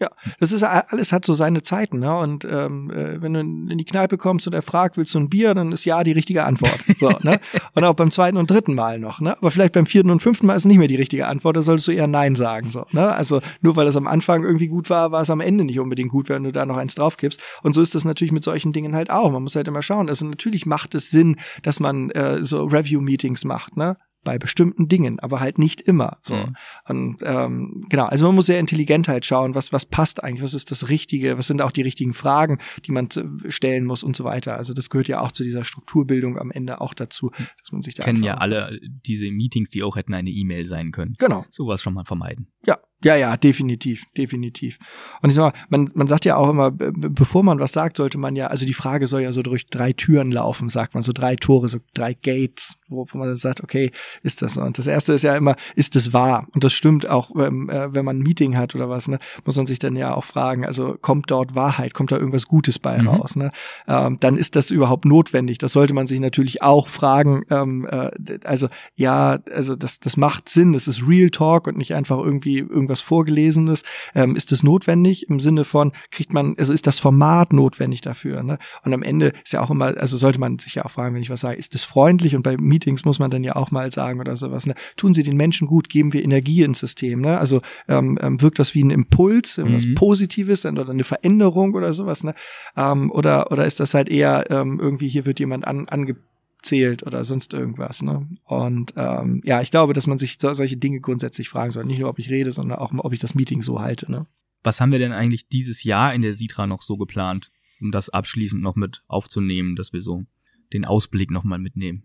Ja, 0.01 0.09
das 0.39 0.51
ist 0.51 0.63
alles 0.63 1.13
hat 1.13 1.25
so 1.25 1.35
seine 1.35 1.61
Zeiten, 1.61 1.99
ne? 1.99 2.17
Und 2.17 2.43
ähm, 2.43 2.89
äh, 2.89 3.21
wenn 3.21 3.33
du 3.35 3.39
in 3.39 3.77
die 3.77 3.85
Kneipe 3.85 4.17
kommst 4.17 4.47
und 4.47 4.53
er 4.53 4.63
fragt, 4.63 4.97
willst 4.97 5.13
du 5.13 5.19
ein 5.19 5.29
Bier, 5.29 5.53
dann 5.53 5.71
ist 5.71 5.85
ja 5.85 6.03
die 6.03 6.11
richtige 6.11 6.43
Antwort. 6.43 6.79
So, 7.01 7.09
ne? 7.21 7.39
Und 7.73 7.83
auch 7.83 7.95
beim 7.95 8.11
zweiten 8.11 8.37
und 8.37 8.51
dritten 8.51 8.75
Mal 8.75 8.99
noch, 8.99 9.21
ne? 9.21 9.35
Aber 9.37 9.49
vielleicht 9.49 9.73
beim 9.73 9.85
vierten 9.85 10.11
und 10.11 10.21
fünften 10.21 10.45
Mal 10.45 10.55
ist 10.55 10.65
nicht 10.65 10.77
mehr 10.77 10.87
die 10.87 10.95
richtige 10.95 11.27
Antwort, 11.27 11.55
da 11.55 11.61
solltest 11.61 11.87
du 11.87 11.91
eher 11.91 12.05
Nein 12.05 12.35
sagen. 12.35 12.69
So, 12.69 12.85
ne? 12.91 13.11
Also 13.11 13.41
nur 13.61 13.75
weil 13.75 13.87
es 13.87 13.95
am 13.95 14.07
Anfang 14.07 14.43
irgendwie 14.43 14.67
gut 14.67 14.89
war, 14.89 15.11
war 15.11 15.21
es 15.21 15.29
am 15.29 15.39
Ende 15.39 15.63
nicht 15.63 15.79
unbedingt 15.79 16.11
gut, 16.11 16.29
wenn 16.29 16.43
du 16.43 16.51
da 16.51 16.65
noch 16.65 16.77
eins 16.77 16.95
draufkippst. 16.95 17.41
Und 17.63 17.73
so 17.73 17.81
ist 17.81 17.95
das 17.95 18.05
natürlich 18.05 18.31
mit 18.31 18.43
solchen 18.43 18.73
Dingen 18.73 18.95
halt 18.95 19.09
auch. 19.09 19.31
Man 19.31 19.43
muss 19.43 19.55
halt 19.55 19.67
immer 19.67 19.81
schauen. 19.81 20.09
Also 20.09 20.25
natürlich 20.25 20.65
macht 20.65 20.93
es 20.95 21.09
Sinn, 21.09 21.37
dass 21.63 21.79
man 21.79 22.09
äh, 22.11 22.43
so 22.43 22.65
Review-Meetings 22.65 23.45
macht, 23.45 23.77
ne? 23.77 23.97
Bei 24.23 24.37
bestimmten 24.37 24.87
Dingen, 24.87 25.19
aber 25.19 25.39
halt 25.39 25.57
nicht 25.57 25.81
immer. 25.81 26.19
So. 26.21 26.35
Mhm. 26.35 26.55
Und 26.87 27.17
ähm, 27.23 27.85
genau, 27.89 28.05
also 28.05 28.27
man 28.27 28.35
muss 28.35 28.45
sehr 28.45 28.59
intelligent 28.59 29.07
halt 29.07 29.25
schauen, 29.25 29.55
was, 29.55 29.73
was 29.73 29.87
passt 29.87 30.23
eigentlich, 30.23 30.43
was 30.43 30.53
ist 30.53 30.69
das 30.69 30.89
Richtige, 30.89 31.39
was 31.39 31.47
sind 31.47 31.59
auch 31.61 31.71
die 31.71 31.81
richtigen 31.81 32.13
Fragen, 32.13 32.59
die 32.85 32.91
man 32.91 33.09
z- 33.09 33.25
stellen 33.47 33.83
muss 33.85 34.03
und 34.03 34.15
so 34.15 34.23
weiter. 34.23 34.57
Also 34.57 34.75
das 34.75 34.91
gehört 34.91 35.07
ja 35.07 35.21
auch 35.21 35.31
zu 35.31 35.43
dieser 35.43 35.63
Strukturbildung 35.63 36.37
am 36.37 36.51
Ende 36.51 36.81
auch 36.81 36.93
dazu, 36.93 37.31
dass 37.31 37.71
man 37.71 37.81
sich 37.81 37.95
da 37.95 38.03
Kennen 38.03 38.21
ja 38.21 38.35
alle 38.35 38.79
diese 38.83 39.31
Meetings, 39.31 39.71
die 39.71 39.81
auch 39.81 39.95
hätten 39.95 40.13
eine 40.13 40.29
E-Mail 40.29 40.67
sein 40.67 40.91
können. 40.91 41.13
Genau. 41.17 41.43
Sowas 41.49 41.81
schon 41.81 41.95
mal 41.95 42.05
vermeiden. 42.05 42.47
Ja, 42.67 42.77
ja, 43.03 43.15
ja, 43.15 43.35
definitiv, 43.37 44.03
definitiv. 44.15 44.77
Und 45.23 45.31
ich 45.31 45.35
sag 45.35 45.51
mal, 45.55 45.61
man, 45.69 45.89
man 45.95 46.05
sagt 46.07 46.25
ja 46.25 46.35
auch 46.35 46.49
immer, 46.51 46.69
be- 46.69 46.91
be- 46.91 47.09
bevor 47.09 47.41
man 47.41 47.57
was 47.59 47.71
sagt, 47.71 47.97
sollte 47.97 48.19
man 48.19 48.35
ja, 48.35 48.47
also 48.47 48.67
die 48.67 48.75
Frage 48.75 49.07
soll 49.07 49.21
ja 49.21 49.31
so 49.31 49.41
durch 49.41 49.65
drei 49.65 49.93
Türen 49.93 50.31
laufen, 50.31 50.69
sagt 50.69 50.93
man, 50.93 51.01
so 51.01 51.11
drei 51.11 51.35
Tore, 51.35 51.67
so 51.67 51.79
drei 51.95 52.13
Gates, 52.13 52.75
wo, 52.91 53.07
wo 53.11 53.17
man 53.17 53.27
dann 53.27 53.35
sagt, 53.35 53.63
okay, 53.63 53.91
ist 54.23 54.41
das 54.41 54.55
so? 54.55 54.61
Und 54.61 54.77
das 54.77 54.87
erste 54.87 55.13
ist 55.13 55.23
ja 55.23 55.35
immer, 55.35 55.55
ist 55.75 55.95
es 55.95 56.13
wahr? 56.13 56.47
Und 56.53 56.63
das 56.63 56.73
stimmt 56.73 57.07
auch, 57.07 57.31
ähm, 57.37 57.69
äh, 57.69 57.93
wenn 57.93 58.05
man 58.05 58.17
ein 58.19 58.21
Meeting 58.23 58.57
hat 58.57 58.75
oder 58.75 58.89
was, 58.89 59.07
ne, 59.07 59.19
muss 59.45 59.57
man 59.57 59.65
sich 59.65 59.79
dann 59.79 59.95
ja 59.95 60.13
auch 60.13 60.23
fragen, 60.23 60.65
also 60.65 60.97
kommt 61.01 61.31
dort 61.31 61.55
Wahrheit, 61.55 61.93
kommt 61.93 62.11
da 62.11 62.17
irgendwas 62.17 62.47
Gutes 62.47 62.79
bei 62.79 62.97
Mhm. 63.01 63.07
raus, 63.07 63.35
ne? 63.35 63.51
Ähm, 63.87 64.17
dann 64.19 64.37
ist 64.37 64.55
das 64.55 64.71
überhaupt 64.71 65.05
notwendig. 65.05 65.57
Das 65.57 65.73
sollte 65.73 65.93
man 65.93 66.07
sich 66.07 66.19
natürlich 66.19 66.61
auch 66.61 66.87
fragen, 66.87 67.43
ähm, 67.49 67.87
äh, 67.89 68.11
also 68.43 68.67
ja, 68.95 69.39
also 69.51 69.75
das, 69.75 69.99
das 69.99 70.17
macht 70.17 70.49
Sinn, 70.49 70.73
das 70.73 70.87
ist 70.87 71.07
Real 71.07 71.29
Talk 71.29 71.67
und 71.67 71.77
nicht 71.77 71.93
einfach 71.95 72.17
irgendwie 72.17 72.59
irgendwas 72.59 73.01
Vorgelesenes. 73.01 73.83
Ähm, 74.15 74.35
ist 74.35 74.51
das 74.51 74.63
notwendig 74.63 75.29
im 75.29 75.39
Sinne 75.39 75.63
von, 75.63 75.91
kriegt 76.11 76.33
man, 76.33 76.55
also 76.57 76.73
ist 76.73 76.87
das 76.87 76.99
Format 76.99 77.53
notwendig 77.53 78.01
dafür? 78.01 78.43
Ne? 78.43 78.57
Und 78.83 78.93
am 78.93 79.03
Ende 79.03 79.33
ist 79.43 79.53
ja 79.53 79.61
auch 79.61 79.69
immer, 79.71 79.97
also 79.97 80.17
sollte 80.17 80.39
man 80.39 80.59
sich 80.59 80.75
ja 80.75 80.85
auch 80.85 80.91
fragen, 80.91 81.15
wenn 81.15 81.21
ich 81.21 81.29
was 81.29 81.41
sage, 81.41 81.57
ist 81.57 81.73
das 81.73 81.83
freundlich? 81.83 82.35
Und 82.35 82.43
bei 82.43 82.57
Meetings 82.81 83.05
muss 83.05 83.19
man 83.19 83.29
dann 83.29 83.43
ja 83.43 83.55
auch 83.55 83.71
mal 83.71 83.91
sagen 83.91 84.19
oder 84.19 84.35
sowas, 84.35 84.65
ne? 84.65 84.73
tun 84.97 85.13
sie 85.13 85.23
den 85.23 85.37
Menschen 85.37 85.67
gut, 85.67 85.89
geben 85.89 86.13
wir 86.13 86.23
Energie 86.23 86.63
ins 86.63 86.79
System, 86.79 87.21
ne? 87.21 87.37
Also 87.37 87.61
ähm, 87.87 88.17
ähm, 88.21 88.41
wirkt 88.41 88.59
das 88.59 88.73
wie 88.73 88.83
ein 88.83 88.89
Impuls, 88.89 89.57
was 89.57 89.85
Mhm. 89.85 89.95
Positives 89.95 90.65
oder 90.65 90.89
eine 90.89 91.03
Veränderung 91.03 91.75
oder 91.75 91.93
sowas, 91.93 92.23
ne? 92.23 92.33
Ähm, 92.75 93.11
oder, 93.11 93.51
oder 93.51 93.65
ist 93.65 93.79
das 93.79 93.93
halt 93.93 94.09
eher 94.09 94.49
ähm, 94.49 94.79
irgendwie, 94.79 95.07
hier 95.07 95.25
wird 95.25 95.39
jemand 95.39 95.65
an, 95.65 95.87
angezählt 95.87 97.03
oder 97.03 97.23
sonst 97.23 97.53
irgendwas, 97.53 98.01
ne? 98.01 98.27
Und 98.45 98.93
ähm, 98.95 99.41
ja, 99.43 99.61
ich 99.61 99.71
glaube, 99.71 99.93
dass 99.93 100.07
man 100.07 100.17
sich 100.17 100.37
so, 100.41 100.53
solche 100.53 100.77
Dinge 100.77 100.99
grundsätzlich 100.99 101.49
fragen 101.49 101.71
soll. 101.71 101.85
Nicht 101.85 101.99
nur, 101.99 102.09
ob 102.09 102.19
ich 102.19 102.29
rede, 102.29 102.51
sondern 102.51 102.79
auch, 102.79 102.91
ob 102.97 103.13
ich 103.13 103.19
das 103.19 103.35
Meeting 103.35 103.61
so 103.61 103.79
halte, 103.79 104.11
ne? 104.11 104.25
Was 104.63 104.81
haben 104.81 104.91
wir 104.91 104.99
denn 104.99 105.13
eigentlich 105.13 105.47
dieses 105.47 105.83
Jahr 105.83 106.13
in 106.13 106.21
der 106.21 106.33
Sitra 106.33 106.67
noch 106.67 106.81
so 106.81 106.97
geplant, 106.97 107.51
um 107.79 107.91
das 107.91 108.09
abschließend 108.09 108.61
noch 108.61 108.75
mit 108.75 109.03
aufzunehmen, 109.07 109.75
dass 109.75 109.93
wir 109.93 110.03
so 110.03 110.23
den 110.71 110.85
Ausblick 110.85 111.31
nochmal 111.31 111.57
mitnehmen? 111.59 112.03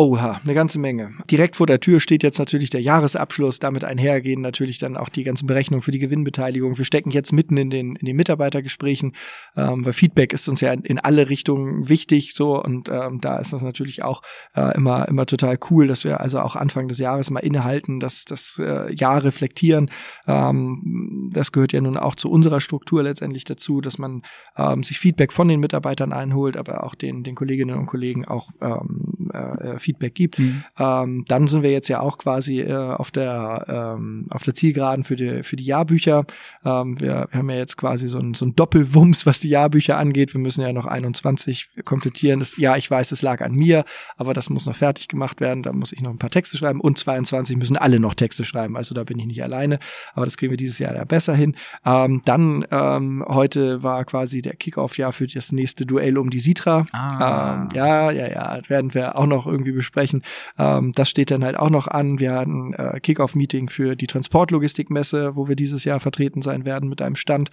Oha, 0.00 0.40
eine 0.42 0.54
ganze 0.54 0.78
Menge. 0.78 1.10
Direkt 1.30 1.56
vor 1.56 1.66
der 1.66 1.78
Tür 1.78 2.00
steht 2.00 2.22
jetzt 2.22 2.38
natürlich 2.38 2.70
der 2.70 2.80
Jahresabschluss. 2.80 3.58
Damit 3.58 3.84
einhergehen 3.84 4.40
natürlich 4.40 4.78
dann 4.78 4.96
auch 4.96 5.10
die 5.10 5.24
ganzen 5.24 5.46
Berechnungen 5.46 5.82
für 5.82 5.90
die 5.90 5.98
Gewinnbeteiligung. 5.98 6.78
Wir 6.78 6.86
stecken 6.86 7.10
jetzt 7.10 7.34
mitten 7.34 7.58
in 7.58 7.68
den, 7.68 7.96
in 7.96 8.06
den 8.06 8.16
Mitarbeitergesprächen, 8.16 9.14
ähm, 9.58 9.84
weil 9.84 9.92
Feedback 9.92 10.32
ist 10.32 10.48
uns 10.48 10.62
ja 10.62 10.72
in, 10.72 10.98
alle 10.98 11.28
Richtungen 11.28 11.86
wichtig, 11.90 12.32
so. 12.32 12.58
Und 12.58 12.88
ähm, 12.88 13.20
da 13.20 13.36
ist 13.36 13.52
das 13.52 13.62
natürlich 13.62 14.02
auch 14.02 14.22
äh, 14.54 14.74
immer, 14.74 15.06
immer 15.06 15.26
total 15.26 15.58
cool, 15.68 15.86
dass 15.86 16.04
wir 16.04 16.20
also 16.20 16.40
auch 16.40 16.56
Anfang 16.56 16.88
des 16.88 16.98
Jahres 16.98 17.28
mal 17.28 17.40
innehalten, 17.40 18.00
das, 18.00 18.24
das 18.24 18.58
äh, 18.58 18.90
Jahr 18.94 19.22
reflektieren. 19.22 19.90
Ähm, 20.26 21.28
das 21.30 21.52
gehört 21.52 21.74
ja 21.74 21.82
nun 21.82 21.98
auch 21.98 22.14
zu 22.14 22.30
unserer 22.30 22.62
Struktur 22.62 23.02
letztendlich 23.02 23.44
dazu, 23.44 23.82
dass 23.82 23.98
man 23.98 24.22
ähm, 24.56 24.82
sich 24.82 24.98
Feedback 24.98 25.30
von 25.30 25.46
den 25.46 25.60
Mitarbeitern 25.60 26.14
einholt, 26.14 26.56
aber 26.56 26.84
auch 26.84 26.94
den, 26.94 27.22
den 27.22 27.34
Kolleginnen 27.34 27.76
und 27.76 27.84
Kollegen 27.84 28.24
auch 28.24 28.48
ähm, 28.62 29.10
äh, 29.30 29.78
Feedback 29.78 30.14
gibt. 30.14 30.40
Ähm, 30.78 31.24
dann 31.26 31.46
sind 31.46 31.62
wir 31.62 31.70
jetzt 31.70 31.88
ja 31.88 32.00
auch 32.00 32.18
quasi 32.18 32.60
äh, 32.60 32.74
auf 32.74 33.10
der 33.10 33.96
ähm, 33.98 34.26
auf 34.30 34.42
der 34.42 34.54
Zielgeraden 34.54 35.04
für 35.04 35.16
die 35.16 35.42
für 35.42 35.56
die 35.56 35.64
Jahrbücher. 35.64 36.24
Ähm, 36.64 37.00
wir, 37.00 37.28
wir 37.30 37.38
haben 37.38 37.50
ja 37.50 37.56
jetzt 37.56 37.76
quasi 37.76 38.08
so 38.08 38.18
ein, 38.18 38.34
so 38.34 38.46
ein 38.46 38.54
Doppelwumms, 38.56 39.26
was 39.26 39.40
die 39.40 39.48
Jahrbücher 39.48 39.98
angeht. 39.98 40.34
Wir 40.34 40.40
müssen 40.40 40.62
ja 40.62 40.72
noch 40.72 40.86
21 40.86 41.84
komplettieren. 41.84 42.40
Das, 42.40 42.56
ja, 42.56 42.76
ich 42.76 42.90
weiß, 42.90 43.12
es 43.12 43.22
lag 43.22 43.40
an 43.40 43.52
mir, 43.52 43.84
aber 44.16 44.34
das 44.34 44.50
muss 44.50 44.66
noch 44.66 44.76
fertig 44.76 45.08
gemacht 45.08 45.40
werden. 45.40 45.62
Da 45.62 45.72
muss 45.72 45.92
ich 45.92 46.00
noch 46.00 46.10
ein 46.10 46.18
paar 46.18 46.30
Texte 46.30 46.56
schreiben 46.56 46.80
und 46.80 46.98
22 46.98 47.56
müssen 47.56 47.76
alle 47.76 48.00
noch 48.00 48.14
Texte 48.14 48.44
schreiben. 48.44 48.76
Also 48.76 48.94
da 48.94 49.04
bin 49.04 49.18
ich 49.18 49.26
nicht 49.26 49.42
alleine, 49.42 49.78
aber 50.14 50.24
das 50.24 50.36
kriegen 50.36 50.50
wir 50.50 50.56
dieses 50.56 50.78
Jahr 50.78 50.94
ja 50.94 51.04
besser 51.04 51.34
hin. 51.34 51.56
Ähm, 51.84 52.22
dann 52.24 52.66
ähm, 52.70 53.24
heute 53.26 53.82
war 53.82 54.04
quasi 54.04 54.42
der 54.42 54.56
Kickoff-Jahr 54.56 55.12
für 55.12 55.26
das 55.26 55.52
nächste 55.52 55.86
Duell 55.86 56.18
um 56.18 56.30
die 56.30 56.40
Sitra. 56.40 56.86
Ah. 56.92 57.62
Ähm, 57.62 57.68
ja, 57.74 58.10
ja, 58.10 58.28
ja, 58.28 58.60
werden 58.68 58.94
wir 58.94 59.16
auch 59.20 59.26
noch 59.26 59.46
irgendwie 59.46 59.72
besprechen. 59.72 60.22
Ähm, 60.58 60.92
das 60.94 61.10
steht 61.10 61.30
dann 61.30 61.44
halt 61.44 61.56
auch 61.56 61.70
noch 61.70 61.86
an. 61.86 62.18
Wir 62.18 62.32
hatten 62.32 62.72
äh, 62.72 62.98
Kickoff-Meeting 63.00 63.68
für 63.68 63.96
die 63.96 64.06
Transportlogistikmesse, 64.06 65.36
wo 65.36 65.48
wir 65.48 65.56
dieses 65.56 65.84
Jahr 65.84 66.00
vertreten 66.00 66.42
sein 66.42 66.64
werden 66.64 66.88
mit 66.88 67.02
einem 67.02 67.16
Stand. 67.16 67.50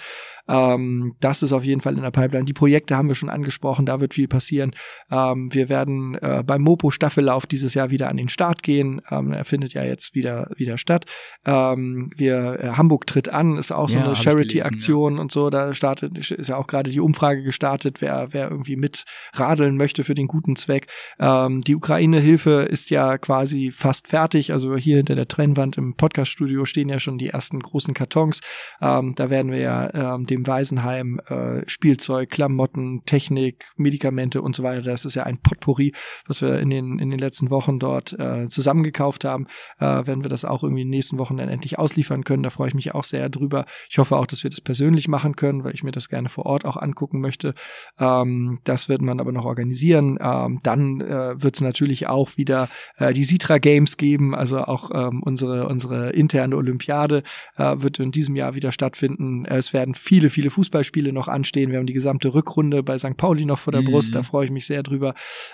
Ähm, 0.48 1.16
das 1.20 1.44
ist 1.44 1.52
auf 1.52 1.64
jeden 1.64 1.82
Fall 1.82 1.96
in 1.96 2.04
der 2.04 2.12
Pipeline. 2.12 2.46
Die 2.46 2.54
Projekte 2.54 2.96
haben 2.96 3.10
wir 3.10 3.16
schon 3.16 3.30
angesprochen, 3.30 3.86
da 3.86 4.00
wird 4.00 4.14
viel 4.14 4.28
passieren. 4.28 4.74
Ähm, 5.12 5.54
wir 5.54 5.68
werden 5.68 6.16
äh, 6.16 6.44
beim 6.46 6.62
Mopo 6.62 6.90
Staffellauf 6.90 7.46
dieses 7.46 7.74
Jahr 7.74 7.90
wieder 7.90 8.10
an 8.10 8.18
den 8.18 8.30
Start 8.30 8.64
gehen. 8.64 9.02
Ähm, 9.12 9.34
er 9.34 9.44
findet 9.44 9.74
ja 9.74 9.84
jetzt 9.84 10.16
wieder 10.16 10.50
wieder 10.56 10.78
statt. 10.78 11.06
Ähm, 11.46 12.10
wir 12.16 12.60
äh, 12.60 12.68
Hamburg 12.72 13.08
tritt 13.08 13.30
an, 13.30 13.58
ist 13.58 13.72
auch 13.72 13.90
so 13.90 14.00
Ja, 14.00 14.06
eine 14.06 14.16
Charity-Aktion 14.16 15.20
und 15.20 15.32
so. 15.32 15.50
Da 15.50 15.74
startet 15.74 16.18
ist 16.18 16.48
ja 16.48 16.56
auch 16.56 16.68
gerade 16.68 16.92
die 16.92 17.00
Umfrage 17.00 17.44
gestartet, 17.44 18.02
wer 18.02 18.30
wer 18.32 18.50
irgendwie 18.50 18.78
mit 18.78 19.04
radeln 19.34 19.76
möchte 19.76 20.04
für 20.04 20.16
den 20.16 20.28
guten 20.28 20.56
Zweck. 20.56 20.88
Ähm, 21.20 21.57
die 21.62 21.76
Ukraine-Hilfe 21.76 22.68
ist 22.70 22.90
ja 22.90 23.18
quasi 23.18 23.72
fast 23.72 24.08
fertig. 24.08 24.52
Also 24.52 24.76
hier 24.76 24.98
hinter 24.98 25.16
der 25.16 25.28
Trennwand 25.28 25.78
im 25.78 25.96
Podcast-Studio 25.96 26.66
stehen 26.66 26.90
ja 26.90 27.00
schon 27.00 27.18
die 27.18 27.30
ersten 27.30 27.60
großen 27.60 27.94
Kartons. 27.94 28.42
Ähm, 28.82 29.14
da 29.16 29.30
werden 29.30 29.52
wir 29.52 29.60
ja 29.60 30.16
ähm, 30.16 30.26
dem 30.26 30.46
Waisenheim 30.46 31.20
äh, 31.28 31.68
Spielzeug, 31.68 32.30
Klamotten, 32.30 33.04
Technik, 33.06 33.72
Medikamente 33.78 34.42
und 34.42 34.56
so 34.56 34.64
weiter. 34.64 34.82
Das 34.82 35.06
ist 35.06 35.16
ja 35.16 35.24
ein 35.24 35.38
Potpourri, 35.38 35.94
was 36.28 36.42
wir 36.42 36.60
in 36.60 36.70
den 36.70 37.00
in 37.00 37.10
den 37.10 37.20
letzten 37.20 37.50
Wochen 37.50 37.80
dort 37.80 38.14
äh, 38.20 38.48
zusammengekauft 38.50 39.24
haben. 39.24 39.48
Äh, 39.80 39.86
werden 39.86 40.24
wir 40.24 40.30
das 40.30 40.46
auch 40.46 40.64
irgendwie 40.64 40.82
in 40.82 40.88
den 40.88 40.98
nächsten 40.98 41.18
Wochen 41.18 41.38
dann 41.38 41.50
endlich 41.50 41.80
ausliefern 41.80 42.24
können. 42.24 42.44
Da 42.44 42.50
freue 42.50 42.70
ich 42.70 42.76
mich 42.76 42.94
auch 42.94 43.04
sehr 43.04 43.30
drüber. 43.30 43.66
Ich 43.90 43.98
hoffe 43.98 44.18
auch, 44.18 44.28
dass 44.28 44.44
wir 44.44 44.50
das 44.50 44.62
persönlich 44.62 45.08
machen 45.08 45.36
können, 45.36 45.64
weil 45.64 45.74
ich 45.74 45.84
mir 45.84 45.92
das 45.92 46.10
gerne 46.10 46.30
vor 46.30 46.46
Ort 46.46 46.66
auch 46.66 46.78
angucken 46.78 47.22
möchte. 47.22 47.54
Ähm, 48.00 48.60
das 48.64 48.90
wird 48.90 49.02
man 49.02 49.20
aber 49.20 49.32
noch 49.32 49.46
organisieren. 49.46 50.18
Ähm, 50.22 50.60
dann 50.64 51.02
äh, 51.02 51.42
wird 51.42 51.47
es 51.56 51.62
natürlich 51.62 52.08
auch 52.08 52.38
wieder 52.38 52.70
äh, 52.98 53.14
die 53.14 53.24
Sitra 53.24 53.58
Games 53.58 53.98
geben, 53.98 54.36
also 54.36 54.60
auch 54.60 54.92
ähm, 54.94 55.24
unsere 55.24 55.68
unsere 55.68 56.12
interne 56.12 56.56
Olympiade 56.56 57.24
äh, 57.56 57.76
wird 57.78 58.00
in 58.00 58.12
diesem 58.12 58.36
Jahr 58.36 58.56
wieder 58.56 58.72
stattfinden. 58.72 59.46
Es 59.46 59.74
werden 59.74 59.96
viele 59.96 60.30
viele 60.30 60.50
Fußballspiele 60.50 61.14
noch 61.14 61.28
anstehen. 61.28 61.72
Wir 61.72 61.80
haben 61.80 61.88
die 61.88 61.94
gesamte 61.94 62.34
Rückrunde 62.34 62.84
bei 62.84 62.98
St. 62.98 63.18
Pauli 63.18 63.46
noch 63.46 63.60
vor 63.60 63.72
der 63.72 63.82
Mhm. 63.82 63.86
Brust. 63.86 64.16
Da 64.16 64.24
freue 64.24 64.46
ich 64.46 64.52
mich 64.52 64.66
sehr 64.66 64.84
drüber. 64.84 65.14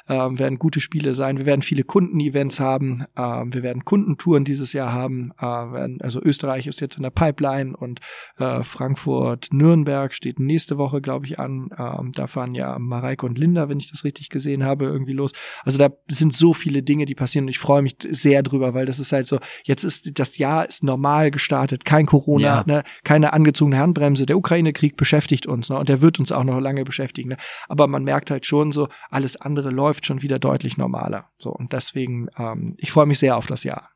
Ähm, 0.10 0.40
werden 0.40 0.60
gute 0.60 0.80
Spiele 0.80 1.14
sein. 1.14 1.38
Wir 1.38 1.46
werden 1.46 1.62
viele 1.62 1.84
Kundenevents 1.84 2.60
haben. 2.60 3.06
Ähm, 3.18 3.54
wir 3.54 3.64
werden 3.64 3.86
Kundentouren 3.86 4.44
dieses 4.44 4.74
Jahr 4.74 4.92
haben. 4.92 5.32
Äh, 5.38 5.44
werden, 5.46 6.00
also 6.02 6.22
Österreich 6.22 6.68
ist 6.68 6.82
jetzt 6.82 6.98
in 6.98 7.04
der 7.04 7.12
Pipeline 7.12 7.76
und 7.76 8.00
äh, 8.38 8.64
Frankfurt 8.64 9.50
Nürnberg 9.52 10.14
steht 10.14 10.40
nächste 10.40 10.78
Woche 10.78 11.02
glaube 11.02 11.26
ich 11.26 11.40
an. 11.40 11.70
Ähm, 11.78 12.12
da 12.14 12.28
fahren 12.28 12.56
ja 12.56 12.78
Mareike 12.80 13.26
und 13.26 13.38
Linda, 13.38 13.70
wenn 13.70 13.78
ich 13.78 13.90
das 13.92 14.04
richtig 14.04 14.30
gesehen 14.30 14.64
habe, 14.64 14.86
irgendwie 14.86 15.14
los. 15.14 15.32
Also 15.64 15.78
da 15.90 15.96
sind 16.10 16.34
so 16.34 16.54
viele 16.54 16.84
Dinge, 16.84 17.06
die 17.06 17.16
passieren 17.16 17.46
und 17.46 17.50
ich 17.50 17.60
freue 17.60 17.82
mich 17.82 17.96
sehr 18.10 18.44
drüber, 18.44 18.74
weil 18.74 18.86
das 18.86 19.00
ist 19.00 19.12
halt 19.12 19.28
so, 19.28 19.40
jetzt 19.64 19.84
ist 19.84 20.18
das 20.20 20.38
Jahr 20.38 20.68
ist 20.68 20.84
normal 20.84 21.32
gestartet, 21.32 21.86
kein 21.86 22.06
Corona, 22.06 22.44
Ja. 22.44 22.64
ne, 22.66 22.84
keine 23.04 23.34
angezogene 23.34 23.78
Handbremse. 23.78 24.26
Der 24.26 24.38
Ukraine-Krieg 24.38 24.96
beschäftigt 24.98 25.46
uns, 25.46 25.70
ne, 25.70 25.78
und 25.78 25.90
der 25.90 26.02
wird 26.02 26.20
uns 26.20 26.32
auch 26.32 26.44
noch 26.44 26.60
lange 26.60 26.84
beschäftigen. 26.84 27.30
Ne? 27.30 27.38
Aber 27.68 27.88
man 27.88 28.04
merkt 28.04 28.32
halt 28.32 28.46
schon 28.46 28.72
so, 28.72 28.88
alles 29.10 29.36
andere 29.36 29.70
läuft 29.70 30.06
schon 30.06 30.22
wieder 30.22 30.40
deutlich 30.40 30.78
normaler. 30.78 31.30
So 31.38 31.52
und 31.52 31.74
deswegen, 31.74 32.28
ähm, 32.38 32.76
ich 32.78 32.92
freue 32.92 33.06
mich 33.06 33.20
sehr 33.20 33.38
auf 33.38 33.48
das 33.48 33.64
Jahr. 33.64 33.90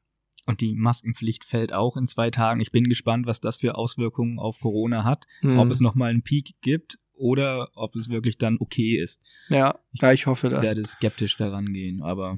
und 0.50 0.62
die 0.62 0.76
Maskenpflicht 0.76 1.43
fällt 1.43 1.73
auch 1.73 1.97
in 1.97 2.08
zwei 2.08 2.32
Tagen. 2.32 2.62
Ich 2.62 2.71
bin 2.71 2.86
gespannt, 2.86 3.26
was 3.28 3.41
das 3.41 3.58
für 3.58 3.76
Auswirkungen 3.76 4.39
auf 4.39 4.60
Corona 4.62 5.04
hat, 5.04 5.26
Mhm. 5.41 5.60
ob 5.60 5.69
es 5.69 5.82
nochmal 5.82 6.10
einen 6.12 6.21
Peak 6.23 6.56
gibt 6.62 6.97
oder 7.17 7.69
ob 7.75 7.95
es 7.95 8.10
wirklich 8.10 8.38
dann 8.38 8.58
okay 8.60 9.01
ist. 9.01 9.19
Ja, 9.49 9.75
ja, 9.93 10.12
ich 10.13 10.25
hoffe 10.27 10.47
Ich 10.47 10.53
das. 10.53 10.63
werde 10.63 10.86
skeptisch 10.86 11.36
daran 11.36 11.73
gehen, 11.73 12.01
aber 12.01 12.38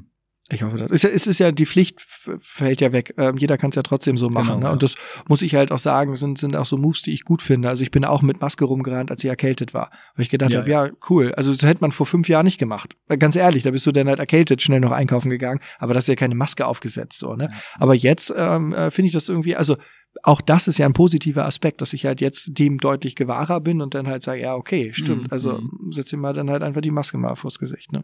Ich 0.51 0.63
hoffe 0.63 0.77
das. 0.77 0.89
Es 0.91 1.03
ist 1.03 1.25
ja, 1.25 1.29
ist 1.31 1.39
ja 1.39 1.51
die 1.51 1.65
Pflicht 1.67 2.01
fällt 2.39 2.81
ja 2.81 2.91
weg. 2.91 3.13
Ähm, 3.17 3.37
jeder 3.37 3.57
kann 3.59 3.69
es 3.69 3.75
ja 3.75 3.83
trotzdem 3.83 4.17
so 4.17 4.29
machen. 4.29 4.47
Genau, 4.47 4.57
ne? 4.59 4.65
ja. 4.65 4.71
Und 4.71 4.81
das 4.81 4.95
muss 5.27 5.43
ich 5.43 5.53
halt 5.53 5.71
auch 5.71 5.77
sagen, 5.77 6.15
sind, 6.15 6.39
sind 6.39 6.55
auch 6.55 6.65
so 6.65 6.75
Moves, 6.77 7.03
die 7.03 7.11
ich 7.13 7.23
gut 7.23 7.41
finde. 7.43 7.69
Also 7.69 7.83
ich 7.83 7.91
bin 7.91 8.03
auch 8.03 8.23
mit 8.23 8.41
Maske 8.41 8.65
rumgerannt, 8.65 9.11
als 9.11 9.23
ich 9.23 9.29
erkältet 9.29 9.75
war. 9.75 9.91
Weil 10.15 10.23
ich 10.23 10.29
gedacht 10.29 10.51
Ja, 10.51 10.59
habe, 10.61 10.69
ja. 10.71 10.89
cool. 11.09 11.33
Also 11.35 11.53
das 11.53 11.61
hätte 11.63 11.81
man 11.81 11.91
vor 11.91 12.07
fünf 12.07 12.27
Jahren 12.29 12.45
nicht 12.45 12.57
gemacht. 12.57 12.95
Weil 13.07 13.19
Ganz 13.19 13.35
ehrlich, 13.35 13.61
da 13.61 13.69
bist 13.71 13.85
du 13.85 13.91
dann 13.91 14.07
halt 14.07 14.17
erkältet, 14.19 14.61
schnell 14.63 14.79
noch 14.79 14.91
einkaufen 14.91 15.29
gegangen, 15.29 15.59
aber 15.77 15.93
das 15.93 16.05
ist 16.05 16.07
ja 16.07 16.15
keine 16.15 16.33
Maske 16.35 16.65
aufgesetzt. 16.65 17.19
so 17.19 17.35
ne? 17.35 17.49
Ja. 17.51 17.59
Aber 17.77 17.93
jetzt 17.93 18.33
ähm, 18.35 18.73
äh, 18.73 18.89
finde 18.89 19.07
ich 19.07 19.13
das 19.13 19.29
irgendwie, 19.29 19.55
also 19.55 19.77
auch 20.23 20.41
das 20.41 20.67
ist 20.67 20.77
ja 20.77 20.85
ein 20.85 20.93
positiver 20.93 21.45
Aspekt, 21.45 21.81
dass 21.81 21.93
ich 21.93 22.05
halt 22.05 22.21
jetzt 22.21 22.57
dem 22.57 22.77
deutlich 22.77 23.15
gewahrer 23.15 23.61
bin 23.61 23.81
und 23.81 23.93
dann 23.93 24.07
halt 24.07 24.23
sage, 24.23 24.41
ja, 24.41 24.55
okay, 24.55 24.91
stimmt. 24.93 25.23
Mhm, 25.23 25.31
Also 25.31 25.59
mhm. 25.59 25.91
setz 25.91 26.09
dir 26.09 26.17
mal 26.17 26.33
dann 26.33 26.49
halt 26.49 26.63
einfach 26.63 26.81
die 26.81 26.91
Maske 26.91 27.17
mal 27.17 27.35
vors 27.35 27.59
Gesicht. 27.59 27.91
Ne? 27.91 28.03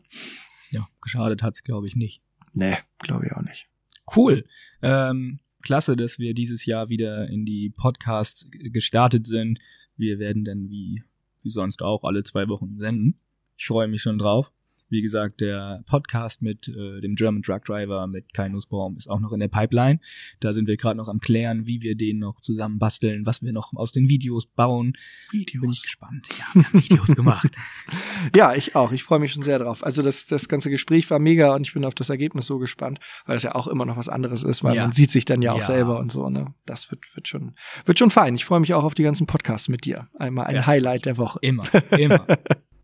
ja, 0.72 0.88
geschadet 1.02 1.42
hat's 1.42 1.64
glaube 1.64 1.88
ich 1.88 1.96
nicht. 1.96 2.22
Nee, 2.54 2.78
glaube 3.00 3.26
ich 3.26 3.32
auch 3.34 3.42
nicht. 3.42 3.68
Cool. 4.16 4.46
Ähm, 4.82 5.40
klasse, 5.62 5.96
dass 5.96 6.20
wir 6.20 6.34
dieses 6.34 6.66
Jahr 6.66 6.90
wieder 6.90 7.28
in 7.28 7.46
die 7.46 7.72
Podcasts 7.76 8.48
gestartet 8.52 9.26
sind. 9.26 9.60
Wir 9.98 10.20
werden 10.20 10.46
dann 10.46 10.70
wie, 10.70 11.04
wie 11.42 11.50
sonst 11.50 11.82
auch 11.82 12.04
alle 12.04 12.24
zwei 12.24 12.48
Wochen 12.48 12.78
senden. 12.78 13.20
Ich 13.58 13.66
freue 13.66 13.88
mich 13.88 14.02
schon 14.02 14.18
drauf. 14.18 14.52
Wie 14.90 15.02
gesagt, 15.02 15.42
der 15.42 15.84
Podcast 15.88 16.42
mit 16.42 16.68
äh, 16.68 17.02
dem 17.02 17.16
German 17.16 17.42
Truck 17.42 17.66
Driver, 17.66 18.06
mit 18.08 18.34
Kai 18.34 18.50
Nussbaum, 18.50 18.96
ist 18.98 19.10
auch 19.10 19.20
noch 19.20 19.32
in 19.32 19.40
der 19.40 19.48
Pipeline. 19.48 20.00
Da 20.40 20.54
sind 20.54 20.68
wir 20.68 20.78
gerade 20.78 20.98
noch 20.98 21.08
am 21.08 21.20
klären, 21.20 21.66
wie 21.66 21.82
wir 21.82 21.96
den 21.96 22.20
noch 22.20 22.40
zusammen 22.40 22.78
basteln, 22.78 23.26
was 23.26 23.42
wir 23.42 23.52
noch 23.52 23.74
aus 23.76 23.92
den 23.92 24.08
Videos 24.10 24.46
bauen. 24.46 24.94
Videos. 25.32 25.62
Bin 25.62 25.72
ich 25.72 25.82
gespannt. 25.82 26.28
Ja, 26.38 26.46
wir 26.54 26.64
haben 26.66 26.74
Videos 26.84 27.16
gemacht. 27.16 27.50
Ja, 28.36 28.56
ich 28.56 28.76
auch. 28.76 28.92
Ich 28.92 29.04
freue 29.04 29.20
mich 29.20 29.34
schon 29.34 29.44
sehr 29.44 29.60
drauf. 29.60 29.84
Also 29.84 30.02
das, 30.02 30.26
das 30.26 30.48
ganze 30.50 30.70
Gespräch 30.70 31.10
war 31.12 31.20
mega 31.20 31.54
und 31.56 31.68
ich 31.68 31.74
bin 31.74 31.86
auf 31.86 31.94
das 31.94 32.10
Ergebnis 32.10 32.46
so 32.48 32.58
gespannt, 32.60 33.00
weil 33.26 33.38
es 33.38 33.44
ja 33.44 33.54
auch 33.56 33.68
immer 33.68 33.86
noch 33.86 33.98
was 33.98 34.10
anderes 34.10 34.44
ist, 34.44 34.64
weil 34.64 34.76
Ja. 34.76 34.84
man 34.84 34.92
sieht 34.94 35.12
sich 35.12 35.26
dann 35.26 35.42
ja 35.42 35.52
auch 35.52 35.60
Ja. 35.60 35.66
selber 35.66 36.00
und 36.00 36.12
so. 36.12 36.30
Ne? 36.30 36.54
Das 36.66 36.90
wird, 36.92 37.02
wird 37.16 37.28
schon, 37.28 37.56
wird 37.86 38.00
schon 38.00 38.10
fein. 38.12 38.36
Ich 38.36 38.46
freue 38.46 38.60
mich 38.60 38.74
auch 38.74 38.84
auf 38.84 38.94
die 38.96 39.04
ganzen 39.04 39.28
Podcasts 39.28 39.68
mit 39.70 39.86
dir. 39.86 40.08
Einmal 40.18 40.48
ein 40.48 40.56
Ja. 40.56 40.66
Highlight 40.68 41.06
der 41.06 41.18
Woche. 41.18 41.40
Immer, 41.42 41.64
immer. 41.98 42.26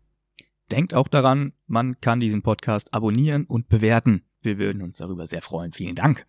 Denkt 0.72 0.94
auch 0.94 1.08
daran, 1.08 1.52
man 1.66 2.00
kann 2.00 2.18
diesen 2.18 2.40
Podcast 2.40 2.94
abonnieren 2.94 3.44
und 3.44 3.68
bewerten. 3.68 4.22
Wir 4.40 4.56
würden 4.56 4.80
uns 4.80 4.96
darüber 4.96 5.26
sehr 5.26 5.42
freuen. 5.42 5.74
Vielen 5.74 5.94
Dank. 5.94 6.26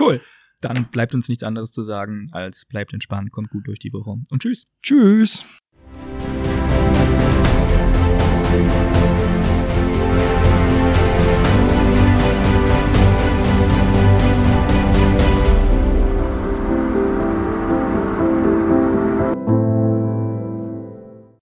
Cool. 0.00 0.22
Dann 0.62 0.86
bleibt 0.86 1.14
uns 1.14 1.28
nichts 1.28 1.44
anderes 1.44 1.70
zu 1.70 1.82
sagen, 1.82 2.24
als 2.32 2.64
bleibt 2.64 2.94
entspannt, 2.94 3.30
kommt 3.30 3.50
gut 3.50 3.66
durch 3.66 3.78
die 3.78 3.92
Woche 3.92 4.16
und 4.30 4.40
tschüss. 4.40 4.66
Tschüss. 4.82 5.44